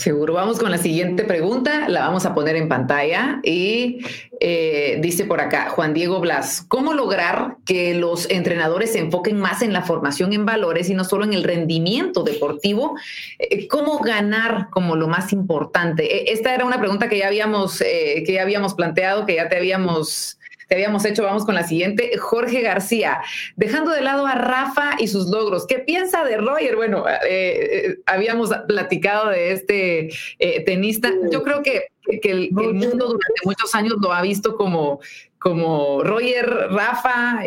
Seguro. 0.00 0.32
Vamos 0.34 0.58
con 0.58 0.70
la 0.70 0.78
siguiente 0.78 1.24
pregunta, 1.24 1.88
la 1.88 2.00
vamos 2.00 2.24
a 2.24 2.34
poner 2.34 2.56
en 2.56 2.68
pantalla 2.68 3.40
y 3.42 3.98
eh, 4.40 4.98
dice 5.02 5.24
por 5.26 5.42
acá 5.42 5.68
Juan 5.68 5.92
Diego 5.92 6.20
Blas, 6.20 6.64
¿cómo 6.68 6.94
lograr 6.94 7.56
que 7.66 7.92
los 7.94 8.30
entrenadores 8.30 8.92
se 8.92 9.00
enfoquen 9.00 9.38
más 9.38 9.60
en 9.60 9.74
la 9.74 9.82
formación 9.82 10.32
en 10.32 10.46
valores 10.46 10.88
y 10.88 10.94
no 10.94 11.04
solo 11.04 11.24
en 11.24 11.34
el 11.34 11.44
rendimiento 11.44 12.22
deportivo? 12.22 12.94
Eh, 13.38 13.68
¿Cómo 13.68 13.98
ganar 13.98 14.68
como 14.70 14.96
lo 14.96 15.06
más 15.06 15.34
importante? 15.34 16.30
E, 16.30 16.32
esta 16.32 16.54
era 16.54 16.64
una 16.64 16.78
pregunta 16.78 17.10
que 17.10 17.18
ya 17.18 17.26
habíamos, 17.26 17.82
eh, 17.82 18.22
que 18.24 18.32
ya 18.32 18.42
habíamos 18.42 18.72
planteado, 18.72 19.26
que 19.26 19.34
ya 19.34 19.50
te 19.50 19.56
habíamos 19.58 20.39
te 20.70 20.76
habíamos 20.76 21.04
hecho. 21.04 21.24
Vamos 21.24 21.44
con 21.44 21.56
la 21.56 21.64
siguiente. 21.64 22.16
Jorge 22.16 22.62
García, 22.62 23.20
dejando 23.56 23.90
de 23.90 24.02
lado 24.02 24.24
a 24.24 24.36
Rafa 24.36 24.92
y 25.00 25.08
sus 25.08 25.28
logros, 25.28 25.66
¿qué 25.66 25.80
piensa 25.80 26.22
de 26.22 26.36
Roger? 26.36 26.76
Bueno, 26.76 27.08
eh, 27.08 27.18
eh, 27.28 27.98
habíamos 28.06 28.50
platicado 28.68 29.30
de 29.30 29.50
este 29.50 30.10
eh, 30.38 30.64
tenista. 30.64 31.12
Yo 31.28 31.42
creo 31.42 31.64
que, 31.64 31.88
el, 32.06 32.52
mundo 32.52 33.06
durante 33.06 33.40
muchos 33.44 33.74
años 33.74 33.96
lo 34.00 34.12
ha 34.12 34.22
visto 34.22 34.54
como, 34.54 35.00
como 35.40 36.04
Roger, 36.04 36.48
Rafa, 36.70 37.40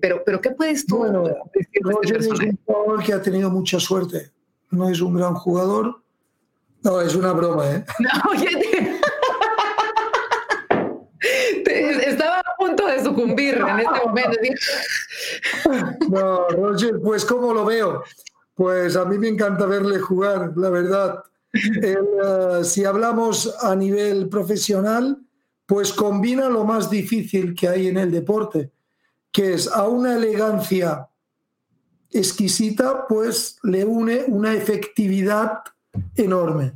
pero, 0.00 0.22
pero 0.24 0.40
¿qué 0.40 0.50
puedes 0.50 0.86
tú 0.86 0.98
bueno, 0.98 1.24
este 1.52 1.78
Roger 1.82 2.16
es 2.16 2.28
un 2.28 2.58
jugador 2.64 3.04
que 3.04 3.12
ha 3.12 3.20
tenido 3.20 3.50
mucha 3.50 3.78
suerte. 3.78 4.30
No 4.70 4.88
es 4.88 5.00
un 5.02 5.14
gran 5.14 5.34
jugador. 5.34 6.02
No, 6.82 7.00
es 7.02 7.14
una 7.14 7.32
broma, 7.32 7.70
¿eh? 7.70 7.84
No, 8.00 8.34
ya 8.34 8.50
de 12.86 13.04
sucumbir 13.04 13.54
en 13.56 13.78
este 13.80 14.00
momento. 14.06 14.38
No, 16.08 16.48
Roger, 16.48 17.00
pues 17.02 17.24
¿cómo 17.24 17.52
lo 17.52 17.64
veo? 17.64 18.02
Pues 18.54 18.96
a 18.96 19.04
mí 19.04 19.18
me 19.18 19.28
encanta 19.28 19.66
verle 19.66 19.98
jugar, 19.98 20.52
la 20.56 20.70
verdad. 20.70 21.22
Eh, 21.52 21.96
si 22.64 22.84
hablamos 22.84 23.54
a 23.60 23.74
nivel 23.74 24.28
profesional, 24.28 25.18
pues 25.66 25.92
combina 25.92 26.48
lo 26.48 26.64
más 26.64 26.90
difícil 26.90 27.54
que 27.54 27.68
hay 27.68 27.88
en 27.88 27.98
el 27.98 28.10
deporte, 28.10 28.72
que 29.30 29.54
es 29.54 29.68
a 29.68 29.88
una 29.88 30.16
elegancia 30.16 31.08
exquisita, 32.10 33.06
pues 33.06 33.58
le 33.62 33.84
une 33.84 34.24
una 34.28 34.54
efectividad 34.54 35.60
enorme. 36.14 36.74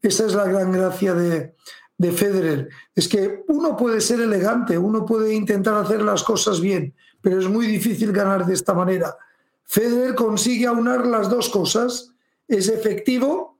Esa 0.00 0.26
es 0.26 0.34
la 0.34 0.44
gran 0.44 0.72
gracia 0.72 1.14
de, 1.14 1.54
de 2.02 2.10
Federer. 2.10 2.68
Es 2.96 3.06
que 3.06 3.44
uno 3.46 3.76
puede 3.76 4.00
ser 4.00 4.20
elegante, 4.20 4.76
uno 4.76 5.06
puede 5.06 5.32
intentar 5.32 5.74
hacer 5.74 6.02
las 6.02 6.24
cosas 6.24 6.60
bien, 6.60 6.92
pero 7.20 7.38
es 7.38 7.48
muy 7.48 7.68
difícil 7.68 8.10
ganar 8.10 8.44
de 8.44 8.54
esta 8.54 8.74
manera. 8.74 9.16
Federer 9.64 10.16
consigue 10.16 10.66
aunar 10.66 11.06
las 11.06 11.30
dos 11.30 11.48
cosas, 11.48 12.10
es 12.48 12.68
efectivo 12.68 13.56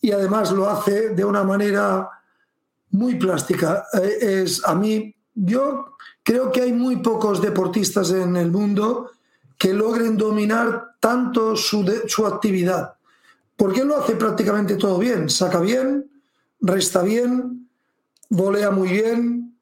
y 0.00 0.10
además 0.10 0.50
lo 0.50 0.68
hace 0.68 1.10
de 1.10 1.24
una 1.24 1.44
manera 1.44 2.10
muy 2.90 3.14
plástica. 3.14 3.86
Eh, 3.94 4.42
es 4.42 4.64
a 4.64 4.74
mí 4.74 5.14
yo 5.32 5.96
creo 6.24 6.50
que 6.50 6.62
hay 6.62 6.72
muy 6.72 6.96
pocos 6.96 7.40
deportistas 7.40 8.10
en 8.10 8.34
el 8.36 8.50
mundo 8.50 9.12
que 9.56 9.72
logren 9.72 10.16
dominar 10.16 10.96
tanto 10.98 11.54
su, 11.54 11.86
su 12.08 12.26
actividad, 12.26 12.94
porque 13.56 13.84
lo 13.84 13.96
hace 13.96 14.16
prácticamente 14.16 14.74
todo 14.74 14.98
bien, 14.98 15.30
saca 15.30 15.60
bien, 15.60 16.10
resta 16.60 17.02
bien, 17.02 17.65
volea 18.28 18.70
muy 18.70 18.88
bien, 18.88 19.58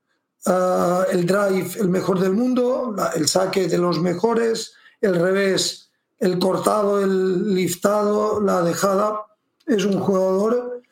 uh, 0.47 1.11
el 1.11 1.27
drive 1.27 1.81
el 1.81 1.89
mejor 1.89 2.21
del 2.21 2.33
mundo, 2.33 2.95
el 3.17 3.29
saque 3.29 3.69
de 3.69 3.79
los 3.79 4.01
mejores, 4.01 4.75
el 5.01 5.15
revés, 5.17 5.91
el 6.19 6.39
cortado, 6.39 7.03
el 7.03 7.55
liftado, 7.55 8.41
la 8.41 8.63
dejada. 8.63 9.21
Es 9.67 9.85
un 9.85 9.99
jugador 10.01 10.83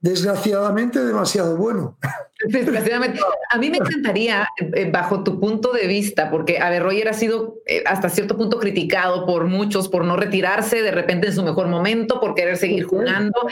desgraciadamente 0.00 1.04
demasiado 1.04 1.56
bueno. 1.56 1.98
Desgraciadamente. 2.48 3.18
A 3.50 3.58
mí 3.58 3.70
me 3.70 3.78
encantaría, 3.78 4.46
eh, 4.58 4.90
bajo 4.90 5.24
tu 5.24 5.40
punto 5.40 5.72
de 5.72 5.86
vista, 5.86 6.30
porque, 6.30 6.58
a 6.58 6.68
ver, 6.68 6.82
Roger 6.82 7.08
ha 7.08 7.14
sido 7.14 7.56
eh, 7.66 7.82
hasta 7.86 8.10
cierto 8.10 8.36
punto 8.36 8.58
criticado 8.58 9.24
por 9.24 9.46
muchos 9.46 9.88
por 9.88 10.04
no 10.04 10.16
retirarse 10.16 10.82
de 10.82 10.90
repente 10.90 11.28
en 11.28 11.34
su 11.34 11.42
mejor 11.42 11.68
momento, 11.68 12.20
por 12.20 12.34
querer 12.34 12.58
seguir 12.58 12.84
jugando. 12.84 13.48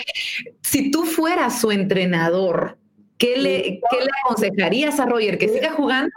Si 0.61 0.91
tú 0.91 1.05
fueras 1.05 1.61
su 1.61 1.73
entrenador, 1.73 2.77
¿qué 3.19 3.37
le, 3.39 3.81
¿qué 3.91 3.97
le 4.01 4.11
aconsejarías 4.25 4.99
a 5.01 5.07
Roger? 5.07 5.39
¿Que 5.39 5.49
siga 5.49 5.73
jugando? 5.73 6.11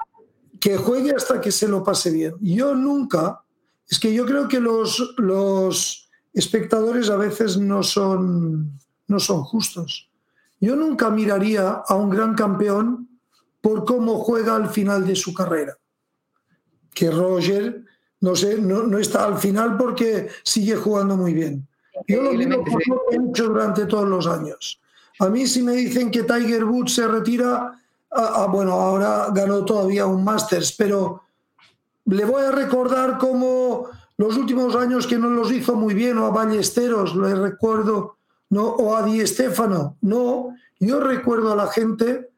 Que 0.59 0.77
juegue 0.77 1.13
hasta 1.15 1.39
que 1.39 1.51
se 1.51 1.67
lo 1.67 1.83
pase 1.83 2.11
bien. 2.11 2.33
Yo 2.41 2.75
nunca, 2.75 3.41
es 3.89 3.99
que 3.99 4.13
yo 4.13 4.25
creo 4.25 4.47
que 4.47 4.59
los, 4.59 5.15
los 5.17 6.09
espectadores 6.33 7.09
a 7.09 7.17
veces 7.17 7.57
no 7.57 7.83
son, 7.83 8.79
no 9.07 9.19
son 9.19 9.43
justos. 9.43 10.09
Yo 10.59 10.75
nunca 10.75 11.09
miraría 11.09 11.83
a 11.87 11.95
un 11.95 12.09
gran 12.09 12.33
campeón 12.33 13.07
por 13.61 13.85
cómo 13.85 14.19
juega 14.19 14.55
al 14.55 14.69
final 14.69 15.05
de 15.05 15.15
su 15.15 15.33
carrera. 15.33 15.77
Que 16.93 17.11
Roger, 17.11 17.83
no 18.21 18.35
sé, 18.35 18.57
no, 18.59 18.97
está 18.97 19.25
al 19.25 19.37
final 19.37 19.77
porque 19.77 20.29
sigue 20.43 20.75
jugando 20.75 21.15
muy 21.15 21.33
bien. 21.33 21.67
Yo 22.07 22.21
lo 22.21 22.33
miro 22.33 22.63
por 22.63 22.87
lo 22.87 23.01
que 23.09 23.15
he 23.15 23.29
hecho 23.29 23.47
durante 23.47 23.85
todos 23.85 24.07
los 24.07 24.27
años. 24.27 24.79
A 25.19 25.29
mí 25.29 25.47
si 25.47 25.63
me 25.63 25.73
dicen 25.73 26.11
que 26.11 26.23
Tiger 26.23 26.63
Woods 26.63 26.93
se 26.93 27.07
retira, 27.07 27.73
bueno, 28.49 28.73
ahora 28.73 29.27
ganó 29.33 29.65
todavía 29.65 30.05
un 30.05 30.23
Masters, 30.23 30.73
pero 30.73 31.23
le 32.05 32.25
voy 32.25 32.43
a 32.43 32.51
recordar 32.51 33.17
como 33.17 33.89
los 34.17 34.37
últimos 34.37 34.75
años 34.75 35.05
que 35.05 35.17
no 35.17 35.29
los 35.29 35.51
hizo 35.51 35.75
muy 35.75 35.93
bien, 35.93 36.17
o 36.17 36.25
a 36.25 36.31
Ballesteros, 36.31 37.15
le 37.15 37.35
recuerdo 37.35 38.17
no, 38.49 38.65
o 38.65 38.95
a 38.95 39.03
Di 39.03 39.25
Stefano, 39.27 39.97
no, 40.01 40.55
yo 40.79 40.99
recuerdo 40.99 41.51
a 41.51 41.55
la 41.55 41.67
gente 41.67 42.29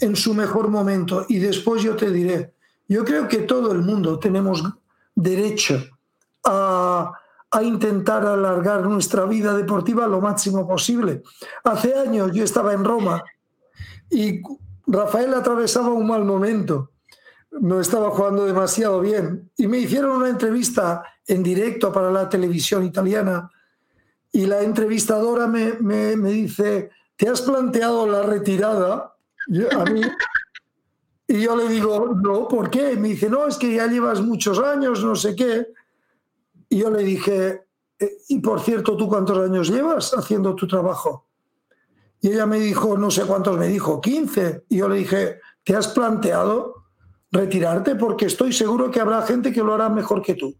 en 0.00 0.16
su 0.16 0.32
mejor 0.32 0.68
momento 0.68 1.26
y 1.28 1.38
después 1.38 1.82
yo 1.82 1.96
te 1.96 2.10
diré, 2.10 2.54
yo 2.88 3.04
creo 3.04 3.28
que 3.28 3.38
todo 3.38 3.72
el 3.72 3.80
mundo 3.80 4.18
tenemos 4.18 4.62
derecho 5.14 5.93
a, 7.54 7.62
intentar 7.62 8.26
alargar 8.26 8.84
nuestra 8.84 9.24
vida 9.24 9.56
deportiva 9.56 10.06
lo 10.06 10.20
máximo 10.20 10.66
posible. 10.66 11.22
Hace 11.64 11.94
años 11.94 12.32
yo 12.32 12.44
estaba 12.44 12.72
en 12.72 12.84
Roma 12.84 13.22
y 14.10 14.40
Rafael 14.86 15.32
atravesaba 15.34 15.88
un 15.88 16.06
mal 16.06 16.24
momento, 16.24 16.90
no 17.50 17.80
estaba 17.80 18.10
jugando 18.10 18.44
demasiado 18.44 19.00
bien 19.00 19.50
y 19.56 19.66
me 19.66 19.78
hicieron 19.78 20.16
una 20.16 20.28
entrevista 20.28 21.02
en 21.26 21.42
directo 21.42 21.92
para 21.92 22.10
la 22.10 22.28
televisión 22.28 22.84
italiana 22.84 23.50
y 24.32 24.46
la 24.46 24.62
entrevistadora 24.62 25.46
me, 25.46 25.74
me, 25.74 26.16
dice, 26.16 26.90
¿te 27.16 27.28
has 27.28 27.40
planteado 27.42 28.06
la 28.06 28.22
retirada? 28.22 29.14
y 31.28 31.40
yo 31.40 31.56
le 31.56 31.68
digo, 31.68 32.14
no, 32.20 32.48
¿por 32.48 32.68
qué? 32.68 32.96
Me 32.96 33.10
dice, 33.10 33.30
no, 33.30 33.46
es 33.46 33.56
que 33.56 33.74
ya 33.74 33.86
llevas 33.86 34.20
muchos 34.20 34.58
años, 34.58 35.04
no 35.04 35.14
sé 35.14 35.36
qué. 35.36 35.68
Y 36.74 36.78
yo 36.78 36.90
le 36.90 37.04
dije, 37.04 37.66
eh, 38.00 38.16
y 38.30 38.40
por 38.40 38.60
cierto, 38.60 38.96
¿tú 38.96 39.06
cuántos 39.06 39.38
años 39.38 39.70
llevas 39.70 40.12
haciendo 40.12 40.56
tu 40.56 40.66
trabajo? 40.66 41.28
Y 42.20 42.30
ella 42.30 42.46
me 42.46 42.58
dijo, 42.58 42.98
no 42.98 43.12
sé 43.12 43.22
cuántos 43.26 43.56
me 43.56 43.68
dijo, 43.68 44.00
15. 44.00 44.64
Y 44.70 44.78
yo 44.78 44.88
le 44.88 44.96
dije, 44.96 45.38
¿te 45.62 45.76
has 45.76 45.86
planteado 45.86 46.86
retirarte? 47.30 47.94
Porque 47.94 48.26
estoy 48.26 48.52
seguro 48.52 48.90
que 48.90 48.98
habrá 48.98 49.22
gente 49.22 49.52
que 49.52 49.62
lo 49.62 49.72
hará 49.72 49.88
mejor 49.88 50.20
que 50.20 50.34
tú. 50.34 50.52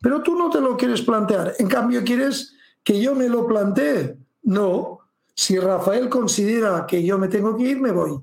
Pero 0.00 0.22
tú 0.22 0.38
no 0.38 0.48
te 0.48 0.58
lo 0.58 0.74
quieres 0.74 1.02
plantear. 1.02 1.52
En 1.58 1.68
cambio, 1.68 2.02
quieres 2.02 2.54
que 2.82 2.98
yo 2.98 3.14
me 3.14 3.28
lo 3.28 3.46
plantee. 3.46 4.16
No, 4.44 5.00
si 5.34 5.58
Rafael 5.58 6.08
considera 6.08 6.86
que 6.86 7.04
yo 7.04 7.18
me 7.18 7.28
tengo 7.28 7.54
que 7.58 7.64
ir, 7.64 7.78
me 7.78 7.92
voy. 7.92 8.18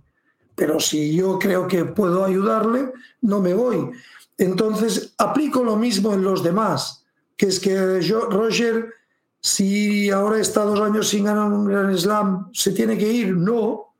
Pero 0.55 0.79
si 0.79 1.15
yo 1.15 1.37
creo 1.37 1.67
que 1.67 1.85
puedo 1.85 2.25
ayudarle, 2.25 2.91
no 3.21 3.39
me 3.39 3.53
voy. 3.53 3.91
Entonces, 4.35 5.13
aplico 5.19 5.63
lo 5.63 5.75
mismo 5.75 6.11
en 6.11 6.23
los 6.23 6.41
demás, 6.41 7.04
que 7.38 7.47
es 7.47 7.59
que 7.59 8.01
yo, 8.01 8.29
Roger, 8.29 8.93
si 9.41 10.09
ahora 10.09 10.39
está 10.39 10.63
dos 10.63 10.79
años 10.79 11.09
sin 11.09 11.25
ganar 11.25 11.51
un 11.51 11.65
Gran 11.65 11.95
Slam, 11.97 12.49
¿se 12.53 12.71
tiene 12.71 12.97
que 12.97 13.11
ir? 13.11 13.36
No. 13.36 13.93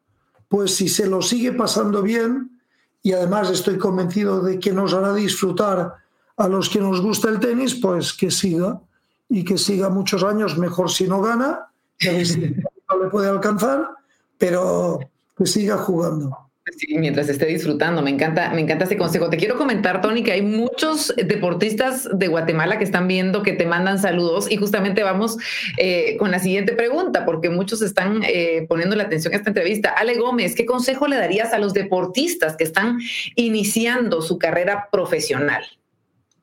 Pues 0.48 0.76
si 0.76 0.88
se 0.88 1.08
lo 1.08 1.22
sigue 1.22 1.52
pasando 1.52 2.02
bien, 2.02 2.60
y 3.04 3.14
además 3.14 3.52
estoy 3.52 3.78
convencido 3.78 4.42
de 4.42 4.60
que 4.60 4.72
nos 4.72 4.94
hará 4.94 5.14
disfrutar 5.14 5.94
a 6.38 6.48
los 6.48 6.70
que 6.70 6.80
nos 6.80 7.02
gusta 7.02 7.30
el 7.30 7.40
tenis, 7.40 7.76
pues 7.76 8.14
que 8.14 8.32
siga 8.32 8.82
y 9.30 9.44
que 9.44 9.60
siga 9.60 9.90
muchos 9.90 10.24
años, 10.24 10.58
mejor 10.58 10.90
si 10.90 11.08
no 11.08 11.22
gana, 11.22 11.68
no 12.02 13.04
le 13.04 13.10
puede 13.12 13.30
alcanzar, 13.30 13.92
pero 14.38 15.00
que 15.38 15.46
siga 15.46 15.78
jugando. 15.78 16.45
Sí, 16.78 16.98
mientras 16.98 17.30
esté 17.30 17.46
disfrutando, 17.46 18.02
me 18.02 18.10
encanta, 18.10 18.50
me 18.50 18.62
encanta 18.62 18.86
este 18.86 18.98
consejo. 18.98 19.30
Te 19.30 19.38
quiero 19.38 19.56
comentar, 19.56 20.02
Tony, 20.02 20.24
que 20.24 20.32
hay 20.32 20.42
muchos 20.42 21.14
deportistas 21.16 22.10
de 22.12 22.28
Guatemala 22.28 22.80
que 22.80 22.84
están 22.84 23.08
viendo, 23.08 23.44
que 23.44 23.54
te 23.54 23.68
mandan 23.68 24.00
saludos 24.00 24.52
y 24.52 24.58
justamente 24.58 25.04
vamos 25.04 25.38
eh, 25.78 26.18
con 26.18 26.32
la 26.32 26.40
siguiente 26.40 26.74
pregunta, 26.74 27.24
porque 27.24 27.52
muchos 27.52 27.84
están 27.84 28.24
eh, 28.24 28.66
poniendo 28.68 28.96
la 28.96 29.04
atención 29.04 29.34
a 29.34 29.38
esta 29.38 29.52
entrevista. 29.52 29.90
Ale 29.90 30.18
Gómez, 30.18 30.56
¿qué 30.56 30.66
consejo 30.66 31.08
le 31.08 31.18
darías 31.18 31.54
a 31.54 31.60
los 31.60 31.74
deportistas 31.74 32.56
que 32.56 32.64
están 32.64 33.00
iniciando 33.36 34.24
su 34.24 34.40
carrera 34.40 34.90
profesional? 34.92 35.64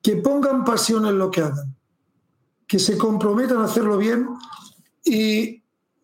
Que 0.03 0.17
pongan 0.17 0.65
pasión 0.65 1.07
en 1.07 1.19
lo 1.19 1.31
que 1.31 1.41
hagan 1.41 1.75
que 2.73 2.79
se 2.79 2.97
comprometan 2.97 3.59
a 3.59 3.65
hacerlo 3.65 3.99
bien 3.99 4.27
y 5.05 5.62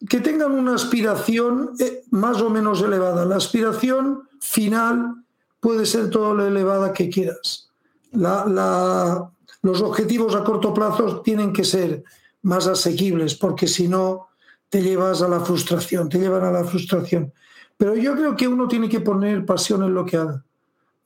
que 0.09 0.21
tengan 0.21 0.53
una 0.53 0.75
aspiración 0.75 1.71
eh, 1.79 2.05
más 2.11 2.41
o 2.41 2.51
menos 2.51 2.83
elevada. 2.83 3.25
La 3.25 3.37
aspiración 3.37 4.29
final 4.41 5.25
puede 5.61 5.87
ser 5.87 6.11
todo 6.11 6.35
lo 6.35 6.47
elevada 6.47 6.93
que 6.93 7.09
quieras. 7.09 7.71
los 8.13 9.83
objetivos 9.83 10.35
a 10.35 10.45
corto 10.45 10.73
plazo 10.75 11.21
tienen 11.23 11.53
que 11.53 11.65
ser 11.65 12.05
más 12.43 12.67
asequibles 12.67 13.35
porque 13.35 13.67
si 13.67 13.89
no 13.89 14.29
te 14.69 14.83
llevas 14.83 15.23
a 15.23 15.29
la 15.29 15.41
frustración, 15.41 16.09
te 16.09 16.19
llevan 16.19 16.45
a 16.45 16.53
la 16.53 16.65
frustración. 16.65 17.33
Pero 17.77 17.95
yo 17.97 18.15
creo 18.15 18.37
que 18.37 18.47
uno 18.47 18.69
tiene 18.69 18.89
que 18.89 19.01
poner 19.01 19.45
pasión 19.47 19.83
en 19.83 19.95
lo 19.95 20.05
que 20.05 20.17
haga. 20.17 20.45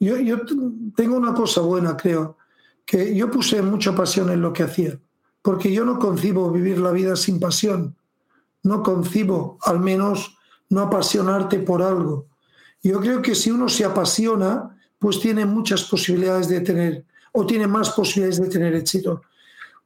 Yo, 0.01 0.16
yo 0.18 0.40
tengo 0.97 1.16
una 1.16 1.32
cosa 1.32 1.61
buena, 1.61 1.97
creo, 1.97 2.36
que 2.84 3.14
yo 3.14 3.30
puse 3.30 3.62
mucha 3.62 3.95
pasión 3.95 4.30
en 4.30 4.43
lo 4.43 4.53
que 4.53 4.64
hacía 4.64 4.99
porque 5.43 5.72
yo 5.72 5.84
no 5.84 5.99
concibo 5.99 6.51
vivir 6.51 6.78
la 6.78 6.93
vida 6.93 7.16
sin 7.16 7.40
pasión. 7.40 7.97
No 8.63 8.83
concibo, 8.83 9.59
al 9.63 9.81
menos, 9.81 10.37
no 10.69 10.83
apasionarte 10.83 11.59
por 11.59 11.83
algo. 11.83 12.27
Yo 12.83 13.01
creo 13.01 13.23
que 13.23 13.35
si 13.35 13.51
uno 13.51 13.69
se 13.69 13.85
apasiona, 13.85 14.77
pues 14.99 15.21
tiene 15.21 15.45
muchas 15.45 15.85
posibilidades 15.85 16.49
de 16.49 16.61
tener, 16.61 17.05
o 17.33 17.45
tiene 17.47 17.67
más 17.67 17.91
posibilidades 17.91 18.41
de 18.41 18.49
tener 18.49 18.75
éxito. 18.75 19.23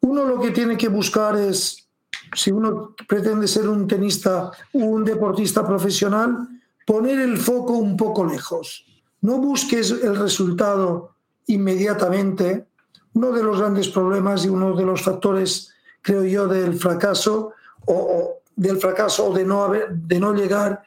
Uno 0.01 0.25
lo 0.25 0.41
que 0.41 0.51
tiene 0.51 0.77
que 0.77 0.89
buscar 0.89 1.37
es, 1.37 1.89
si 2.35 2.51
uno 2.51 2.95
pretende 3.09 3.49
ser 3.49 3.69
un 3.69 3.87
tenista, 3.87 4.51
un 4.73 5.05
deportista 5.05 5.67
profesional, 5.67 6.49
poner 6.87 7.19
el 7.19 7.39
foco 7.39 7.75
un 7.75 7.97
poco 7.97 8.25
lejos. 8.25 8.85
No 9.23 9.39
busques 9.39 9.91
el 9.91 10.17
resultado 10.17 11.17
inmediatamente, 11.47 12.67
uno 13.15 13.33
de 13.33 13.43
los 13.43 13.59
grandes 13.59 13.89
problemas 13.89 14.45
y 14.45 14.49
uno 14.49 14.75
de 14.77 14.85
los 14.85 15.03
factores 15.03 15.73
creo 16.03 16.25
yo, 16.25 16.47
del 16.47 16.75
fracaso 16.75 17.53
o, 17.87 18.36
del 18.57 18.79
fracaso 18.79 19.29
o 19.29 19.35
de 19.35 19.45
no, 19.45 19.63
haber, 19.63 19.95
de 19.95 20.19
no 20.19 20.35
llegar 20.35 20.83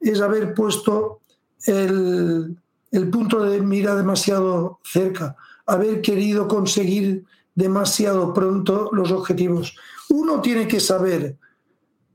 es 0.00 0.20
haber 0.20 0.54
puesto 0.54 1.20
el, 1.66 2.56
el 2.90 3.10
punto 3.10 3.42
de 3.42 3.60
mira 3.60 3.94
demasiado 3.94 4.80
cerca, 4.82 5.36
haber 5.66 6.00
querido 6.00 6.48
conseguir 6.48 7.24
demasiado 7.54 8.32
pronto 8.32 8.90
los 8.92 9.12
objetivos. 9.12 9.76
Uno 10.08 10.40
tiene 10.40 10.66
que 10.66 10.80
saber 10.80 11.36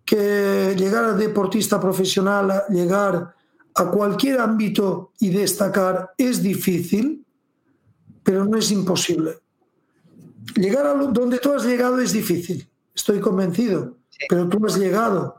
que 0.04 0.76
llegar 0.78 1.06
a 1.06 1.14
deportista 1.14 1.80
profesional, 1.80 2.64
llegar 2.70 3.36
a 3.76 3.92
cualquier 3.92 4.40
ámbito 4.40 5.12
y 5.20 5.30
destacar 5.30 6.14
es 6.18 6.42
difícil, 6.42 7.26
pero 8.24 8.46
no 8.46 8.58
es 8.58 8.72
imposible. 8.72 9.40
Llegar 10.56 10.86
a 10.86 10.94
donde 10.94 11.40
tú 11.40 11.54
has 11.54 11.66
llegado 11.66 12.00
es 12.00 12.14
difícil, 12.14 12.68
estoy 12.94 13.20
convencido, 13.20 13.98
pero 14.30 14.48
tú 14.48 14.66
has 14.66 14.78
llegado. 14.78 15.36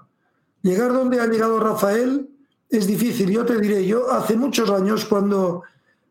Llegar 0.63 0.93
donde 0.93 1.21
ha 1.21 1.27
llegado 1.27 1.61
Rafael 1.61 2.29
es 2.69 2.87
difícil. 2.87 3.31
Yo 3.31 3.45
te 3.45 3.59
diré, 3.59 3.87
yo 3.87 4.11
hace 4.11 4.37
muchos 4.37 4.71
años 4.71 5.05
cuando 5.05 5.63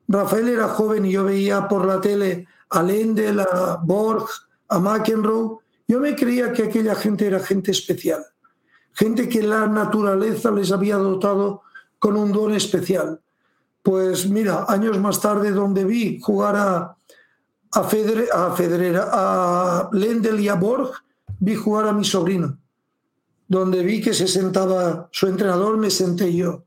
Rafael 0.08 0.50
era 0.50 0.68
joven 0.70 1.06
y 1.06 1.12
yo 1.12 1.24
veía 1.24 1.68
por 1.68 1.86
la 1.86 2.00
tele 2.00 2.48
a 2.70 2.84
Lendl, 2.84 3.40
a 3.40 3.80
Borg, 3.84 4.28
a 4.70 4.80
McEnroe, 4.80 5.60
yo 5.88 6.00
me 6.00 6.16
creía 6.16 6.52
que 6.52 6.64
aquella 6.64 6.96
gente 6.96 7.28
era 7.28 7.40
gente 7.40 7.72
especial, 7.72 8.26
gente 8.94 9.30
que 9.30 9.44
la 9.44 9.68
naturaleza 9.68 10.52
les 10.52 10.72
había 10.72 10.98
dotado 10.98 11.62
con 12.00 12.18
un 12.18 12.32
don 12.32 12.54
especial. 12.54 13.22
Pues 13.84 14.28
mira, 14.28 14.66
años 14.68 15.00
más 15.00 15.22
tarde 15.22 15.52
donde 15.52 15.84
vi 15.86 16.20
jugar 16.20 16.56
a, 16.56 16.98
a, 17.72 17.84
Federer, 17.84 18.30
a, 18.34 18.52
Federer, 18.52 19.00
a 19.00 19.90
Lendl 19.92 20.40
y 20.40 20.48
a 20.48 20.56
Borg, 20.56 20.92
vi 21.40 21.56
jugar 21.56 21.88
a 21.88 21.94
mi 21.94 22.04
sobrino. 22.04 22.58
Donde 23.48 23.84
vi 23.84 24.02
que 24.02 24.14
se 24.14 24.28
sentaba 24.28 25.10
su 25.12 25.28
entrenador, 25.28 25.78
me 25.78 25.90
senté 25.90 26.34
yo. 26.34 26.66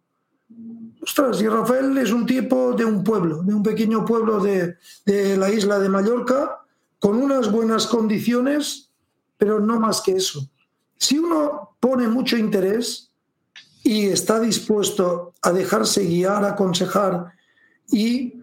Ostras, 1.03 1.41
y 1.41 1.49
Rafael 1.49 1.97
es 1.99 2.12
un 2.12 2.27
tipo 2.27 2.73
de 2.73 2.85
un 2.85 3.03
pueblo, 3.03 3.43
de 3.43 3.55
un 3.55 3.62
pequeño 3.62 4.05
pueblo 4.05 4.41
de, 4.41 4.77
de 5.07 5.37
la 5.37 5.51
isla 5.51 5.79
de 5.79 5.89
Mallorca, 5.89 6.61
con 6.99 7.16
unas 7.16 7.51
buenas 7.51 7.87
condiciones, 7.87 8.91
pero 9.37 9.61
no 9.61 9.79
más 9.81 10.01
que 10.01 10.16
eso. 10.16 10.51
Si 10.97 11.19
uno 11.19 11.77
pone 11.81 12.09
mucho 12.09 12.37
interés 12.37 13.11
y 13.83 14.07
está 14.07 14.41
dispuesto 14.41 15.35
a 15.43 15.53
dejarse 15.53 16.05
guiar, 16.05 16.45
aconsejar 16.45 17.33
y 17.91 18.35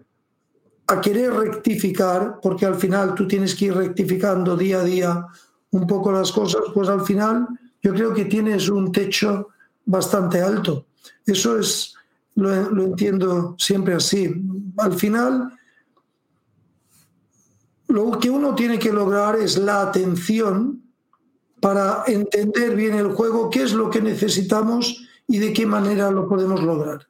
a 0.86 1.00
querer 1.00 1.32
rectificar, 1.34 2.38
porque 2.42 2.64
al 2.64 2.76
final 2.76 3.14
tú 3.14 3.28
tienes 3.28 3.54
que 3.54 3.66
ir 3.66 3.74
rectificando 3.74 4.56
día 4.56 4.80
a 4.80 4.84
día 4.84 5.26
un 5.70 5.86
poco 5.86 6.12
las 6.12 6.32
cosas, 6.32 6.62
pues 6.74 6.88
al 6.88 7.02
final 7.02 7.46
yo 7.82 7.92
creo 7.92 8.14
que 8.14 8.24
tienes 8.24 8.68
un 8.68 8.90
techo 8.92 9.48
bastante 9.84 10.40
alto. 10.40 10.86
Eso 11.24 11.58
es, 11.58 11.94
lo, 12.34 12.52
entiendo 12.82 13.54
siempre 13.58 13.94
así. 13.94 14.34
Al 14.78 14.94
final, 14.94 15.52
lo 17.88 18.18
que 18.18 18.30
uno 18.30 18.54
tiene 18.54 18.78
que 18.78 18.92
lograr 18.92 19.36
es 19.36 19.58
la 19.58 19.82
atención 19.82 20.82
para 21.60 22.04
entender 22.06 22.76
bien 22.76 22.94
el 22.94 23.12
juego, 23.12 23.50
qué 23.50 23.62
es 23.62 23.72
lo 23.72 23.90
que 23.90 24.00
necesitamos 24.00 25.06
y 25.26 25.38
de 25.38 25.52
qué 25.52 25.66
manera 25.66 26.10
lo 26.10 26.28
podemos 26.28 26.62
lograr. 26.62 27.06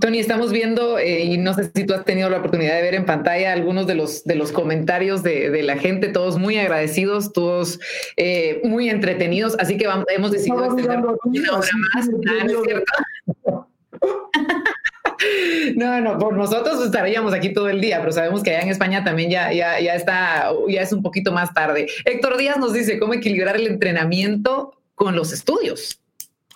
Tony, 0.00 0.18
estamos 0.18 0.52
viendo, 0.52 0.98
eh, 0.98 1.24
y 1.24 1.38
no 1.38 1.54
sé 1.54 1.70
si 1.74 1.84
tú 1.84 1.94
has 1.94 2.04
tenido 2.04 2.28
la 2.30 2.38
oportunidad 2.38 2.74
de 2.76 2.82
ver 2.82 2.94
en 2.94 3.04
pantalla 3.04 3.52
algunos 3.52 3.86
de 3.86 3.94
los, 3.94 4.24
de 4.24 4.34
los 4.34 4.52
comentarios 4.52 5.22
de, 5.22 5.62
la 5.62 5.76
gente, 5.76 6.08
todos 6.08 6.38
muy 6.38 6.58
agradecidos, 6.58 7.32
todos 7.32 7.80
eh, 8.16 8.60
muy 8.64 8.90
entretenidos, 8.90 9.56
así 9.58 9.76
que 9.76 9.88
hemos 10.08 10.30
decidido 10.30 10.64
extender 10.64 10.98
una 10.98 11.58
hora 11.58 11.68
más. 11.94 12.08
No, 15.76 16.00
no, 16.02 16.18
por 16.18 16.36
nosotros 16.36 16.84
estaríamos 16.84 17.32
aquí 17.32 17.54
todo 17.54 17.70
el 17.70 17.80
día, 17.80 17.98
pero 18.00 18.12
sabemos 18.12 18.42
que 18.42 18.50
allá 18.50 18.60
en 18.60 18.68
España 18.68 19.04
también 19.04 19.30
ya, 19.30 19.52
ya, 19.52 19.80
ya 19.80 19.94
está, 19.94 20.50
ya 20.68 20.82
es 20.82 20.92
un 20.92 21.02
poquito 21.02 21.32
más 21.32 21.54
tarde. 21.54 21.86
Héctor 22.04 22.36
Díaz 22.36 22.58
nos 22.58 22.74
dice 22.74 22.98
cómo 22.98 23.14
equilibrar 23.14 23.56
el 23.56 23.66
entrenamiento 23.66 24.74
con 24.94 25.16
los 25.16 25.32
estudios. 25.32 25.98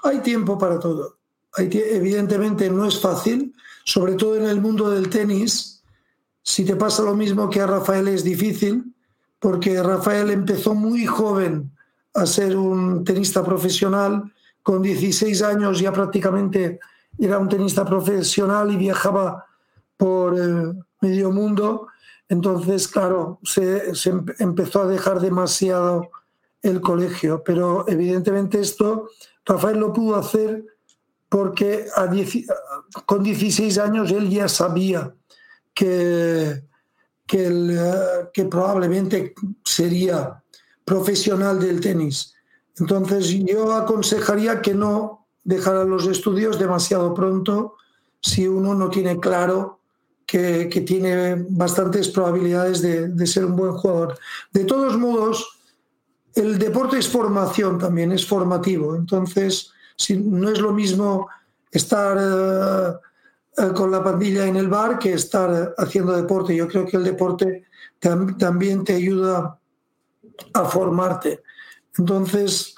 Hay 0.02 0.18
tiempo 0.18 0.58
para 0.58 0.78
todo 0.78 1.17
evidentemente 1.58 2.70
no 2.70 2.86
es 2.86 3.00
fácil, 3.00 3.54
sobre 3.84 4.14
todo 4.14 4.36
en 4.36 4.44
el 4.44 4.60
mundo 4.60 4.90
del 4.90 5.08
tenis. 5.08 5.82
Si 6.42 6.64
te 6.64 6.76
pasa 6.76 7.02
lo 7.02 7.14
mismo 7.14 7.50
que 7.50 7.60
a 7.60 7.66
Rafael 7.66 8.08
es 8.08 8.24
difícil, 8.24 8.94
porque 9.38 9.82
Rafael 9.82 10.30
empezó 10.30 10.74
muy 10.74 11.06
joven 11.06 11.70
a 12.14 12.26
ser 12.26 12.56
un 12.56 13.04
tenista 13.04 13.44
profesional, 13.44 14.32
con 14.62 14.82
16 14.82 15.42
años 15.42 15.80
ya 15.80 15.92
prácticamente 15.92 16.80
era 17.18 17.38
un 17.38 17.48
tenista 17.48 17.84
profesional 17.84 18.70
y 18.72 18.76
viajaba 18.76 19.46
por 19.96 20.38
eh, 20.38 20.74
medio 21.00 21.30
mundo. 21.30 21.88
Entonces, 22.28 22.88
claro, 22.88 23.38
se, 23.42 23.94
se 23.94 24.12
empezó 24.38 24.82
a 24.82 24.86
dejar 24.86 25.20
demasiado 25.20 26.10
el 26.62 26.80
colegio, 26.80 27.42
pero 27.44 27.84
evidentemente 27.88 28.60
esto 28.60 29.08
Rafael 29.44 29.78
lo 29.78 29.92
pudo 29.92 30.16
hacer 30.16 30.64
porque 31.28 31.86
con 33.04 33.22
16 33.22 33.78
años 33.78 34.10
él 34.10 34.30
ya 34.30 34.48
sabía 34.48 35.14
que, 35.74 36.64
que, 37.26 38.44
probablemente 38.50 39.34
sería 39.64 40.42
profesional 40.84 41.60
del 41.60 41.80
tenis. 41.80 42.34
Entonces 42.78 43.28
yo 43.28 43.74
aconsejaría 43.74 44.62
que 44.62 44.74
no 44.74 45.26
dejara 45.44 45.84
los 45.84 46.06
estudios 46.06 46.58
demasiado 46.58 47.12
pronto 47.12 47.74
si 48.20 48.48
uno 48.48 48.74
no 48.74 48.88
tiene 48.88 49.20
claro 49.20 49.80
que, 50.26 50.66
tiene 50.86 51.46
bastantes 51.50 52.08
probabilidades 52.08 52.80
de, 52.82 53.08
de, 53.08 53.26
ser 53.26 53.44
un 53.44 53.56
buen 53.56 53.72
jugador. 53.72 54.18
De 54.52 54.64
todos 54.64 54.96
modos, 54.96 55.58
el 56.34 56.58
deporte 56.58 56.98
es 56.98 57.08
formación 57.08 57.78
también, 57.78 58.12
es 58.12 58.26
formativo. 58.26 58.94
Entonces, 58.94 59.72
si, 59.98 60.16
no 60.16 60.48
es 60.48 60.60
lo 60.60 60.72
mismo 60.72 61.28
estar 61.70 62.16
eh, 62.18 62.96
eh, 63.58 63.72
con 63.74 63.90
la 63.90 64.02
pandilla 64.02 64.46
en 64.46 64.56
el 64.56 64.68
bar 64.68 64.98
que 64.98 65.12
estar 65.12 65.74
haciendo 65.76 66.16
deporte. 66.16 66.54
Yo 66.56 66.68
creo 66.68 66.86
que 66.86 66.96
el 66.96 67.04
deporte 67.04 67.64
también 67.98 68.84
te 68.84 68.94
ayuda 68.94 69.58
a 70.54 70.64
formarte. 70.64 71.42
Entonces, 71.98 72.74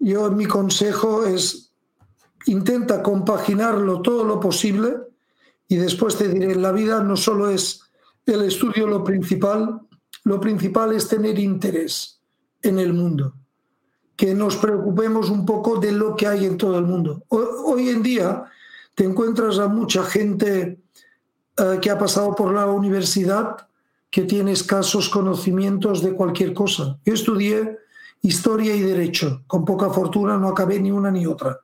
yo 0.00 0.30
mi 0.32 0.46
consejo 0.46 1.24
es 1.24 1.72
intenta 2.46 3.02
compaginarlo 3.02 4.02
todo 4.02 4.24
lo 4.24 4.38
posible 4.38 4.96
y 5.68 5.76
después 5.76 6.16
te 6.18 6.28
diré, 6.28 6.54
la 6.56 6.72
vida 6.72 7.02
no 7.02 7.16
solo 7.16 7.48
es 7.48 7.80
el 8.26 8.42
estudio 8.42 8.86
lo 8.86 9.02
principal, 9.02 9.80
lo 10.24 10.40
principal 10.40 10.92
es 10.92 11.08
tener 11.08 11.38
interés 11.38 12.20
en 12.60 12.78
el 12.78 12.92
mundo 12.92 13.34
que 14.16 14.34
nos 14.34 14.56
preocupemos 14.56 15.30
un 15.30 15.44
poco 15.44 15.78
de 15.78 15.92
lo 15.92 16.14
que 16.14 16.26
hay 16.26 16.44
en 16.46 16.56
todo 16.56 16.78
el 16.78 16.84
mundo. 16.84 17.22
Hoy 17.28 17.88
en 17.88 18.02
día 18.02 18.44
te 18.94 19.04
encuentras 19.04 19.58
a 19.58 19.68
mucha 19.68 20.04
gente 20.04 20.78
eh, 21.56 21.78
que 21.80 21.90
ha 21.90 21.98
pasado 21.98 22.34
por 22.34 22.52
la 22.52 22.66
universidad 22.66 23.56
que 24.10 24.22
tiene 24.22 24.52
escasos 24.52 25.08
conocimientos 25.08 26.02
de 26.02 26.12
cualquier 26.12 26.54
cosa. 26.54 26.98
Yo 27.04 27.14
estudié 27.14 27.78
historia 28.22 28.74
y 28.74 28.80
derecho, 28.80 29.42
con 29.46 29.64
poca 29.64 29.90
fortuna 29.90 30.36
no 30.36 30.48
acabé 30.48 30.78
ni 30.78 30.90
una 30.90 31.10
ni 31.10 31.26
otra, 31.26 31.60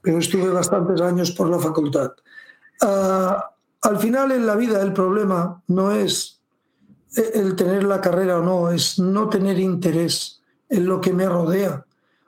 pero 0.00 0.18
estuve 0.18 0.48
bastantes 0.50 1.00
años 1.00 1.30
por 1.30 1.48
la 1.48 1.58
facultad. 1.58 2.10
Ah, 2.80 3.52
al 3.82 3.98
final 3.98 4.32
en 4.32 4.46
la 4.46 4.56
vida 4.56 4.82
el 4.82 4.92
problema 4.92 5.62
no 5.68 5.92
es 5.92 6.40
el 7.14 7.54
tener 7.56 7.84
la 7.84 8.00
carrera 8.00 8.38
o 8.38 8.42
no, 8.42 8.70
es 8.70 8.98
no 8.98 9.28
tener 9.28 9.58
interés 9.58 10.42
en 10.68 10.86
lo 10.86 11.00
que 11.00 11.12
me 11.12 11.28
rodea. 11.28 11.84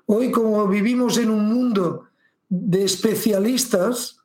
Hoy 0.06 0.30
como 0.30 0.66
vivimos 0.68 1.16
en 1.18 1.30
un 1.30 1.46
mundo 1.52 2.04
de 2.48 2.84
especialistas, 2.84 4.18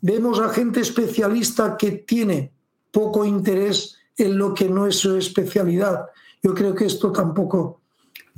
vemos 0.00 0.40
a 0.40 0.48
gente 0.48 0.80
especialista 0.80 1.76
que 1.76 1.90
tiene 1.92 2.52
poco 2.90 3.24
interés 3.24 3.96
en 4.16 4.38
lo 4.38 4.54
que 4.54 4.68
no 4.68 4.86
es 4.86 4.96
su 4.96 5.16
especialidad. 5.16 6.06
Yo 6.42 6.54
creo 6.54 6.74
que 6.74 6.86
esto 6.86 7.12
tampoco 7.12 7.80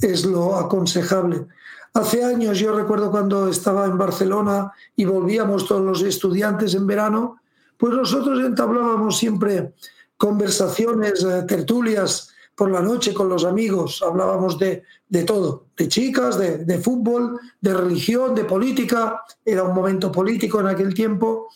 es 0.01 0.25
lo 0.25 0.57
aconsejable. 0.57 1.47
Hace 1.95 2.25
años 2.25 2.59
yo 2.59 2.75
recuerdo 2.75 3.11
cuando 3.11 3.49
estaba 3.49 3.87
en 3.87 3.99
Barcelona 3.99 4.73
y 4.97 5.05
volvíamos 5.05 5.67
todos 5.67 5.83
los 5.83 6.03
estudiantes 6.03 6.75
en 6.75 6.87
verano, 6.87 7.41
pues 7.77 7.95
nosotros 7.95 8.45
entablábamos 8.45 9.17
siempre 9.19 9.75
conversaciones, 10.17 11.25
eh, 11.25 11.43
tertulias 11.49 12.31
por 12.55 12.71
la 12.71 12.83
noche 12.83 13.15
con 13.15 13.29
los 13.29 13.45
amigos, 13.45 14.03
hablábamos 14.07 14.59
de, 14.59 14.83
todo, 15.25 15.67
de 15.77 15.89
chicas, 15.89 16.39
de, 16.39 16.79
fútbol, 16.79 17.39
de 17.61 17.75
religión, 17.75 18.35
de 18.35 18.45
política, 18.45 19.23
era 19.45 19.65
un 19.65 19.75
momento 19.75 20.13
político 20.13 20.61
en 20.61 20.69
aquel 20.69 20.95
tiempo, 20.95 21.49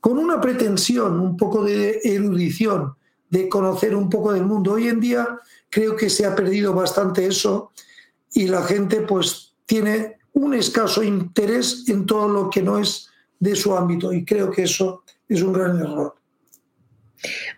con 0.00 0.18
una 0.18 0.40
pretensión, 0.40 1.18
un 1.20 1.36
poco 1.36 1.64
de 1.64 2.00
erudición, 2.04 2.94
de 3.28 3.48
conocer 3.48 3.96
un 3.96 4.08
poco 4.08 4.32
del 4.32 4.44
mundo. 4.44 4.74
Hoy 4.74 4.88
en 4.88 5.00
día 5.00 5.38
creo 5.68 5.96
que 5.96 6.10
se 6.10 6.24
ha 6.24 6.34
perdido 6.34 6.72
bastante 6.74 7.26
eso 7.26 7.72
y 8.32 8.46
la 8.46 8.62
gente 8.62 9.00
pues 9.00 9.54
tiene 9.66 10.18
un 10.34 10.54
escaso 10.54 11.02
interés 11.02 11.88
en 11.88 12.06
todo 12.06 12.28
lo 12.28 12.50
que 12.50 12.62
no 12.62 12.78
es 12.78 13.08
de 13.38 13.56
su 13.56 13.76
ámbito 13.76 14.12
y 14.12 14.24
creo 14.24 14.50
que 14.50 14.62
eso 14.62 15.02
es 15.28 15.42
un 15.42 15.52
gran 15.52 15.78
error. 15.78 16.14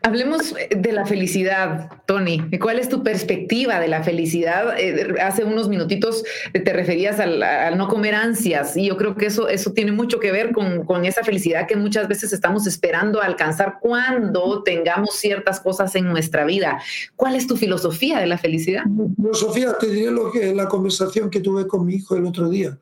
Hablemos 0.03 0.55
de 0.71 0.93
la 0.93 1.07
felicidad, 1.07 1.91
Tony. 2.07 2.51
¿Cuál 2.61 2.79
es 2.79 2.91
tu 2.91 3.03
perspectiva 3.03 3.81
de 3.81 3.89
la 3.89 4.03
felicidad? 4.03 4.79
Eh, 4.79 5.15
hace 5.23 5.45
unos 5.45 5.69
minutitos 5.69 6.23
te 6.53 6.73
referías 6.73 7.19
al, 7.19 7.43
no 7.79 7.89
comer 7.89 8.15
ansias 8.15 8.77
y 8.77 8.87
yo 8.87 8.99
creo 8.99 9.17
que 9.17 9.27
eso, 9.27 9.49
eso 9.49 9.73
tiene 9.73 9.93
mucho 9.93 10.21
que 10.21 10.33
ver 10.33 10.53
con, 10.53 10.85
con, 10.85 11.07
esa 11.07 11.25
felicidad 11.25 11.67
que 11.67 11.77
muchas 11.77 12.09
veces 12.09 12.33
estamos 12.35 12.67
esperando 12.67 13.23
alcanzar 13.23 13.79
cuando 13.81 14.63
tengamos 14.63 15.15
ciertas 15.15 15.61
cosas 15.61 15.95
en 15.95 16.05
nuestra 16.05 16.45
vida. 16.45 16.83
¿Cuál 17.17 17.35
es 17.35 17.47
tu 17.47 17.57
filosofía 17.57 18.21
de 18.21 18.27
la 18.27 18.37
felicidad? 18.37 18.85
Filosofía, 19.17 19.79
te 19.79 19.87
diré 19.87 20.11
lo 20.11 20.31
que 20.31 20.55
la 20.55 20.69
conversación 20.69 21.31
que 21.31 21.41
tuve 21.41 21.67
con 21.67 21.87
mi 21.87 21.95
hijo 21.95 22.17
el 22.17 22.27
otro 22.27 22.51
día. 22.51 22.77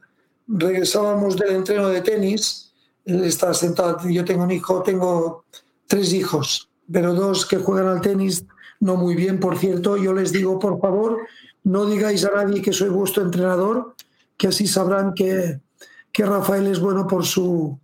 Regresábamos 0.48 1.36
del 1.36 1.54
entreno 1.54 1.88
de 1.88 2.00
tenis, 2.00 2.72
él 3.04 3.22
está 3.22 3.54
sentado, 3.54 4.08
yo 4.08 4.24
tengo 4.24 4.42
un 4.42 4.50
hijo, 4.50 4.82
tengo 4.82 5.44
tres 5.86 6.12
hijos 6.12 6.68
pero 6.92 7.14
dos 7.14 7.46
que 7.46 7.58
juegan 7.58 7.88
al 7.88 8.00
tenis 8.00 8.44
no 8.82 8.96
muy 8.96 9.14
bien, 9.14 9.38
por 9.38 9.56
cierto. 9.56 9.96
Yo 9.96 10.12
les 10.12 10.32
digo, 10.32 10.58
por 10.58 10.80
favor, 10.80 11.18
no 11.64 11.86
digáis 11.86 12.24
a 12.24 12.32
nadie 12.34 12.60
que 12.60 12.72
soy 12.72 12.88
vuestro 12.88 13.22
entrenador, 13.22 13.94
que 14.36 14.48
así 14.48 14.66
sabrán 14.66 15.14
que, 15.14 15.60
que 16.10 16.26
Rafael 16.26 16.66
es 16.66 16.80
bueno 16.80 17.06
por 17.06 17.24
su 17.24 17.78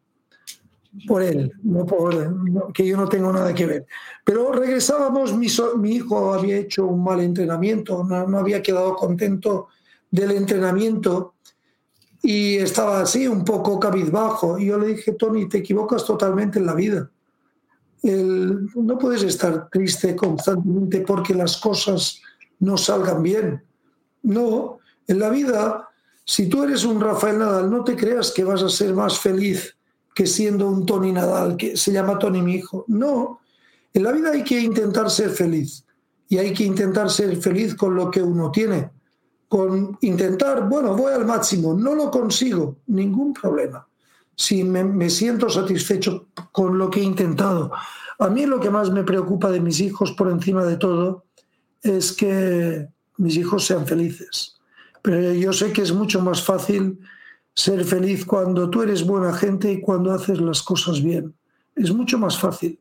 por 1.06 1.22
él, 1.22 1.52
no 1.62 1.86
por 1.86 2.72
que 2.72 2.84
yo 2.84 2.96
no 2.96 3.08
tengo 3.08 3.32
nada 3.32 3.54
que 3.54 3.66
ver. 3.66 3.86
Pero 4.24 4.50
regresábamos, 4.50 5.36
mi, 5.36 5.92
hijo 5.92 6.34
había 6.34 6.56
hecho 6.56 6.86
un 6.86 7.04
mal 7.04 7.20
entrenamiento, 7.20 8.02
no, 8.02 8.26
no 8.26 8.38
había 8.38 8.60
quedado 8.60 8.96
contento 8.96 9.68
del 10.10 10.32
entrenamiento 10.32 11.34
y 12.20 12.56
estaba 12.56 13.02
así, 13.02 13.28
un 13.28 13.44
poco 13.44 13.78
cabizbajo. 13.78 14.58
Y 14.58 14.66
yo 14.66 14.78
le 14.78 14.88
dije, 14.88 15.12
Tony, 15.12 15.48
te 15.48 15.58
equivocas 15.58 16.04
totalmente 16.04 16.58
en 16.58 16.66
la 16.66 16.74
vida 16.74 17.08
no 18.02 18.98
puedes 18.98 19.22
estar 19.22 19.68
triste 19.70 20.14
constantemente 20.14 21.00
porque 21.00 21.34
las 21.34 21.56
cosas 21.56 22.20
no 22.60 22.76
salgan 22.76 23.22
bien. 23.22 23.62
No, 24.22 24.78
en 25.06 25.18
la 25.18 25.30
vida, 25.30 25.88
si 26.24 26.48
tú 26.48 26.62
eres 26.64 26.84
un 26.84 27.00
Rafael 27.00 27.38
Nadal, 27.38 27.70
no 27.70 27.84
te 27.84 27.96
creas 27.96 28.32
que 28.32 28.44
vas 28.44 28.62
a 28.62 28.68
ser 28.68 28.94
más 28.94 29.18
feliz 29.18 29.76
que 30.14 30.26
siendo 30.26 30.68
un 30.68 30.84
Tony 30.84 31.12
Nadal, 31.12 31.56
que 31.56 31.76
se 31.76 31.92
llama 31.92 32.18
Tony 32.18 32.42
mi 32.42 32.56
hijo. 32.56 32.84
No, 32.88 33.40
en 33.92 34.02
la 34.02 34.12
vida 34.12 34.30
hay 34.30 34.44
que 34.44 34.60
intentar 34.60 35.10
ser 35.10 35.30
feliz 35.30 35.84
y 36.28 36.38
hay 36.38 36.52
que 36.52 36.64
intentar 36.64 37.10
ser 37.10 37.36
feliz 37.36 37.74
con 37.74 37.94
lo 37.94 38.10
que 38.10 38.22
uno 38.22 38.50
tiene. 38.50 38.90
Con 39.48 39.96
intentar, 40.02 40.68
bueno, 40.68 40.94
voy 40.94 41.12
al 41.14 41.24
máximo, 41.24 41.72
no 41.72 41.94
lo 41.94 42.10
consigo, 42.10 42.76
ningún 42.86 43.32
problema 43.32 43.87
si 44.38 44.62
me, 44.62 45.10
siento 45.10 45.50
satisfecho 45.50 46.28
con 46.52 46.78
lo 46.78 46.88
que 46.88 47.00
he 47.00 47.02
intentado. 47.02 47.72
A 48.20 48.28
mí 48.28 48.46
lo 48.46 48.60
que 48.60 48.70
más 48.70 48.88
me 48.92 49.02
preocupa 49.02 49.50
de 49.50 49.60
mis 49.60 49.80
hijos 49.80 50.12
por 50.12 50.30
encima 50.30 50.64
de 50.64 50.76
todo 50.76 51.24
es 51.82 52.12
que 52.12 52.86
mis 53.16 53.36
hijos 53.36 53.66
sean 53.66 53.84
felices. 53.84 54.56
Pero 55.02 55.32
yo 55.32 55.52
sé 55.52 55.72
que 55.72 55.82
es 55.82 55.92
mucho 55.92 56.20
más 56.20 56.40
fácil 56.40 57.00
ser 57.52 57.84
feliz 57.84 58.24
cuando 58.24 58.70
tú 58.70 58.82
eres 58.82 59.04
buena 59.04 59.32
gente 59.32 59.72
y 59.72 59.80
cuando 59.80 60.12
haces 60.12 60.40
las 60.40 60.62
cosas 60.62 61.02
bien. 61.02 61.34
Es 61.74 61.92
mucho 61.92 62.16
más 62.16 62.38
fácil. 62.38 62.78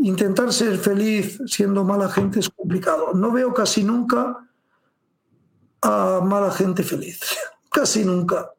Intentar 0.00 0.52
ser 0.52 0.76
feliz 0.76 1.40
siendo 1.46 1.82
mala 1.82 2.10
gente 2.10 2.40
es 2.40 2.50
complicado. 2.50 3.14
No 3.14 3.32
veo 3.32 3.54
casi 3.54 3.82
nunca 3.82 4.50
a 5.80 6.20
mala 6.22 6.50
gente 6.50 6.82
feliz. 6.82 7.20
casi 7.70 8.04
nunca. 8.04 8.50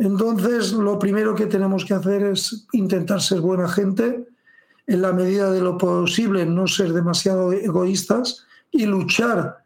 Entonces, 0.00 0.72
lo 0.72 0.98
primero 0.98 1.34
que 1.34 1.44
tenemos 1.44 1.84
que 1.84 1.92
hacer 1.92 2.22
es 2.22 2.66
intentar 2.72 3.20
ser 3.20 3.42
buena 3.42 3.68
gente, 3.68 4.26
en 4.86 5.02
la 5.02 5.12
medida 5.12 5.52
de 5.52 5.60
lo 5.60 5.76
posible 5.76 6.46
no 6.46 6.66
ser 6.66 6.94
demasiado 6.94 7.52
egoístas 7.52 8.46
y 8.70 8.86
luchar 8.86 9.62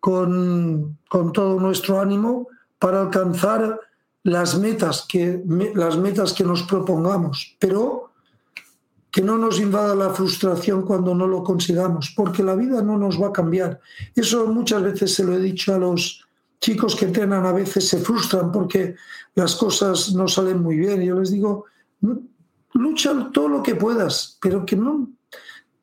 con, 0.00 0.98
todo 1.08 1.60
nuestro 1.60 2.00
ánimo 2.00 2.48
para 2.80 3.00
alcanzar 3.00 3.78
las 4.24 4.58
metas, 4.58 5.06
que, 5.08 5.40
las 5.76 5.96
metas 5.96 6.32
que 6.32 6.42
nos 6.42 6.64
propongamos, 6.64 7.56
pero 7.60 8.10
que 9.12 9.22
no 9.22 9.38
nos 9.38 9.60
invada 9.60 9.94
la 9.94 10.10
frustración 10.10 10.82
cuando 10.82 11.14
no 11.14 11.28
lo 11.28 11.44
consigamos, 11.44 12.12
porque 12.16 12.42
la 12.42 12.56
vida 12.56 12.82
no 12.82 12.98
nos 12.98 13.22
va 13.22 13.28
a 13.28 13.32
cambiar. 13.32 13.80
Eso 14.16 14.48
muchas 14.48 14.82
veces 14.82 15.14
se 15.14 15.22
lo 15.22 15.32
he 15.34 15.38
dicho 15.38 15.72
a 15.72 15.78
los, 15.78 16.25
chicos 16.60 16.96
que 16.96 17.06
entrenan 17.06 17.46
a 17.46 17.52
veces 17.52 17.88
se 17.88 17.98
frustran 17.98 18.50
porque 18.50 18.94
las 19.34 19.54
cosas 19.56 20.12
no 20.14 20.28
salen 20.28 20.62
muy 20.62 20.76
bien. 20.76 21.02
Yo 21.02 21.18
les 21.18 21.30
digo, 21.30 21.66
lucha 22.72 23.30
todo 23.32 23.48
lo 23.48 23.62
que 23.62 23.74
puedas, 23.74 24.38
pero 24.40 24.64
que 24.64 24.76
no 24.76 25.08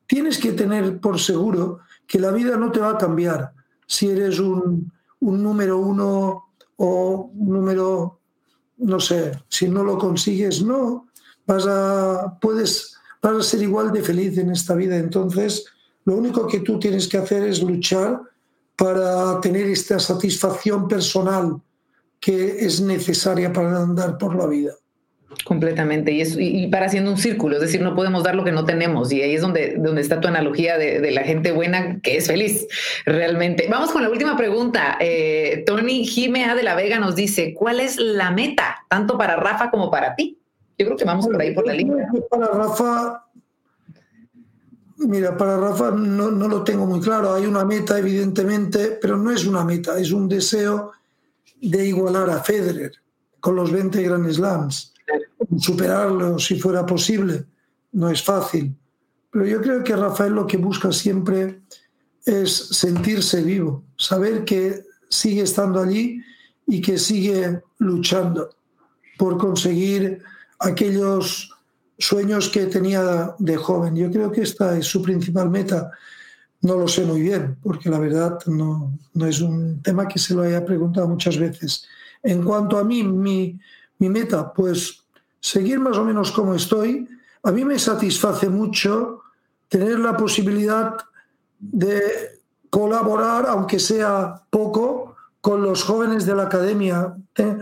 tienes 0.06 0.38
que 0.38 0.52
tener 0.52 1.00
por 1.00 1.18
seguro 1.18 1.80
que 2.06 2.18
la 2.18 2.30
vida 2.30 2.56
no 2.56 2.70
te 2.70 2.80
va 2.80 2.90
a 2.90 2.98
cambiar 2.98 3.52
si 3.86 4.10
eres 4.10 4.38
un, 4.38 4.92
número 5.20 5.78
uno 5.78 6.50
o 6.76 7.30
número, 7.34 8.20
no 8.78 9.00
sé, 9.00 9.32
si 9.48 9.68
no 9.68 9.82
lo 9.82 9.96
consigues, 9.96 10.62
no, 10.62 11.06
vas 11.46 11.66
a, 11.66 12.38
puedes, 12.40 12.96
vas 13.22 13.36
a 13.36 13.42
ser 13.42 13.62
igual 13.62 13.92
de 13.92 14.02
feliz 14.02 14.36
en 14.36 14.50
esta 14.50 14.74
vida. 14.74 14.96
Entonces, 14.96 15.64
lo 16.04 16.16
único 16.16 16.46
que 16.46 16.60
tú 16.60 16.78
tienes 16.78 17.08
que 17.08 17.18
hacer 17.18 17.44
es 17.44 17.62
luchar 17.62 18.20
para 18.76 19.40
tener 19.40 19.66
esta 19.66 19.98
satisfacción 19.98 20.88
personal 20.88 21.60
que 22.20 22.64
es 22.64 22.80
necesaria 22.80 23.52
para 23.52 23.82
andar 23.82 24.18
por 24.18 24.34
la 24.34 24.46
vida. 24.46 24.72
Completamente, 25.44 26.12
y, 26.12 26.20
es, 26.20 26.36
y, 26.38 26.68
para 26.68 26.86
haciendo 26.86 27.10
un 27.10 27.18
círculo, 27.18 27.56
es 27.56 27.60
decir, 27.60 27.82
no 27.82 27.96
podemos 27.96 28.22
dar 28.22 28.36
lo 28.36 28.44
que 28.44 28.52
no 28.52 28.64
tenemos, 28.64 29.12
y 29.12 29.20
ahí 29.20 29.34
es 29.34 29.42
donde, 29.42 29.74
donde 29.78 30.00
está 30.00 30.20
tu 30.20 30.28
analogía 30.28 30.78
de, 30.78 31.10
la 31.10 31.22
gente 31.22 31.50
buena 31.50 32.00
que 32.02 32.18
es 32.18 32.28
feliz, 32.28 32.66
realmente. 33.04 33.66
Vamos 33.68 33.90
con 33.90 34.02
la 34.02 34.10
última 34.10 34.36
pregunta. 34.36 34.96
Eh, 35.00 35.64
Tony 35.66 36.06
Jimea 36.06 36.54
de 36.54 36.62
la 36.62 36.76
Vega 36.76 37.00
nos 37.00 37.16
dice, 37.16 37.52
¿cuál 37.52 37.80
es 37.80 37.98
la 37.98 38.30
meta, 38.30 38.84
tanto 38.88 39.18
para 39.18 39.36
Rafa 39.36 39.70
como 39.70 39.90
para 39.90 40.14
ti? 40.14 40.38
Yo 40.78 40.86
creo 40.86 40.96
que 40.96 41.04
vamos 41.04 41.26
por 41.26 41.40
ahí 41.40 41.52
por 41.52 41.66
la 41.66 41.74
línea. 41.74 42.08
Para 42.30 42.46
Rafa 42.46 43.24
Mira, 44.96 45.36
para 45.36 45.56
Rafa 45.56 45.90
no, 45.90 46.30
lo 46.30 46.62
tengo 46.62 46.86
muy 46.86 47.00
claro. 47.00 47.34
Hay 47.34 47.46
una 47.46 47.64
meta, 47.64 47.98
evidentemente, 47.98 48.98
pero 49.00 49.16
no 49.16 49.30
es 49.30 49.44
una 49.44 49.64
meta, 49.64 49.98
es 49.98 50.12
un 50.12 50.28
deseo 50.28 50.92
de 51.60 51.86
igualar 51.86 52.30
a 52.30 52.42
Federer 52.42 52.92
con 53.40 53.56
los 53.56 53.70
20 53.70 54.02
Grand 54.02 54.30
Slams, 54.30 54.92
superarlo 55.58 56.38
si 56.38 56.58
fuera 56.58 56.86
posible. 56.86 57.44
No 57.92 58.08
es 58.08 58.22
fácil. 58.22 58.74
Pero 59.30 59.46
yo 59.46 59.60
creo 59.60 59.82
que 59.82 59.96
Rafael 59.96 60.32
lo 60.32 60.46
que 60.46 60.56
busca 60.56 60.92
siempre 60.92 61.60
es 62.24 62.52
sentirse 62.52 63.42
vivo, 63.42 63.84
saber 63.96 64.44
que 64.44 64.84
sigue 65.08 65.42
estando 65.42 65.82
allí 65.82 66.22
y 66.66 66.80
que 66.80 66.98
sigue 66.98 67.60
luchando 67.78 68.50
por 69.18 69.36
conseguir 69.38 70.22
aquellos 70.58 71.53
sueños 71.98 72.48
que 72.48 72.66
tenía 72.66 73.34
de 73.38 73.56
joven. 73.56 73.96
Yo 73.96 74.10
creo 74.10 74.30
que 74.30 74.42
esta 74.42 74.76
es 74.76 74.86
su 74.86 75.02
principal 75.02 75.50
meta. 75.50 75.90
No 76.60 76.76
lo 76.76 76.88
sé 76.88 77.04
muy 77.04 77.20
bien, 77.20 77.56
porque 77.62 77.90
la 77.90 77.98
verdad 77.98 78.38
no, 78.46 78.98
no 79.12 79.26
es 79.26 79.40
un 79.40 79.82
tema 79.82 80.08
que 80.08 80.18
se 80.18 80.34
lo 80.34 80.42
haya 80.42 80.64
preguntado 80.64 81.08
muchas 81.08 81.38
veces. 81.38 81.86
En 82.22 82.42
cuanto 82.42 82.78
a 82.78 82.84
mí, 82.84 83.02
mi, 83.02 83.58
mi 83.98 84.08
meta, 84.08 84.52
pues 84.52 85.02
seguir 85.40 85.78
más 85.78 85.96
o 85.98 86.04
menos 86.04 86.32
como 86.32 86.54
estoy. 86.54 87.06
A 87.42 87.52
mí 87.52 87.64
me 87.64 87.78
satisface 87.78 88.48
mucho 88.48 89.20
tener 89.68 89.98
la 89.98 90.16
posibilidad 90.16 90.96
de 91.58 92.00
colaborar, 92.70 93.46
aunque 93.46 93.78
sea 93.78 94.42
poco, 94.50 95.16
con 95.40 95.62
los 95.62 95.84
jóvenes 95.84 96.24
de 96.24 96.34
la 96.34 96.44
academia. 96.44 97.14
¿eh? 97.36 97.58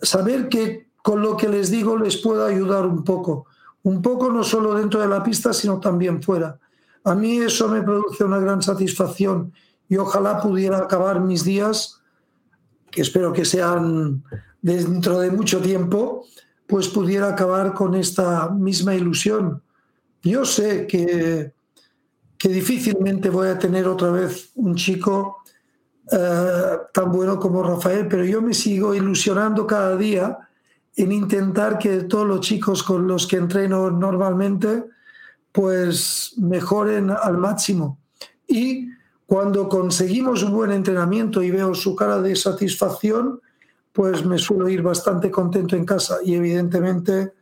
Saber 0.00 0.48
que 0.48 0.86
con 1.02 1.20
lo 1.20 1.36
que 1.36 1.48
les 1.48 1.70
digo 1.70 1.96
les 1.96 2.16
puedo 2.16 2.46
ayudar 2.46 2.86
un 2.86 3.02
poco 3.02 3.46
un 3.86 4.02
poco 4.02 4.32
no 4.32 4.42
solo 4.42 4.74
dentro 4.74 5.00
de 5.00 5.06
la 5.06 5.22
pista, 5.22 5.52
sino 5.52 5.78
también 5.78 6.20
fuera. 6.20 6.58
A 7.04 7.14
mí 7.14 7.38
eso 7.38 7.68
me 7.68 7.82
produce 7.82 8.24
una 8.24 8.40
gran 8.40 8.60
satisfacción 8.60 9.52
y 9.88 9.96
ojalá 9.96 10.40
pudiera 10.40 10.78
acabar 10.78 11.20
mis 11.20 11.44
días, 11.44 12.02
que 12.90 13.02
espero 13.02 13.32
que 13.32 13.44
sean 13.44 14.24
dentro 14.60 15.20
de 15.20 15.30
mucho 15.30 15.60
tiempo, 15.60 16.26
pues 16.66 16.88
pudiera 16.88 17.28
acabar 17.28 17.74
con 17.74 17.94
esta 17.94 18.48
misma 18.50 18.92
ilusión. 18.96 19.62
Yo 20.20 20.44
sé 20.44 20.88
que, 20.88 21.54
que 22.36 22.48
difícilmente 22.48 23.30
voy 23.30 23.46
a 23.46 23.58
tener 23.58 23.86
otra 23.86 24.10
vez 24.10 24.50
un 24.56 24.74
chico 24.74 25.44
eh, 26.10 26.76
tan 26.92 27.12
bueno 27.12 27.38
como 27.38 27.62
Rafael, 27.62 28.08
pero 28.08 28.24
yo 28.24 28.42
me 28.42 28.52
sigo 28.52 28.96
ilusionando 28.96 29.64
cada 29.64 29.96
día 29.96 30.36
en 30.96 31.12
intentar 31.12 31.78
que 31.78 32.04
todos 32.04 32.26
los 32.26 32.40
chicos 32.40 32.82
con 32.82 33.06
los 33.06 33.26
que 33.26 33.36
entreno 33.36 33.90
normalmente 33.90 34.84
pues 35.52 36.34
mejoren 36.36 37.10
al 37.10 37.38
máximo. 37.38 37.98
Y 38.46 38.88
cuando 39.26 39.68
conseguimos 39.68 40.42
un 40.42 40.52
buen 40.52 40.70
entrenamiento 40.70 41.42
y 41.42 41.50
veo 41.50 41.74
su 41.74 41.96
cara 41.96 42.20
de 42.20 42.36
satisfacción, 42.36 43.40
pues 43.92 44.24
me 44.24 44.38
suelo 44.38 44.68
ir 44.68 44.82
bastante 44.82 45.30
contento 45.30 45.74
en 45.74 45.86
casa 45.86 46.18
y 46.22 46.34
evidentemente, 46.34 47.32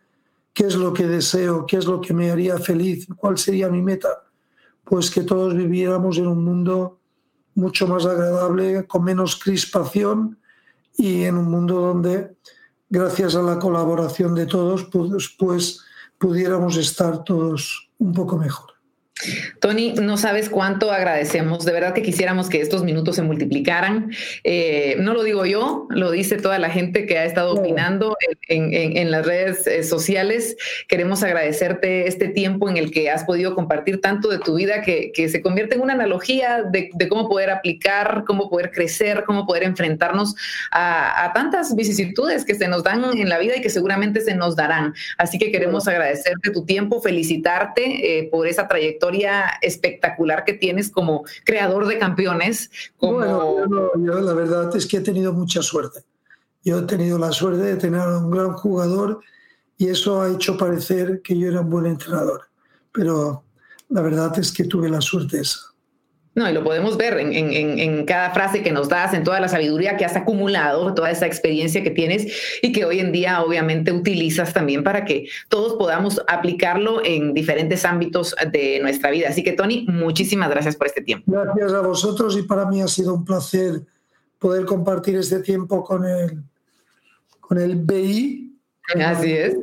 ¿qué 0.52 0.66
es 0.66 0.76
lo 0.76 0.92
que 0.92 1.06
deseo? 1.06 1.66
¿Qué 1.66 1.76
es 1.76 1.86
lo 1.86 2.00
que 2.00 2.14
me 2.14 2.30
haría 2.30 2.58
feliz? 2.58 3.08
¿Cuál 3.16 3.38
sería 3.38 3.68
mi 3.68 3.82
meta? 3.82 4.22
Pues 4.84 5.10
que 5.10 5.22
todos 5.22 5.56
viviéramos 5.56 6.16
en 6.18 6.28
un 6.28 6.44
mundo 6.44 7.00
mucho 7.56 7.86
más 7.88 8.06
agradable, 8.06 8.86
con 8.86 9.04
menos 9.04 9.36
crispación 9.36 10.38
y 10.96 11.24
en 11.24 11.36
un 11.36 11.50
mundo 11.50 11.80
donde, 11.80 12.36
gracias 12.94 13.34
a 13.34 13.42
la 13.42 13.58
colaboración 13.58 14.36
de 14.36 14.46
todos, 14.46 14.84
pues, 14.84 15.34
pues 15.36 15.80
pudiéramos 16.16 16.76
estar 16.76 17.24
todos 17.24 17.90
un 17.98 18.12
poco 18.12 18.38
mejor. 18.38 18.73
Tony, 19.60 19.92
no 19.92 20.16
sabes 20.16 20.50
cuánto 20.50 20.90
agradecemos. 20.90 21.64
De 21.64 21.72
verdad 21.72 21.94
que 21.94 22.02
quisiéramos 22.02 22.48
que 22.48 22.60
estos 22.60 22.82
minutos 22.82 23.14
se 23.14 23.22
multiplicaran. 23.22 24.10
Eh, 24.42 24.96
no 24.98 25.14
lo 25.14 25.22
digo 25.22 25.46
yo, 25.46 25.86
lo 25.90 26.10
dice 26.10 26.36
toda 26.36 26.58
la 26.58 26.68
gente 26.68 27.06
que 27.06 27.18
ha 27.18 27.24
estado 27.24 27.54
opinando 27.54 28.16
en, 28.48 29.10
las 29.10 29.24
redes 29.24 29.66
eh, 29.68 29.84
sociales. 29.84 30.56
Queremos 30.88 31.22
agradecerte 31.22 32.08
este 32.08 32.28
tiempo 32.28 32.68
en 32.68 32.76
el 32.76 32.90
que 32.90 33.08
has 33.08 33.24
podido 33.24 33.54
compartir 33.54 34.00
tanto 34.00 34.28
de 34.28 34.38
tu 34.38 34.56
vida 34.56 34.82
que, 34.82 35.12
se 35.14 35.40
convierte 35.40 35.76
en 35.76 35.80
una 35.80 35.94
analogía 35.94 36.62
de, 36.62 36.90
cómo 37.08 37.28
poder 37.28 37.50
aplicar, 37.50 38.24
cómo 38.26 38.50
poder 38.50 38.72
crecer, 38.72 39.24
cómo 39.24 39.46
poder 39.46 39.62
enfrentarnos 39.62 40.34
a, 40.70 41.30
tantas 41.34 41.74
vicisitudes 41.74 42.44
que 42.44 42.54
se 42.54 42.68
nos 42.68 42.82
dan 42.82 43.04
en 43.16 43.28
la 43.28 43.38
vida 43.38 43.56
y 43.56 43.60
que 43.60 43.70
seguramente 43.70 44.20
se 44.20 44.34
nos 44.34 44.56
darán. 44.56 44.92
Así 45.16 45.38
que 45.38 45.50
queremos 45.50 45.88
agradecerte 45.88 46.50
tu 46.50 46.64
tiempo, 46.64 47.00
felicitarte 47.00 48.18
eh, 48.18 48.28
por 48.30 48.46
esa 48.46 48.68
trayectoria 48.68 49.03
espectacular 49.60 50.44
que 50.44 50.54
tienes 50.54 50.90
como 50.90 51.24
creador 51.44 51.86
de 51.86 51.98
campeones. 51.98 52.70
Bueno, 53.00 53.66
yo, 53.96 54.20
la 54.20 54.34
verdad 54.34 54.74
es 54.76 54.86
que 54.86 54.98
he 54.98 55.00
tenido 55.00 55.32
mucha 55.32 55.62
suerte. 55.62 56.00
Yo 56.64 56.78
he 56.78 56.82
tenido 56.82 57.18
la 57.18 57.32
suerte 57.32 57.62
de 57.62 57.76
tener 57.76 58.00
a 58.00 58.18
un 58.18 58.30
gran 58.30 58.52
jugador 58.52 59.20
y 59.76 59.88
eso 59.88 60.22
ha 60.22 60.30
hecho 60.30 60.56
parecer 60.56 61.20
que 61.22 61.38
yo 61.38 61.48
era 61.48 61.60
un 61.60 61.70
buen 61.70 61.86
entrenador. 61.86 62.48
Pero 62.92 63.44
la 63.88 64.00
verdad 64.00 64.38
es 64.38 64.52
que 64.52 64.64
tuve 64.64 64.88
la 64.88 65.00
suerte 65.00 65.40
esa. 65.40 65.73
No, 66.34 66.50
y 66.50 66.52
lo 66.52 66.64
podemos 66.64 66.96
ver 66.96 67.16
en, 67.18 68.04
cada 68.06 68.30
frase 68.30 68.62
que 68.62 68.72
nos 68.72 68.88
das, 68.88 69.14
en 69.14 69.22
toda 69.22 69.38
la 69.38 69.48
sabiduría 69.48 69.96
que 69.96 70.04
has 70.04 70.16
acumulado, 70.16 70.92
toda 70.92 71.10
esa 71.10 71.26
experiencia 71.26 71.84
que 71.84 71.90
tienes 71.90 72.26
y 72.60 72.72
que 72.72 72.84
hoy 72.84 72.98
en 72.98 73.12
día 73.12 73.40
obviamente 73.42 73.92
utilizas 73.92 74.52
también 74.52 74.82
para 74.82 75.04
que 75.04 75.28
todos 75.48 75.74
podamos 75.74 76.20
aplicarlo 76.26 77.04
en 77.04 77.34
diferentes 77.34 77.84
ámbitos 77.84 78.34
de 78.50 78.80
nuestra 78.82 79.10
vida. 79.10 79.28
Así 79.28 79.44
que 79.44 79.52
Tony, 79.52 79.86
muchísimas 79.88 80.50
gracias 80.50 80.74
por 80.74 80.88
este 80.88 81.02
tiempo. 81.02 81.30
Gracias 81.30 81.72
a 81.72 81.80
vosotros 81.80 82.36
y 82.36 82.42
para 82.42 82.66
mí 82.66 82.82
ha 82.82 82.88
sido 82.88 83.14
un 83.14 83.24
placer 83.24 83.82
poder 84.40 84.64
compartir 84.64 85.16
este 85.16 85.38
tiempo 85.38 85.84
con 85.84 86.04
el, 86.04 86.42
con 87.40 87.58
el 87.58 87.76
BI. 87.76 88.58
Así 89.00 89.32
es. 89.32 89.56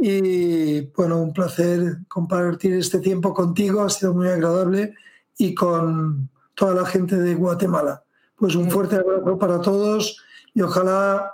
Y 0.00 0.80
bueno, 0.96 1.22
un 1.22 1.32
placer 1.32 1.98
compartir 2.08 2.74
este 2.74 2.98
tiempo 2.98 3.32
contigo, 3.32 3.82
ha 3.82 3.90
sido 3.90 4.12
muy 4.12 4.28
agradable 4.28 4.94
y 5.38 5.54
con 5.54 6.28
toda 6.54 6.74
la 6.74 6.86
gente 6.86 7.16
de 7.16 7.34
Guatemala. 7.34 8.02
Pues 8.36 8.54
un 8.54 8.70
fuerte 8.70 8.96
abrazo 8.96 9.38
para 9.38 9.60
todos 9.60 10.22
y 10.52 10.60
ojalá 10.60 11.32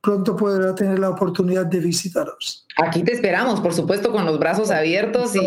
pronto 0.00 0.34
pueda 0.34 0.74
tener 0.74 0.98
la 0.98 1.10
oportunidad 1.10 1.66
de 1.66 1.78
visitaros. 1.80 2.66
Aquí 2.82 3.02
te 3.02 3.12
esperamos, 3.12 3.60
por 3.60 3.74
supuesto, 3.74 4.10
con 4.10 4.24
los 4.24 4.38
brazos 4.38 4.70
abiertos 4.70 5.32
y, 5.36 5.40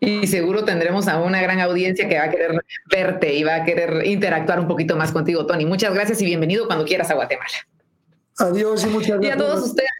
y, 0.00 0.26
seguro 0.26 0.64
tendremos 0.64 1.06
a 1.06 1.20
una 1.20 1.40
gran 1.40 1.60
audiencia 1.60 2.08
que 2.08 2.18
va 2.18 2.24
a 2.24 2.30
querer 2.30 2.60
verte 2.90 3.34
y 3.34 3.44
va 3.44 3.56
a 3.56 3.64
querer 3.64 4.04
interactuar 4.06 4.58
un 4.58 4.66
poquito 4.66 4.96
más 4.96 5.12
contigo, 5.12 5.46
Tony. 5.46 5.66
Muchas 5.66 5.94
gracias 5.94 6.20
y 6.20 6.24
bienvenido 6.24 6.66
cuando 6.66 6.84
quieras 6.84 7.10
a 7.10 7.14
Guatemala. 7.14 7.50
Adiós 8.38 8.84
y 8.84 8.86
muchas 8.88 9.20
gracias. 9.20 9.24
Y 9.24 9.30
a 9.30 9.36
todos 9.36 9.64
ustedes. 9.68 9.90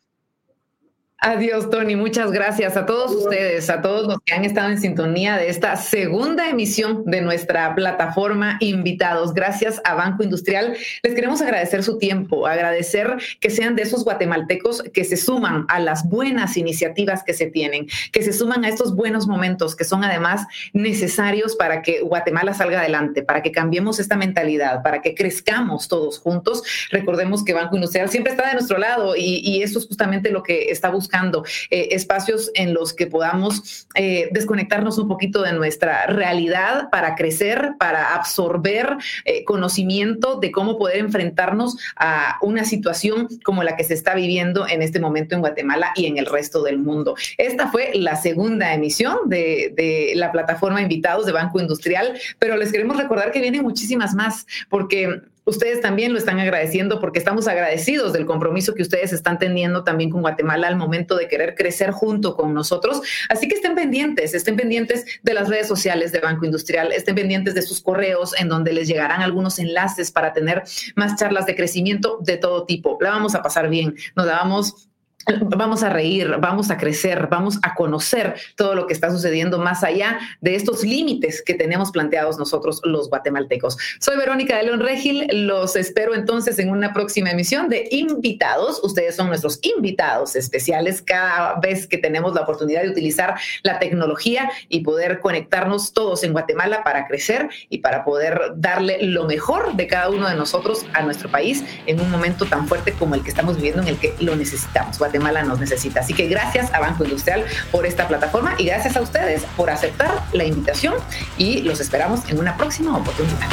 Adiós, 1.22 1.68
Tony. 1.68 1.96
Muchas 1.96 2.32
gracias 2.32 2.78
a 2.78 2.86
todos 2.86 3.14
ustedes, 3.14 3.68
a 3.68 3.82
todos 3.82 4.06
los 4.06 4.20
que 4.24 4.32
han 4.32 4.46
estado 4.46 4.70
en 4.70 4.80
sintonía 4.80 5.36
de 5.36 5.50
esta 5.50 5.76
segunda 5.76 6.48
emisión 6.48 7.04
de 7.04 7.20
nuestra 7.20 7.74
plataforma 7.74 8.56
Invitados. 8.60 9.34
Gracias 9.34 9.82
a 9.84 9.94
Banco 9.94 10.22
Industrial. 10.22 10.74
Les 11.02 11.14
queremos 11.14 11.42
agradecer 11.42 11.82
su 11.82 11.98
tiempo, 11.98 12.46
agradecer 12.46 13.18
que 13.38 13.50
sean 13.50 13.76
de 13.76 13.82
esos 13.82 14.02
guatemaltecos 14.02 14.82
que 14.94 15.04
se 15.04 15.18
suman 15.18 15.66
a 15.68 15.78
las 15.78 16.08
buenas 16.08 16.56
iniciativas 16.56 17.22
que 17.22 17.34
se 17.34 17.48
tienen, 17.48 17.86
que 18.12 18.22
se 18.22 18.32
suman 18.32 18.64
a 18.64 18.70
estos 18.70 18.96
buenos 18.96 19.26
momentos 19.26 19.76
que 19.76 19.84
son 19.84 20.02
además 20.02 20.46
necesarios 20.72 21.54
para 21.54 21.82
que 21.82 22.00
Guatemala 22.00 22.54
salga 22.54 22.80
adelante, 22.80 23.22
para 23.22 23.42
que 23.42 23.52
cambiemos 23.52 24.00
esta 24.00 24.16
mentalidad, 24.16 24.82
para 24.82 25.02
que 25.02 25.14
crezcamos 25.14 25.86
todos 25.86 26.18
juntos. 26.18 26.62
Recordemos 26.90 27.44
que 27.44 27.52
Banco 27.52 27.76
Industrial 27.76 28.08
siempre 28.08 28.32
está 28.32 28.48
de 28.48 28.54
nuestro 28.54 28.78
lado 28.78 29.16
y, 29.16 29.42
y 29.44 29.62
eso 29.62 29.78
es 29.78 29.86
justamente 29.86 30.30
lo 30.30 30.42
que 30.42 30.70
está 30.70 30.88
buscando 30.88 31.09
buscando 31.10 31.44
eh, 31.70 31.88
espacios 31.90 32.52
en 32.54 32.72
los 32.72 32.92
que 32.92 33.08
podamos 33.08 33.88
eh, 33.96 34.28
desconectarnos 34.30 34.96
un 34.98 35.08
poquito 35.08 35.42
de 35.42 35.52
nuestra 35.52 36.06
realidad 36.06 36.88
para 36.90 37.16
crecer, 37.16 37.72
para 37.80 38.14
absorber 38.14 38.96
eh, 39.24 39.44
conocimiento 39.44 40.36
de 40.36 40.52
cómo 40.52 40.78
poder 40.78 40.98
enfrentarnos 40.98 41.76
a 41.96 42.38
una 42.42 42.64
situación 42.64 43.28
como 43.44 43.64
la 43.64 43.76
que 43.76 43.82
se 43.82 43.94
está 43.94 44.14
viviendo 44.14 44.68
en 44.68 44.82
este 44.82 45.00
momento 45.00 45.34
en 45.34 45.40
Guatemala 45.40 45.90
y 45.96 46.06
en 46.06 46.16
el 46.16 46.26
resto 46.26 46.62
del 46.62 46.78
mundo. 46.78 47.16
Esta 47.36 47.68
fue 47.68 47.90
la 47.94 48.14
segunda 48.14 48.72
emisión 48.72 49.18
de, 49.26 49.72
de 49.74 50.12
la 50.14 50.30
plataforma 50.30 50.80
Invitados 50.80 51.26
de 51.26 51.32
Banco 51.32 51.60
Industrial, 51.60 52.16
pero 52.38 52.56
les 52.56 52.70
queremos 52.70 52.96
recordar 52.96 53.32
que 53.32 53.40
vienen 53.40 53.62
muchísimas 53.62 54.14
más 54.14 54.46
porque 54.68 55.22
ustedes 55.50 55.80
también 55.80 56.12
lo 56.12 56.18
están 56.18 56.40
agradeciendo 56.40 57.00
porque 57.00 57.18
estamos 57.18 57.46
agradecidos 57.48 58.12
del 58.12 58.26
compromiso 58.26 58.74
que 58.74 58.82
ustedes 58.82 59.12
están 59.12 59.38
teniendo 59.38 59.84
también 59.84 60.10
con 60.10 60.22
Guatemala 60.22 60.68
al 60.68 60.76
momento 60.76 61.16
de 61.16 61.28
querer 61.28 61.54
crecer 61.54 61.90
junto 61.90 62.36
con 62.36 62.54
nosotros. 62.54 63.02
Así 63.28 63.48
que 63.48 63.56
estén 63.56 63.74
pendientes, 63.74 64.34
estén 64.34 64.56
pendientes 64.56 65.04
de 65.22 65.34
las 65.34 65.48
redes 65.48 65.68
sociales 65.68 66.12
de 66.12 66.20
Banco 66.20 66.44
Industrial, 66.44 66.92
estén 66.92 67.14
pendientes 67.14 67.54
de 67.54 67.62
sus 67.62 67.80
correos 67.80 68.32
en 68.38 68.48
donde 68.48 68.72
les 68.72 68.88
llegarán 68.88 69.22
algunos 69.22 69.58
enlaces 69.58 70.10
para 70.10 70.32
tener 70.32 70.62
más 70.96 71.16
charlas 71.16 71.46
de 71.46 71.54
crecimiento 71.54 72.18
de 72.22 72.36
todo 72.36 72.64
tipo. 72.64 72.96
La 73.00 73.10
vamos 73.10 73.34
a 73.34 73.42
pasar 73.42 73.68
bien, 73.68 73.94
nos 74.16 74.26
la 74.26 74.36
vamos 74.36 74.89
Vamos 75.26 75.82
a 75.82 75.90
reír, 75.90 76.36
vamos 76.40 76.70
a 76.70 76.78
crecer, 76.78 77.28
vamos 77.30 77.58
a 77.62 77.74
conocer 77.74 78.34
todo 78.56 78.74
lo 78.74 78.86
que 78.86 78.94
está 78.94 79.10
sucediendo 79.10 79.58
más 79.58 79.84
allá 79.84 80.18
de 80.40 80.54
estos 80.54 80.82
límites 80.82 81.42
que 81.42 81.52
tenemos 81.52 81.90
planteados 81.90 82.38
nosotros 82.38 82.80
los 82.84 83.10
guatemaltecos. 83.10 83.76
Soy 84.00 84.16
Verónica 84.16 84.56
de 84.56 84.64
León 84.64 84.80
Regil, 84.80 85.26
los 85.46 85.76
espero 85.76 86.14
entonces 86.14 86.58
en 86.58 86.70
una 86.70 86.94
próxima 86.94 87.30
emisión 87.30 87.68
de 87.68 87.86
invitados. 87.90 88.80
Ustedes 88.82 89.14
son 89.14 89.28
nuestros 89.28 89.60
invitados 89.62 90.36
especiales 90.36 91.02
cada 91.02 91.60
vez 91.60 91.86
que 91.86 91.98
tenemos 91.98 92.34
la 92.34 92.40
oportunidad 92.40 92.82
de 92.82 92.88
utilizar 92.88 93.34
la 93.62 93.78
tecnología 93.78 94.50
y 94.70 94.80
poder 94.80 95.20
conectarnos 95.20 95.92
todos 95.92 96.24
en 96.24 96.32
Guatemala 96.32 96.82
para 96.82 97.06
crecer 97.06 97.50
y 97.68 97.78
para 97.78 98.04
poder 98.04 98.52
darle 98.56 99.02
lo 99.02 99.26
mejor 99.26 99.74
de 99.74 99.86
cada 99.86 100.08
uno 100.08 100.28
de 100.28 100.34
nosotros 100.34 100.86
a 100.94 101.02
nuestro 101.02 101.30
país 101.30 101.62
en 101.86 102.00
un 102.00 102.10
momento 102.10 102.46
tan 102.46 102.66
fuerte 102.66 102.92
como 102.92 103.14
el 103.14 103.22
que 103.22 103.28
estamos 103.28 103.56
viviendo 103.56 103.82
en 103.82 103.88
el 103.88 103.98
que 103.98 104.14
lo 104.20 104.34
necesitamos. 104.34 104.98
Guatemala 105.10 105.42
nos 105.42 105.58
necesita. 105.58 106.00
Así 106.00 106.14
que 106.14 106.28
gracias 106.28 106.72
a 106.72 106.78
Banco 106.78 107.02
Industrial 107.02 107.44
por 107.72 107.84
esta 107.84 108.06
plataforma 108.06 108.54
y 108.58 108.66
gracias 108.66 108.96
a 108.96 109.00
ustedes 109.00 109.42
por 109.56 109.68
aceptar 109.68 110.22
la 110.32 110.44
invitación 110.44 110.94
y 111.36 111.62
los 111.62 111.80
esperamos 111.80 112.20
en 112.28 112.38
una 112.38 112.56
próxima 112.56 112.96
oportunidad. 112.96 113.48